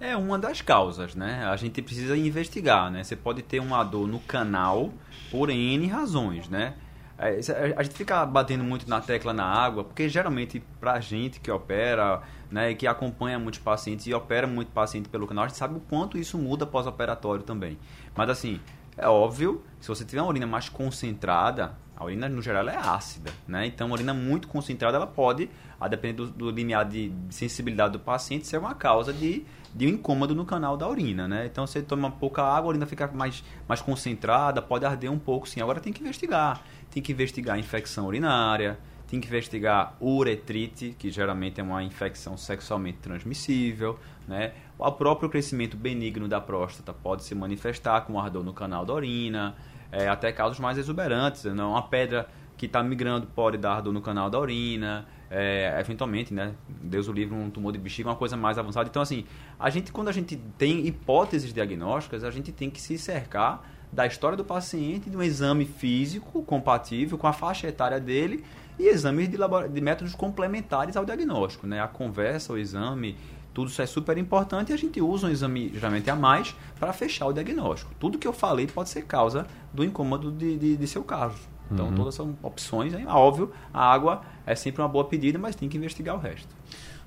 É 0.00 0.16
uma 0.16 0.38
das 0.38 0.60
causas, 0.60 1.14
né? 1.14 1.44
A 1.44 1.56
gente 1.56 1.80
precisa 1.80 2.16
investigar, 2.16 2.90
né? 2.90 3.04
Você 3.04 3.14
pode 3.14 3.42
ter 3.42 3.60
uma 3.60 3.84
dor 3.84 4.08
no 4.08 4.18
canal 4.18 4.90
por 5.30 5.48
N 5.48 5.86
razões, 5.86 6.48
né? 6.48 6.74
É, 7.18 7.38
a 7.76 7.82
gente 7.84 7.94
fica 7.94 8.26
batendo 8.26 8.64
muito 8.64 8.88
na 8.88 9.00
tecla 9.00 9.32
na 9.32 9.44
água, 9.44 9.84
porque 9.84 10.08
geralmente 10.08 10.60
pra 10.80 10.98
gente 10.98 11.38
que 11.38 11.50
opera, 11.50 12.20
né, 12.52 12.74
que 12.74 12.86
acompanha 12.86 13.38
muitos 13.38 13.58
pacientes 13.58 14.06
e 14.06 14.12
opera 14.12 14.46
muito 14.46 14.70
paciente 14.70 15.08
pelo 15.08 15.26
canal, 15.26 15.46
a 15.46 15.48
gente 15.48 15.56
sabe 15.56 15.76
o 15.76 15.80
quanto 15.80 16.18
isso 16.18 16.36
muda 16.36 16.66
pós-operatório 16.66 17.42
também. 17.42 17.78
Mas 18.14 18.28
assim, 18.28 18.60
é 18.96 19.08
óbvio, 19.08 19.64
se 19.80 19.88
você 19.88 20.04
tiver 20.04 20.20
uma 20.20 20.28
urina 20.28 20.46
mais 20.46 20.68
concentrada, 20.68 21.76
a 21.96 22.04
urina 22.04 22.28
no 22.28 22.42
geral 22.42 22.68
é 22.68 22.76
ácida, 22.76 23.32
né? 23.48 23.66
Então, 23.66 23.86
uma 23.86 23.94
urina 23.94 24.12
muito 24.12 24.48
concentrada, 24.48 24.98
ela 24.98 25.06
pode, 25.06 25.48
a 25.80 25.88
depender 25.88 26.14
do, 26.14 26.26
do 26.28 26.50
limiar 26.50 26.84
de 26.84 27.10
sensibilidade 27.30 27.94
do 27.94 27.98
paciente, 27.98 28.46
ser 28.46 28.58
uma 28.58 28.74
causa 28.74 29.12
de 29.12 29.46
de 29.74 29.86
um 29.86 29.90
incômodo 29.90 30.34
no 30.34 30.44
canal 30.44 30.76
da 30.76 30.86
urina, 30.88 31.26
né? 31.26 31.46
Então 31.46 31.66
você 31.66 31.80
toma 31.80 32.10
pouca 32.10 32.42
água, 32.42 32.68
a 32.68 32.70
urina 32.70 32.86
fica 32.86 33.06
mais, 33.08 33.42
mais 33.66 33.80
concentrada, 33.80 34.60
pode 34.60 34.84
arder 34.84 35.10
um 35.10 35.18
pouco, 35.18 35.48
sim. 35.48 35.60
Agora 35.62 35.80
tem 35.80 35.92
que 35.92 36.02
investigar. 36.02 36.62
Tem 36.90 37.02
que 37.02 37.12
investigar 37.12 37.58
infecção 37.58 38.06
urinária, 38.06 38.78
tem 39.12 39.20
que 39.20 39.28
investigar 39.28 39.94
uretrite, 40.00 40.96
que 40.98 41.10
geralmente 41.10 41.60
é 41.60 41.62
uma 41.62 41.82
infecção 41.82 42.34
sexualmente 42.34 42.96
transmissível, 42.96 43.98
né? 44.26 44.52
O 44.78 44.90
próprio 44.90 45.28
crescimento 45.28 45.76
benigno 45.76 46.26
da 46.26 46.40
próstata 46.40 46.94
pode 46.94 47.22
se 47.22 47.34
manifestar 47.34 48.00
com 48.06 48.18
ardor 48.18 48.42
no 48.42 48.54
canal 48.54 48.86
da 48.86 48.94
urina, 48.94 49.54
é, 49.92 50.08
até 50.08 50.32
casos 50.32 50.58
mais 50.58 50.78
exuberantes, 50.78 51.44
né? 51.44 51.62
uma 51.62 51.82
pedra 51.82 52.26
que 52.56 52.64
está 52.64 52.82
migrando 52.82 53.26
pode 53.26 53.58
dar 53.58 53.74
ardor 53.74 53.92
no 53.92 54.00
canal 54.00 54.30
da 54.30 54.40
urina, 54.40 55.06
é, 55.30 55.76
eventualmente, 55.78 56.32
né? 56.32 56.54
Deus 56.66 57.06
o 57.06 57.12
livre, 57.12 57.34
um 57.34 57.50
tumor 57.50 57.70
de 57.70 57.78
bexiga, 57.78 58.08
uma 58.08 58.16
coisa 58.16 58.34
mais 58.34 58.56
avançada. 58.56 58.88
Então, 58.88 59.02
assim, 59.02 59.26
a 59.60 59.68
gente, 59.68 59.92
quando 59.92 60.08
a 60.08 60.12
gente 60.12 60.38
tem 60.56 60.86
hipóteses 60.86 61.52
diagnósticas, 61.52 62.24
a 62.24 62.30
gente 62.30 62.50
tem 62.50 62.70
que 62.70 62.80
se 62.80 62.96
cercar 62.96 63.62
da 63.92 64.06
história 64.06 64.38
do 64.38 64.44
paciente, 64.44 65.10
de 65.10 65.16
um 65.18 65.22
exame 65.22 65.66
físico 65.66 66.42
compatível 66.44 67.18
com 67.18 67.26
a 67.26 67.32
faixa 67.34 67.68
etária 67.68 68.00
dele 68.00 68.42
e 68.82 68.88
exames 68.88 69.28
de, 69.28 69.38
de 69.72 69.80
métodos 69.80 70.14
complementares 70.14 70.96
ao 70.96 71.04
diagnóstico, 71.04 71.66
né? 71.66 71.80
A 71.80 71.88
conversa, 71.88 72.52
o 72.52 72.58
exame, 72.58 73.16
tudo 73.54 73.68
isso 73.68 73.80
é 73.80 73.86
super 73.86 74.18
importante 74.18 74.70
e 74.70 74.72
a 74.72 74.76
gente 74.76 75.00
usa 75.00 75.26
um 75.26 75.30
exame 75.30 75.70
geralmente 75.74 76.10
a 76.10 76.16
mais 76.16 76.54
para 76.78 76.92
fechar 76.92 77.26
o 77.26 77.32
diagnóstico. 77.32 77.92
Tudo 78.00 78.18
que 78.18 78.26
eu 78.26 78.32
falei 78.32 78.66
pode 78.66 78.88
ser 78.88 79.02
causa 79.02 79.46
do 79.72 79.84
incômodo 79.84 80.32
de, 80.32 80.58
de, 80.58 80.76
de 80.76 80.86
seu 80.86 81.04
caso. 81.04 81.36
Então, 81.70 81.86
uhum. 81.86 81.94
todas 81.94 82.14
são 82.14 82.36
opções. 82.42 82.92
Hein? 82.92 83.06
Óbvio, 83.06 83.50
a 83.72 83.92
água 83.92 84.22
é 84.44 84.54
sempre 84.54 84.82
uma 84.82 84.88
boa 84.88 85.04
pedida, 85.04 85.38
mas 85.38 85.54
tem 85.54 85.68
que 85.68 85.76
investigar 85.76 86.14
o 86.16 86.18
resto. 86.18 86.48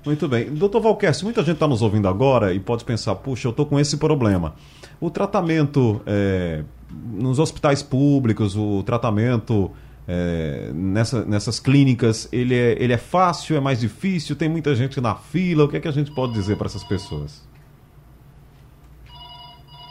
Muito 0.04 0.28
bem. 0.28 0.52
Doutor 0.54 0.80
Valquer, 0.80 1.12
muita 1.22 1.42
gente 1.42 1.54
está 1.54 1.66
nos 1.66 1.82
ouvindo 1.82 2.08
agora 2.08 2.52
e 2.54 2.60
pode 2.60 2.84
pensar, 2.84 3.14
puxa, 3.16 3.48
eu 3.48 3.50
estou 3.50 3.66
com 3.66 3.78
esse 3.78 3.96
problema. 3.96 4.54
O 5.00 5.10
tratamento 5.10 6.00
é, 6.06 6.62
nos 7.12 7.38
hospitais 7.38 7.82
públicos, 7.82 8.56
o 8.56 8.82
tratamento 8.84 9.70
é, 10.08 10.70
nessa, 10.72 11.24
nessas 11.24 11.58
clínicas, 11.58 12.28
ele 12.32 12.54
é, 12.54 12.76
ele 12.82 12.92
é 12.92 12.98
fácil, 12.98 13.56
é 13.56 13.60
mais 13.60 13.80
difícil, 13.80 14.36
tem 14.36 14.48
muita 14.48 14.74
gente 14.74 15.00
na 15.00 15.14
fila. 15.14 15.64
O 15.64 15.68
que 15.68 15.76
é 15.76 15.80
que 15.80 15.88
a 15.88 15.92
gente 15.92 16.12
pode 16.14 16.32
dizer 16.32 16.56
para 16.56 16.66
essas 16.66 16.84
pessoas? 16.84 17.42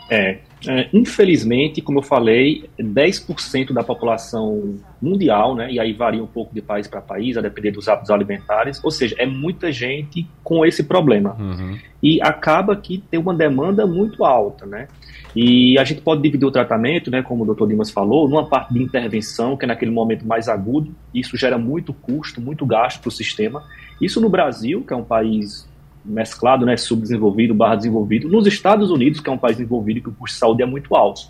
É, 0.09 0.37
é, 0.67 0.89
infelizmente, 0.93 1.81
como 1.81 1.99
eu 1.99 2.03
falei, 2.03 2.69
10% 2.79 3.73
da 3.73 3.83
população 3.83 4.75
mundial, 5.01 5.55
né, 5.55 5.71
e 5.71 5.79
aí 5.79 5.93
varia 5.93 6.23
um 6.23 6.27
pouco 6.27 6.53
de 6.53 6.61
país 6.61 6.87
para 6.87 7.01
país, 7.01 7.37
a 7.37 7.41
depender 7.41 7.71
dos 7.71 7.87
hábitos 7.87 8.09
alimentares, 8.09 8.83
ou 8.83 8.91
seja, 8.91 9.15
é 9.17 9.25
muita 9.25 9.71
gente 9.71 10.27
com 10.43 10.65
esse 10.65 10.83
problema. 10.83 11.35
Uhum. 11.39 11.77
E 12.01 12.21
acaba 12.21 12.75
que 12.75 12.97
tem 12.97 13.19
uma 13.19 13.33
demanda 13.33 13.85
muito 13.85 14.23
alta, 14.23 14.65
né? 14.65 14.87
E 15.35 15.77
a 15.77 15.83
gente 15.83 16.01
pode 16.01 16.21
dividir 16.21 16.45
o 16.45 16.51
tratamento, 16.51 17.11
né, 17.11 17.21
como 17.21 17.43
o 17.43 17.53
Dr. 17.53 17.67
Dimas 17.67 17.91
falou, 17.91 18.27
numa 18.27 18.45
parte 18.45 18.73
de 18.73 18.81
intervenção, 18.81 19.57
que 19.57 19.65
é 19.65 19.67
naquele 19.67 19.91
momento 19.91 20.25
mais 20.25 20.47
agudo, 20.47 20.95
isso 21.13 21.35
gera 21.35 21.57
muito 21.57 21.93
custo, 21.93 22.39
muito 22.39 22.65
gasto 22.65 23.01
para 23.01 23.09
o 23.09 23.11
sistema. 23.11 23.63
Isso 24.01 24.21
no 24.21 24.29
Brasil, 24.29 24.83
que 24.85 24.93
é 24.93 24.95
um 24.95 25.03
país 25.03 25.67
mesclado, 26.05 26.65
né, 26.65 26.77
subdesenvolvido 26.77 27.53
barra 27.53 27.75
desenvolvido, 27.75 28.29
nos 28.29 28.45
Estados 28.45 28.91
Unidos, 28.91 29.19
que 29.19 29.29
é 29.29 29.33
um 29.33 29.37
país 29.37 29.57
desenvolvido 29.57 30.01
que 30.01 30.09
o 30.09 30.13
custo 30.13 30.35
de 30.35 30.39
saúde 30.39 30.63
é 30.63 30.65
muito 30.65 30.95
alto. 30.95 31.21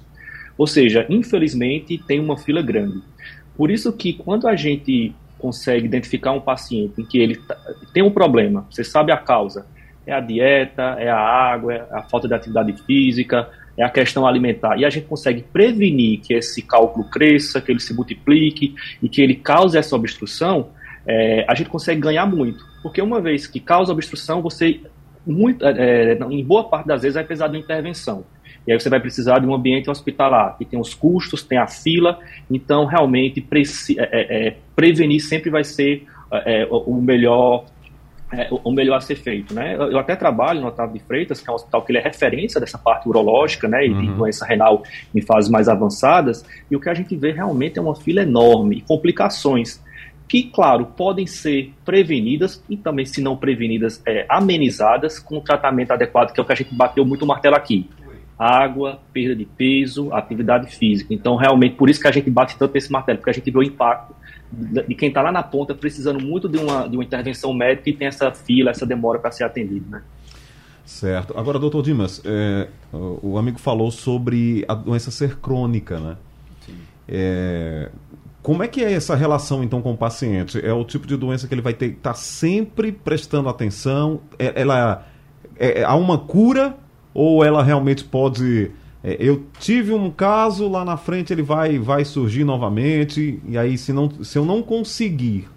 Ou 0.57 0.67
seja, 0.67 1.05
infelizmente 1.09 1.97
tem 1.97 2.19
uma 2.19 2.37
fila 2.37 2.61
grande. 2.61 3.01
Por 3.55 3.71
isso 3.71 3.91
que 3.93 4.13
quando 4.13 4.47
a 4.47 4.55
gente 4.55 5.13
consegue 5.39 5.85
identificar 5.85 6.31
um 6.31 6.41
paciente 6.41 7.01
em 7.01 7.05
que 7.05 7.17
ele 7.17 7.35
tá, 7.35 7.55
tem 7.93 8.03
um 8.03 8.11
problema, 8.11 8.65
você 8.69 8.83
sabe 8.83 9.11
a 9.11 9.17
causa, 9.17 9.65
é 10.05 10.13
a 10.13 10.19
dieta, 10.19 10.95
é 10.99 11.09
a 11.09 11.17
água, 11.17 11.73
é 11.73 11.87
a 11.91 12.03
falta 12.03 12.27
de 12.27 12.33
atividade 12.33 12.73
física, 12.83 13.49
é 13.77 13.83
a 13.83 13.89
questão 13.89 14.25
alimentar, 14.25 14.77
e 14.77 14.85
a 14.85 14.89
gente 14.89 15.05
consegue 15.05 15.41
prevenir 15.41 16.21
que 16.21 16.33
esse 16.33 16.61
cálculo 16.61 17.09
cresça, 17.09 17.59
que 17.59 17.71
ele 17.71 17.79
se 17.79 17.93
multiplique 17.93 18.73
e 19.01 19.09
que 19.09 19.21
ele 19.21 19.35
cause 19.35 19.77
essa 19.77 19.95
obstrução, 19.95 20.69
é, 21.05 21.45
a 21.47 21.53
gente 21.53 21.69
consegue 21.69 21.99
ganhar 21.99 22.25
muito. 22.25 22.65
Porque 22.85 23.01
uma 23.01 23.19
vez 23.19 23.47
que 23.47 23.59
causa 23.59 23.91
obstrução, 23.91 24.43
você, 24.43 24.79
muito, 25.25 25.65
é, 25.65 26.11
é, 26.11 26.19
em 26.29 26.43
boa 26.43 26.65
parte 26.65 26.85
das 26.85 27.01
vezes, 27.01 27.15
vai 27.15 27.23
precisar 27.23 27.47
de 27.47 27.57
uma 27.57 27.63
intervenção. 27.63 28.23
E 28.67 28.71
aí 28.71 28.79
você 28.79 28.91
vai 28.91 28.99
precisar 28.99 29.39
de 29.39 29.47
um 29.47 29.55
ambiente 29.55 29.89
hospitalar, 29.89 30.55
que 30.55 30.65
tem 30.65 30.79
os 30.79 30.93
custos, 30.93 31.41
tem 31.41 31.57
a 31.57 31.65
fila, 31.65 32.19
então 32.47 32.85
realmente 32.85 33.43
é, 33.51 33.97
é, 33.97 34.47
é, 34.47 34.57
prevenir 34.75 35.19
sempre 35.19 35.49
vai 35.49 35.63
ser 35.63 36.05
é, 36.45 36.67
o 36.69 37.01
melhor 37.01 37.65
o 38.63 38.71
melhor 38.71 38.97
a 38.97 39.01
ser 39.01 39.15
feito, 39.15 39.53
né? 39.53 39.75
Eu 39.75 39.97
até 39.97 40.15
trabalho 40.15 40.59
no 40.59 40.67
Otávio 40.67 40.93
de 40.93 40.99
Freitas, 40.99 41.41
que 41.41 41.49
é 41.49 41.51
um 41.51 41.55
hospital 41.55 41.83
que 41.83 41.91
ele 41.91 41.99
é 41.99 42.01
referência 42.01 42.59
dessa 42.59 42.77
parte 42.77 43.07
urológica, 43.07 43.67
né? 43.67 43.85
E 43.85 43.89
uhum. 43.89 44.01
de 44.01 44.07
doença 44.13 44.45
renal 44.45 44.83
em 45.13 45.21
fases 45.21 45.49
mais 45.49 45.67
avançadas. 45.69 46.45
E 46.69 46.75
o 46.75 46.79
que 46.79 46.89
a 46.89 46.93
gente 46.93 47.15
vê 47.15 47.31
realmente 47.31 47.79
é 47.79 47.81
uma 47.81 47.95
fila 47.95 48.21
enorme, 48.21 48.81
complicações 48.81 49.83
que, 50.27 50.43
claro, 50.43 50.85
podem 50.85 51.27
ser 51.27 51.73
prevenidas 51.83 52.63
e 52.69 52.75
também, 52.75 53.05
se 53.05 53.21
não 53.21 53.37
prevenidas, 53.37 54.01
é, 54.05 54.25
amenizadas 54.27 55.19
com 55.19 55.37
o 55.37 55.41
tratamento 55.41 55.91
adequado, 55.91 56.33
que 56.33 56.39
é 56.39 56.43
o 56.43 56.45
que 56.45 56.53
a 56.53 56.55
gente 56.55 56.73
bateu 56.73 57.05
muito 57.05 57.23
o 57.23 57.27
martelo 57.27 57.55
aqui. 57.55 57.89
Água, 58.37 58.99
perda 59.13 59.35
de 59.35 59.45
peso, 59.45 60.13
atividade 60.13 60.75
física. 60.75 61.13
Então, 61.13 61.35
realmente, 61.35 61.75
por 61.75 61.89
isso 61.89 62.01
que 62.01 62.07
a 62.07 62.11
gente 62.11 62.29
bate 62.29 62.57
tanto 62.57 62.75
esse 62.75 62.91
martelo, 62.91 63.19
porque 63.19 63.29
a 63.29 63.33
gente 63.33 63.49
vê 63.49 63.57
o 63.57 63.63
impacto 63.63 64.13
de 64.51 64.95
quem 64.95 65.09
está 65.09 65.21
lá 65.21 65.31
na 65.31 65.43
ponta 65.43 65.73
precisando 65.73 66.23
muito 66.23 66.47
de 66.47 66.57
uma, 66.57 66.87
de 66.87 66.95
uma 66.95 67.03
intervenção 67.03 67.53
médica 67.53 67.89
e 67.89 67.93
tem 67.93 68.07
essa 68.07 68.31
fila, 68.31 68.71
essa 68.71 68.85
demora 68.85 69.19
para 69.19 69.31
ser 69.31 69.43
atendido, 69.43 69.89
né? 69.89 70.01
Certo. 70.85 71.37
Agora, 71.37 71.57
doutor 71.57 71.81
Dimas, 71.81 72.21
é, 72.23 72.67
o, 72.93 73.31
o 73.31 73.37
amigo 73.37 73.57
falou 73.57 73.89
sobre 73.89 74.63
a 74.67 74.75
doença 74.75 75.09
ser 75.09 75.37
crônica, 75.37 75.99
né? 75.99 76.15
Sim. 76.61 76.75
É, 77.07 77.89
como 78.45 78.61
é 78.61 78.67
que 78.67 78.83
é 78.83 78.93
essa 78.93 79.15
relação, 79.15 79.63
então, 79.63 79.81
com 79.81 79.93
o 79.93 79.97
paciente? 79.97 80.63
É 80.63 80.71
o 80.71 80.83
tipo 80.83 81.07
de 81.07 81.17
doença 81.17 81.47
que 81.47 81.53
ele 81.55 81.63
vai 81.63 81.73
ter 81.73 81.89
que 81.89 81.97
estar 81.97 82.11
tá 82.11 82.15
sempre 82.15 82.91
prestando 82.91 83.49
atenção? 83.49 84.21
É, 84.37 84.61
ela, 84.61 85.03
é, 85.57 85.81
é, 85.81 85.83
há 85.83 85.95
uma 85.95 86.19
cura 86.19 86.77
ou 87.11 87.43
ela 87.43 87.63
realmente 87.63 88.03
pode... 88.03 88.69
É, 89.03 89.17
eu 89.19 89.47
tive 89.59 89.93
um 89.93 90.11
caso, 90.11 90.69
lá 90.69 90.85
na 90.85 90.95
frente 90.95 91.33
ele 91.33 91.41
vai, 91.41 91.79
vai 91.79 92.05
surgir 92.05 92.43
novamente, 92.43 93.41
e 93.47 93.57
aí 93.57 93.79
se, 93.79 93.91
não, 93.91 94.11
se 94.23 94.37
eu 94.37 94.45
não 94.45 94.61
conseguir 94.61 95.49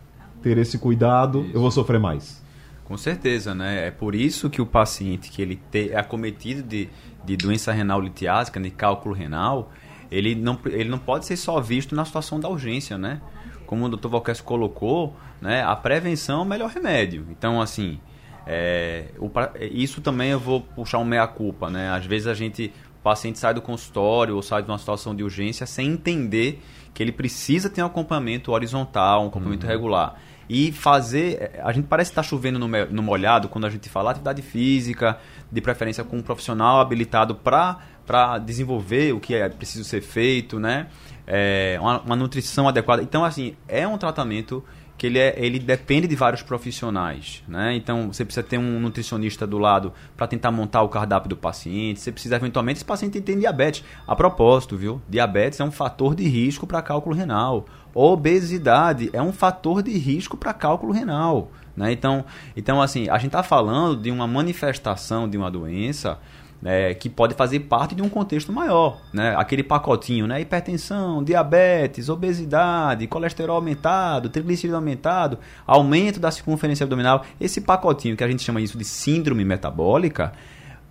ter 0.42 0.56
esse 0.56 0.78
cuidado, 0.78 1.42
Isso. 1.42 1.56
eu 1.56 1.60
vou 1.60 1.70
sofrer 1.70 2.00
mais. 2.00 2.42
Com 2.86 2.96
certeza, 2.96 3.54
né? 3.54 3.88
É 3.88 3.90
por 3.90 4.14
isso 4.14 4.48
que 4.48 4.62
o 4.62 4.66
paciente 4.66 5.30
que 5.30 5.42
ele 5.42 5.60
te, 5.70 5.90
é 5.90 5.98
acometido 5.98 6.62
de, 6.62 6.88
de 7.22 7.36
doença 7.36 7.70
renal 7.70 8.00
litiásica, 8.00 8.58
de 8.58 8.70
cálculo 8.70 9.14
renal, 9.14 9.70
ele 10.10 10.34
não, 10.34 10.58
ele 10.66 10.88
não 10.88 10.98
pode 10.98 11.26
ser 11.26 11.36
só 11.36 11.60
visto 11.60 11.94
na 11.94 12.04
situação 12.04 12.40
da 12.40 12.48
urgência, 12.48 12.96
né? 12.96 13.20
Como 13.66 13.84
o 13.84 13.88
Dr. 13.88 14.08
Valquez 14.08 14.40
colocou, 14.40 15.14
né? 15.40 15.62
A 15.62 15.76
prevenção 15.76 16.40
é 16.40 16.42
o 16.42 16.46
melhor 16.46 16.70
remédio. 16.70 17.26
Então, 17.30 17.60
assim, 17.60 18.00
é, 18.46 19.06
o, 19.18 19.30
isso 19.70 20.00
também 20.00 20.30
eu 20.30 20.40
vou 20.40 20.60
puxar 20.60 20.98
um 20.98 21.04
meia-culpa, 21.04 21.68
né? 21.68 21.90
Às 21.90 22.06
vezes 22.06 22.26
a 22.26 22.34
gente, 22.34 22.72
o 23.00 23.02
paciente 23.02 23.38
sai 23.38 23.52
do 23.52 23.60
consultório 23.60 24.34
ou 24.34 24.42
sai 24.42 24.62
de 24.62 24.70
uma 24.70 24.78
situação 24.78 25.14
de 25.14 25.22
urgência 25.22 25.66
sem 25.66 25.88
entender 25.88 26.62
que 26.94 27.02
ele 27.02 27.12
precisa 27.12 27.68
ter 27.68 27.82
um 27.82 27.86
acompanhamento 27.86 28.52
horizontal, 28.52 29.24
um 29.24 29.28
acompanhamento 29.28 29.66
uhum. 29.66 29.72
regular 29.72 30.18
e 30.48 30.72
fazer. 30.72 31.52
A 31.62 31.72
gente 31.72 31.86
parece 31.86 32.10
estar 32.10 32.22
tá 32.22 32.28
chovendo 32.28 32.58
no, 32.58 32.68
no 32.68 33.02
molhado 33.02 33.48
quando 33.48 33.66
a 33.66 33.70
gente 33.70 33.88
fala 33.88 34.10
atividade 34.10 34.42
física, 34.42 35.18
de 35.50 35.60
preferência 35.60 36.02
com 36.04 36.16
um 36.16 36.22
profissional 36.22 36.80
habilitado 36.80 37.34
para 37.34 38.38
desenvolver 38.38 39.12
o 39.12 39.20
que 39.20 39.34
é 39.34 39.48
preciso 39.48 39.84
ser 39.84 40.00
feito, 40.00 40.58
né? 40.58 40.86
É, 41.26 41.76
uma, 41.80 42.00
uma 42.00 42.16
nutrição 42.16 42.66
adequada. 42.66 43.02
Então, 43.02 43.24
assim, 43.24 43.54
é 43.66 43.86
um 43.86 43.98
tratamento 43.98 44.64
que 44.98 45.06
ele, 45.06 45.18
é, 45.20 45.32
ele 45.38 45.60
depende 45.60 46.08
de 46.08 46.16
vários 46.16 46.42
profissionais, 46.42 47.44
né? 47.46 47.76
Então 47.76 48.12
você 48.12 48.24
precisa 48.24 48.44
ter 48.44 48.58
um 48.58 48.80
nutricionista 48.80 49.46
do 49.46 49.56
lado 49.56 49.92
para 50.16 50.26
tentar 50.26 50.50
montar 50.50 50.82
o 50.82 50.88
cardápio 50.88 51.30
do 51.30 51.36
paciente. 51.36 52.00
Você 52.00 52.10
precisa 52.10 52.34
eventualmente 52.34 52.78
esse 52.78 52.84
paciente 52.84 53.20
tem 53.20 53.38
diabetes. 53.38 53.84
A 54.04 54.16
propósito, 54.16 54.76
viu? 54.76 55.00
Diabetes 55.08 55.60
é 55.60 55.64
um 55.64 55.70
fator 55.70 56.16
de 56.16 56.26
risco 56.26 56.66
para 56.66 56.82
cálculo 56.82 57.14
renal. 57.14 57.64
Obesidade 57.94 59.08
é 59.12 59.22
um 59.22 59.32
fator 59.32 59.84
de 59.84 59.96
risco 59.96 60.36
para 60.36 60.52
cálculo 60.52 60.92
renal, 60.92 61.52
né? 61.76 61.92
Então, 61.92 62.24
então 62.56 62.82
assim, 62.82 63.08
a 63.08 63.18
gente 63.18 63.28
está 63.28 63.44
falando 63.44 64.02
de 64.02 64.10
uma 64.10 64.26
manifestação 64.26 65.28
de 65.28 65.38
uma 65.38 65.50
doença 65.50 66.18
é, 66.64 66.92
que 66.94 67.08
pode 67.08 67.34
fazer 67.34 67.60
parte 67.60 67.94
de 67.94 68.02
um 68.02 68.08
contexto 68.08 68.52
maior, 68.52 69.00
né? 69.12 69.34
Aquele 69.36 69.62
pacotinho, 69.62 70.26
né? 70.26 70.40
Hipertensão, 70.40 71.22
diabetes, 71.22 72.08
obesidade, 72.08 73.06
colesterol 73.06 73.56
aumentado, 73.56 74.28
triglicerídeo 74.28 74.76
aumentado, 74.76 75.38
aumento 75.66 76.18
da 76.18 76.30
circunferência 76.30 76.84
abdominal. 76.84 77.24
Esse 77.40 77.60
pacotinho 77.60 78.16
que 78.16 78.24
a 78.24 78.28
gente 78.28 78.42
chama 78.42 78.60
isso 78.60 78.76
de 78.76 78.84
síndrome 78.84 79.44
metabólica, 79.44 80.32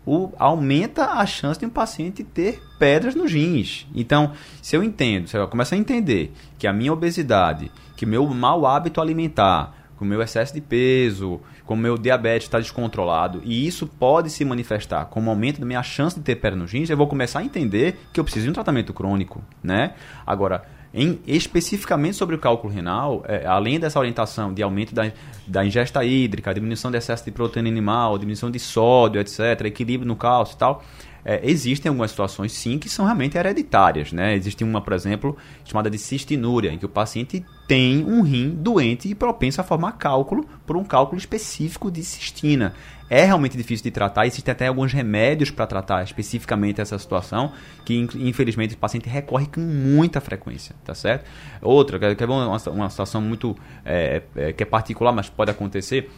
o, 0.06 0.32
aumenta 0.40 1.06
a 1.12 1.26
chance 1.26 1.60
de 1.60 1.66
um 1.66 1.70
paciente 1.70 2.24
ter 2.24 2.64
pedras 2.80 3.14
nos 3.14 3.32
rins. 3.32 3.86
Então, 3.94 4.32
se 4.62 4.76
eu 4.76 4.82
entendo, 4.82 5.28
se 5.28 5.38
eu 5.38 5.48
começar 5.50 5.76
a 5.76 5.80
entender 5.80 6.34
que 6.58 6.66
a 6.66 6.72
minha 6.72 6.94
obesidade, 6.94 7.70
que 7.98 8.06
meu 8.06 8.26
mau 8.28 8.66
hábito 8.66 9.02
alimentar, 9.02 9.87
com 9.98 10.06
o 10.06 10.08
meu 10.08 10.22
excesso 10.22 10.54
de 10.54 10.62
peso, 10.62 11.42
com 11.66 11.74
o 11.74 11.78
meu 11.78 11.98
diabetes 11.98 12.48
está 12.48 12.60
descontrolado, 12.60 13.42
e 13.44 13.68
isso 13.68 13.88
pode 13.88 14.30
se 14.30 14.46
manifestar 14.46 15.06
como 15.06 15.30
aumento 15.30 15.60
da 15.60 15.66
minha 15.66 15.84
chance 15.84 16.16
de 16.16 16.22
ter 16.22 16.36
pedra 16.36 16.58
nos 16.58 16.72
rins, 16.72 16.90
eu 16.90 16.98
vou 16.98 17.08
começar 17.08 17.40
a 17.40 17.44
entender 17.44 17.98
que 18.14 18.20
eu 18.20 18.24
preciso 18.24 18.46
de 18.46 18.52
um 18.52 18.54
tratamento 18.54 18.94
crônico, 18.94 19.44
né? 19.64 19.94
Agora, 20.26 20.64
em, 20.94 21.20
especificamente 21.28 22.16
sobre 22.16 22.36
o 22.36 22.40
cálculo 22.40 22.74
renal, 22.74 23.24
é, 23.28 23.46
além 23.46 23.80
dessa 23.80 24.00
orientação 24.00 24.54
de 24.54 24.64
aumento 24.64 24.96
da, 24.96 25.12
da 25.46 25.66
ingesta 25.66 26.04
hídrica, 26.04 26.54
diminuição 26.54 26.90
de 26.90 26.98
excesso 26.98 27.26
de 27.26 27.32
proteína 27.32 27.70
animal, 27.70 28.18
diminuição 28.18 28.50
de 28.50 28.60
sódio, 28.60 29.20
etc., 29.20 29.66
equilíbrio 29.66 30.08
no 30.08 30.16
cálcio 30.16 30.56
e 30.56 30.58
tal, 30.58 30.84
é, 31.28 31.42
existem 31.44 31.90
algumas 31.90 32.12
situações 32.12 32.54
sim 32.54 32.80
que 32.80 32.88
são 32.88 33.04
realmente 33.04 33.38
hereditárias, 33.38 34.14
né? 34.14 34.34
Existe 34.34 34.64
uma, 34.64 34.80
por 34.80 34.94
exemplo, 34.94 35.36
chamada 35.66 35.90
de 35.90 35.98
cistinúria, 35.98 36.72
em 36.72 36.78
que 36.78 36.86
o 36.86 36.90
paciente 36.90 37.46
tem 37.68 38.06
um 38.06 38.22
rim 38.22 38.52
doente 38.52 39.10
e 39.10 39.14
propenso 39.14 39.60
a 39.60 39.64
formar 39.66 39.92
cálculo 39.98 40.46
por 40.66 40.78
um 40.78 40.86
cálculo 40.86 41.18
específico 41.18 41.92
de 41.92 42.02
cistina 42.02 42.74
é 43.10 43.24
realmente 43.26 43.56
difícil 43.56 43.84
de 43.84 43.92
tratar. 43.92 44.26
Existem 44.26 44.52
até 44.52 44.68
alguns 44.68 44.92
remédios 44.94 45.50
para 45.50 45.66
tratar 45.66 46.04
especificamente 46.04 46.82
essa 46.82 46.98
situação, 46.98 47.52
que 47.86 47.96
infelizmente 48.16 48.76
o 48.76 48.78
paciente 48.78 49.08
recorre 49.08 49.48
com 49.48 49.62
muita 49.62 50.20
frequência, 50.20 50.76
tá 50.84 50.94
certo? 50.94 51.26
Outra, 51.62 52.16
que 52.16 52.24
é 52.24 52.28
uma, 52.28 52.58
uma 52.58 52.90
situação 52.90 53.22
muito 53.22 53.56
é, 53.86 54.22
é, 54.36 54.54
que 54.54 54.64
é 54.64 54.66
particular, 54.66 55.12
mas 55.12 55.30
pode 55.30 55.52
acontecer. 55.52 56.12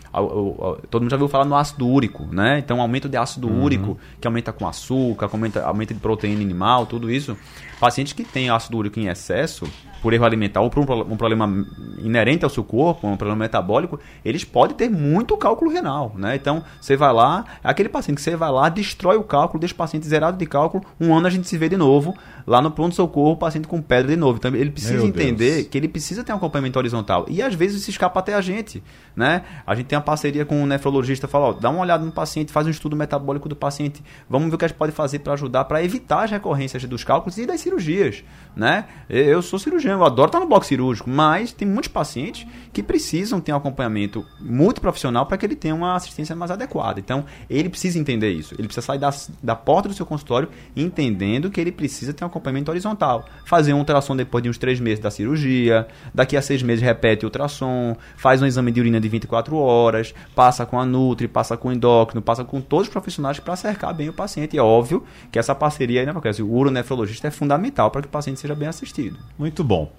todo 0.90 1.02
mundo 1.02 1.12
já 1.12 1.16
ouviu 1.16 1.28
falar 1.28 1.46
no 1.46 1.56
ácido 1.56 1.88
úrico, 1.88 2.26
né? 2.26 2.60
Então, 2.60 2.82
aumento 2.82 3.08
de 3.08 3.18
ácido 3.18 3.48
uhum. 3.48 3.64
úrico, 3.64 3.98
que 4.20 4.28
aumenta 4.28 4.52
com 4.52 4.68
açúcar, 4.68 5.30
aumenta, 5.32 5.64
aumento 5.64 5.94
de 5.94 6.00
proteína 6.00 6.42
animal, 6.42 6.86
tudo 6.86 7.12
isso. 7.12 7.38
Pacientes 7.80 8.14
que 8.14 8.24
têm 8.24 8.50
ácido 8.50 8.78
úrico 8.78 9.00
em 9.00 9.08
excesso, 9.08 9.66
por 10.02 10.14
erro 10.14 10.26
alimentar 10.26 10.62
ou 10.62 10.70
por 10.70 10.80
um, 10.80 11.14
um, 11.14 11.18
problema 11.18 11.66
inerente 12.00 12.44
ao 12.44 12.50
seu 12.50 12.64
corpo, 12.64 13.08
um 13.08 13.18
problema 13.18 13.40
metabólico, 13.40 14.00
eles 14.24 14.44
podem 14.44 14.76
ter 14.76 14.90
muito 14.90 15.36
cálculo 15.38 15.72
renal, 15.72 16.14
né? 16.16 16.36
Então, 16.36 16.64
você 16.80 16.96
vai 16.96 17.14
lá, 17.14 17.46
aquele 17.64 17.90
paciente 17.90 18.18
que 18.18 18.22
você 18.22 18.36
vai 18.36 18.52
lá, 18.52 18.70
destrói 18.70 19.18
o 19.18 19.24
cálculo, 19.24 19.60
deixa 19.60 19.74
o 19.74 19.78
paciente 19.78 20.08
zerado 20.08 20.38
de 20.38 20.46
cálculo, 20.46 20.84
um 21.00 21.16
ano 21.16 21.28
a 21.28 21.30
gente 21.30 21.48
se 21.48 21.58
vê 21.58 21.68
de 21.70 21.78
novo, 21.78 22.16
lá 22.48 22.62
no 22.62 22.72
pronto-socorro, 22.72 23.32
o 23.32 23.38
paciente 23.38 23.68
com 23.68 23.82
pedra 23.82 24.10
de 24.10 24.18
novo. 24.18 24.38
Então, 24.38 24.56
ele 24.56 24.72
precisa 24.72 24.96
Meu 24.96 25.08
entender 25.08 25.56
Deus. 25.56 25.68
que 25.68 25.78
ele 25.78 25.88
precisa 25.88 26.24
ter 26.24 26.34
um 26.34 26.38
acompanhamento 26.38 26.80
horizontal. 26.80 27.26
E 27.28 27.42
às 27.42 27.54
vezes 27.54 27.84
se 27.84 27.92
escapa 27.92 28.20
até 28.20 28.34
a 28.34 28.42
gente, 28.42 28.84
né? 29.16 29.44
A 29.66 29.76
gente 29.76 29.88
tem 29.88 29.98
uma 29.98 30.04
parceria 30.04 30.46
com 30.46 30.62
um 30.62 30.66
nefrologista, 30.66 31.28
fala, 31.28 31.48
ó, 31.48 31.54
dá 31.54 31.70
uma 31.70 31.82
olhada 31.82 32.04
no 32.04 32.12
paciente, 32.12 32.52
faz 32.52 32.66
um 32.66 32.70
estudo 32.70 32.96
metabólico 32.96 33.50
do 33.50 33.56
paciente, 33.56 34.04
vamos 34.30 34.50
ver 34.50 34.56
o 34.56 34.58
que 34.58 34.66
a 34.66 34.68
gente 34.68 34.78
pode 34.78 34.92
fazer 34.92 35.20
para 35.20 35.34
ajudar, 35.34 35.66
para 35.66 35.84
evitar 35.84 36.24
as 36.24 36.32
recorrências 36.32 36.84
dos 36.86 37.04
cálculos 37.04 37.38
e 37.38 37.46
das 37.46 37.60
cirurgias, 37.70 38.24
né? 38.56 38.86
Eu 39.10 39.42
sou 39.42 39.58
cirurgião 39.58 40.00
eu 40.00 40.06
adoro 40.06 40.28
estar 40.28 40.40
no 40.40 40.46
bloco 40.46 40.66
cirúrgico, 40.66 41.10
mas 41.10 41.52
tem 41.52 41.68
muitos 41.68 41.88
pacientes 41.88 42.46
que 42.74 42.84
precisam 42.84 43.40
ter 43.40 43.54
um 43.54 43.56
acompanhamento 43.56 44.26
muito 44.40 44.82
profissional 44.82 45.26
para 45.26 45.38
que 45.38 45.46
ele 45.46 45.56
tenha 45.56 45.74
uma 45.74 45.96
assistência 45.96 46.36
mais 46.36 46.52
adequada. 46.52 47.00
Então, 47.00 47.26
ele 47.50 47.70
precisa 47.70 47.98
entender 47.98 48.32
isso. 48.32 48.54
Ele 48.56 48.68
precisa 48.68 48.86
sair 48.86 49.00
da, 49.00 49.10
da 49.42 49.56
porta 49.56 49.88
do 49.88 49.96
seu 49.96 50.06
consultório 50.06 50.50
entendendo 50.76 51.50
que 51.50 51.60
ele 51.60 51.72
precisa 51.72 52.14
ter 52.14 52.24
um 52.24 52.28
acompanhamento 52.28 52.70
horizontal. 52.70 53.26
Fazer 53.46 53.74
um 53.74 53.80
ultrassom 53.80 54.16
depois 54.16 54.44
de 54.44 54.50
uns 54.50 54.58
três 54.58 54.80
meses 54.80 55.00
da 55.00 55.10
cirurgia, 55.10 55.88
daqui 56.14 56.36
a 56.38 56.42
seis 56.42 56.62
meses 56.62 56.84
repete 56.84 57.26
o 57.26 57.28
ultrassom, 57.28 57.96
faz 58.16 58.42
um 58.42 58.46
exame 58.46 58.72
de 58.72 58.80
urina 58.80 59.00
de 59.00 59.10
24 59.10 59.56
horas, 59.56 60.14
passa 60.36 60.66
com 60.66 60.80
a 60.80 60.86
Nutri, 60.86 61.28
passa 61.28 61.58
com 61.58 61.70
o 61.70 61.72
endócrino, 61.72 62.22
passa 62.22 62.44
com 62.44 62.62
todos 62.62 62.88
os 62.88 62.92
profissionais 62.92 63.40
para 63.40 63.56
cercar 63.56 63.94
bem 63.94 64.10
o 64.10 64.14
paciente. 64.14 64.56
E 64.56 64.60
é 64.60 64.62
óbvio 64.62 65.04
que 65.32 65.40
essa 65.40 65.56
parceria 65.56 66.06
né, 66.06 66.14
porque 66.14 66.30
o 66.42 66.52
uronefrologista 66.52 67.28
é 67.28 67.32
fundamental 67.32 67.59
para 67.92 68.02
que 68.02 68.08
o 68.08 68.12
paciente 68.12 68.40
seja 68.40 68.56
bem 68.56 68.68
assistido. 68.68 69.18
Muito 69.38 69.64
bom. 69.64 69.92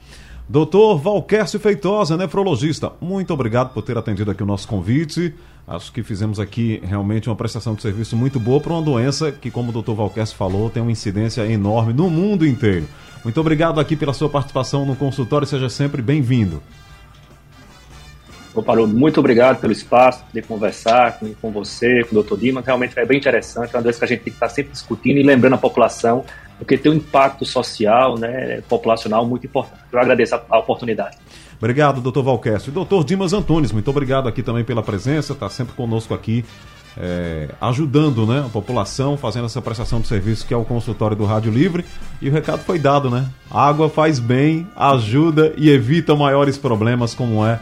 Doutor 0.48 0.98
Valquércio 0.98 1.60
Feitosa, 1.60 2.16
nefrologista, 2.16 2.90
muito 3.00 3.32
obrigado 3.32 3.72
por 3.72 3.82
ter 3.82 3.96
atendido 3.96 4.32
aqui 4.32 4.42
o 4.42 4.46
nosso 4.46 4.66
convite. 4.66 5.32
Acho 5.64 5.92
que 5.92 6.02
fizemos 6.02 6.40
aqui 6.40 6.82
realmente 6.82 7.28
uma 7.28 7.36
prestação 7.36 7.74
de 7.74 7.82
serviço 7.82 8.16
muito 8.16 8.40
boa 8.40 8.60
para 8.60 8.72
uma 8.72 8.82
doença 8.82 9.30
que, 9.30 9.48
como 9.48 9.68
o 9.68 9.72
doutor 9.72 9.94
Valquércio 9.94 10.36
falou, 10.36 10.68
tem 10.68 10.82
uma 10.82 10.90
incidência 10.90 11.46
enorme 11.46 11.92
no 11.92 12.10
mundo 12.10 12.44
inteiro. 12.44 12.88
Muito 13.22 13.40
obrigado 13.40 13.78
aqui 13.78 13.94
pela 13.94 14.12
sua 14.12 14.28
participação 14.28 14.84
no 14.84 14.96
consultório, 14.96 15.46
seja 15.46 15.68
sempre 15.68 16.02
bem-vindo. 16.02 16.60
Ô, 18.52 18.86
muito 18.88 19.20
obrigado 19.20 19.60
pelo 19.60 19.72
espaço, 19.72 20.24
de 20.34 20.42
conversar 20.42 21.20
com, 21.20 21.32
com 21.34 21.52
você, 21.52 22.02
com 22.02 22.10
o 22.10 22.14
doutor 22.14 22.36
Dimas. 22.36 22.66
Realmente 22.66 22.98
é 22.98 23.06
bem 23.06 23.18
interessante, 23.18 23.72
é 23.72 23.76
uma 23.78 23.82
doença 23.84 24.00
que 24.00 24.04
a 24.06 24.08
gente 24.08 24.22
tem 24.22 24.32
que 24.32 24.36
estar 24.36 24.48
sempre 24.48 24.72
discutindo 24.72 25.18
e 25.18 25.22
lembrando 25.22 25.54
a 25.54 25.58
população 25.58 26.24
porque 26.60 26.76
tem 26.76 26.92
um 26.92 26.96
impacto 26.96 27.46
social, 27.46 28.18
né, 28.18 28.60
populacional 28.68 29.24
muito 29.24 29.46
importante. 29.46 29.80
Eu 29.90 29.98
agradeço 29.98 30.34
a, 30.34 30.42
a 30.50 30.58
oportunidade. 30.58 31.16
Obrigado, 31.56 32.02
doutor 32.02 32.22
Valquécio. 32.22 32.70
E 32.70 32.72
doutor 32.72 33.02
Dimas 33.02 33.32
Antunes, 33.32 33.72
muito 33.72 33.88
obrigado 33.88 34.28
aqui 34.28 34.42
também 34.42 34.62
pela 34.62 34.82
presença, 34.82 35.32
está 35.32 35.48
sempre 35.48 35.74
conosco 35.74 36.12
aqui, 36.12 36.44
é, 36.98 37.48
ajudando 37.60 38.26
né, 38.26 38.44
a 38.46 38.48
população, 38.50 39.16
fazendo 39.16 39.46
essa 39.46 39.62
prestação 39.62 40.00
de 40.00 40.06
serviço 40.06 40.46
que 40.46 40.52
é 40.52 40.56
o 40.56 40.64
consultório 40.64 41.16
do 41.16 41.24
Rádio 41.24 41.50
Livre. 41.50 41.84
E 42.20 42.28
o 42.28 42.32
recado 42.32 42.62
foi 42.62 42.78
dado, 42.78 43.10
né? 43.10 43.26
água 43.50 43.88
faz 43.88 44.18
bem, 44.18 44.66
ajuda 44.76 45.54
e 45.56 45.70
evita 45.70 46.14
maiores 46.14 46.58
problemas 46.58 47.14
como 47.14 47.44
é 47.44 47.58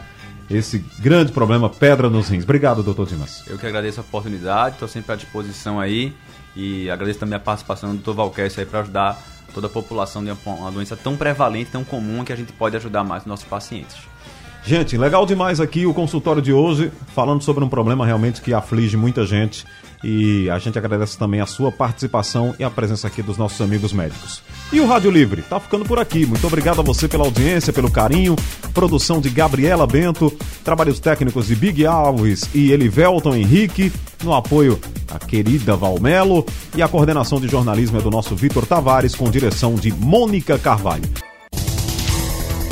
esse 0.49 0.83
grande 0.99 1.31
problema, 1.31 1.69
pedra 1.69 2.09
nos 2.09 2.27
rins. 2.27 2.43
Obrigado, 2.43 2.83
doutor 2.83 3.07
Dimas. 3.07 3.43
Eu 3.47 3.57
que 3.57 3.65
agradeço 3.65 3.99
a 3.99 4.03
oportunidade, 4.03 4.75
estou 4.75 4.87
sempre 4.87 5.13
à 5.13 5.15
disposição 5.15 5.79
aí. 5.79 6.13
E 6.59 6.91
agradeço 6.91 7.19
também 7.19 7.37
a 7.37 7.39
participação 7.39 7.95
do 7.95 8.01
Dr. 8.01 8.11
Valquez 8.11 8.59
aí 8.59 8.65
para 8.65 8.81
ajudar 8.81 9.17
toda 9.53 9.67
a 9.67 9.69
população 9.69 10.21
de 10.21 10.29
uma 10.45 10.69
doença 10.69 10.97
tão 10.97 11.15
prevalente, 11.15 11.71
tão 11.71 11.85
comum, 11.85 12.25
que 12.25 12.33
a 12.33 12.35
gente 12.35 12.51
pode 12.51 12.75
ajudar 12.75 13.01
mais 13.01 13.23
os 13.23 13.27
nossos 13.27 13.45
pacientes. 13.45 13.95
Gente, 14.65 14.97
legal 14.97 15.25
demais 15.25 15.61
aqui 15.61 15.85
o 15.85 15.93
consultório 15.93 16.41
de 16.41 16.51
hoje, 16.51 16.91
falando 17.15 17.41
sobre 17.41 17.63
um 17.63 17.69
problema 17.69 18.05
realmente 18.05 18.41
que 18.41 18.53
aflige 18.53 18.97
muita 18.97 19.25
gente. 19.25 19.65
E 20.03 20.49
a 20.49 20.59
gente 20.59 20.77
agradece 20.77 21.17
também 21.17 21.39
a 21.39 21.45
sua 21.45 21.71
participação 21.71 22.53
e 22.59 22.63
a 22.63 22.69
presença 22.69 23.07
aqui 23.07 23.21
dos 23.21 23.37
nossos 23.37 23.59
amigos 23.61 23.93
médicos. 23.93 24.43
E 24.71 24.79
o 24.79 24.85
Rádio 24.85 25.09
Livre 25.09 25.41
tá 25.41 25.59
ficando 25.59 25.83
por 25.83 25.97
aqui. 25.97 26.25
Muito 26.25 26.45
obrigado 26.45 26.79
a 26.79 26.83
você 26.83 27.07
pela 27.07 27.25
audiência, 27.25 27.73
pelo 27.73 27.89
carinho. 27.89 28.35
Produção 28.73 29.19
de 29.19 29.29
Gabriela 29.29 29.87
Bento, 29.87 30.31
trabalhos 30.63 30.99
técnicos 30.99 31.47
de 31.47 31.55
Big 31.55 31.85
Alves 31.85 32.47
e 32.53 32.71
Elivelton 32.71 33.35
Henrique, 33.35 33.91
no 34.23 34.33
apoio 34.33 34.79
a 35.09 35.17
querida 35.17 35.75
Valmelo 35.75 36.45
e 36.75 36.83
a 36.83 36.87
coordenação 36.87 37.41
de 37.41 37.47
jornalismo 37.47 37.97
é 37.97 38.01
do 38.01 38.11
nosso 38.11 38.35
Vitor 38.35 38.65
Tavares, 38.65 39.15
com 39.15 39.29
direção 39.29 39.75
de 39.75 39.91
Mônica 39.91 40.57
Carvalho. 40.59 41.09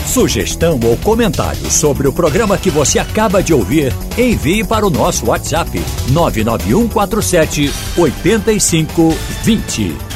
Sugestão 0.06 0.80
ou 0.84 0.96
comentário 0.98 1.70
sobre 1.70 2.08
o 2.08 2.14
programa 2.14 2.58
que 2.58 2.70
você 2.70 2.98
acaba 2.98 3.44
de 3.44 3.54
ouvir, 3.54 3.94
envie 4.18 4.64
para 4.64 4.86
o 4.86 4.90
nosso 4.90 5.28
WhatsApp 5.28 5.70
99147 6.10 7.72
8520. 7.98 10.07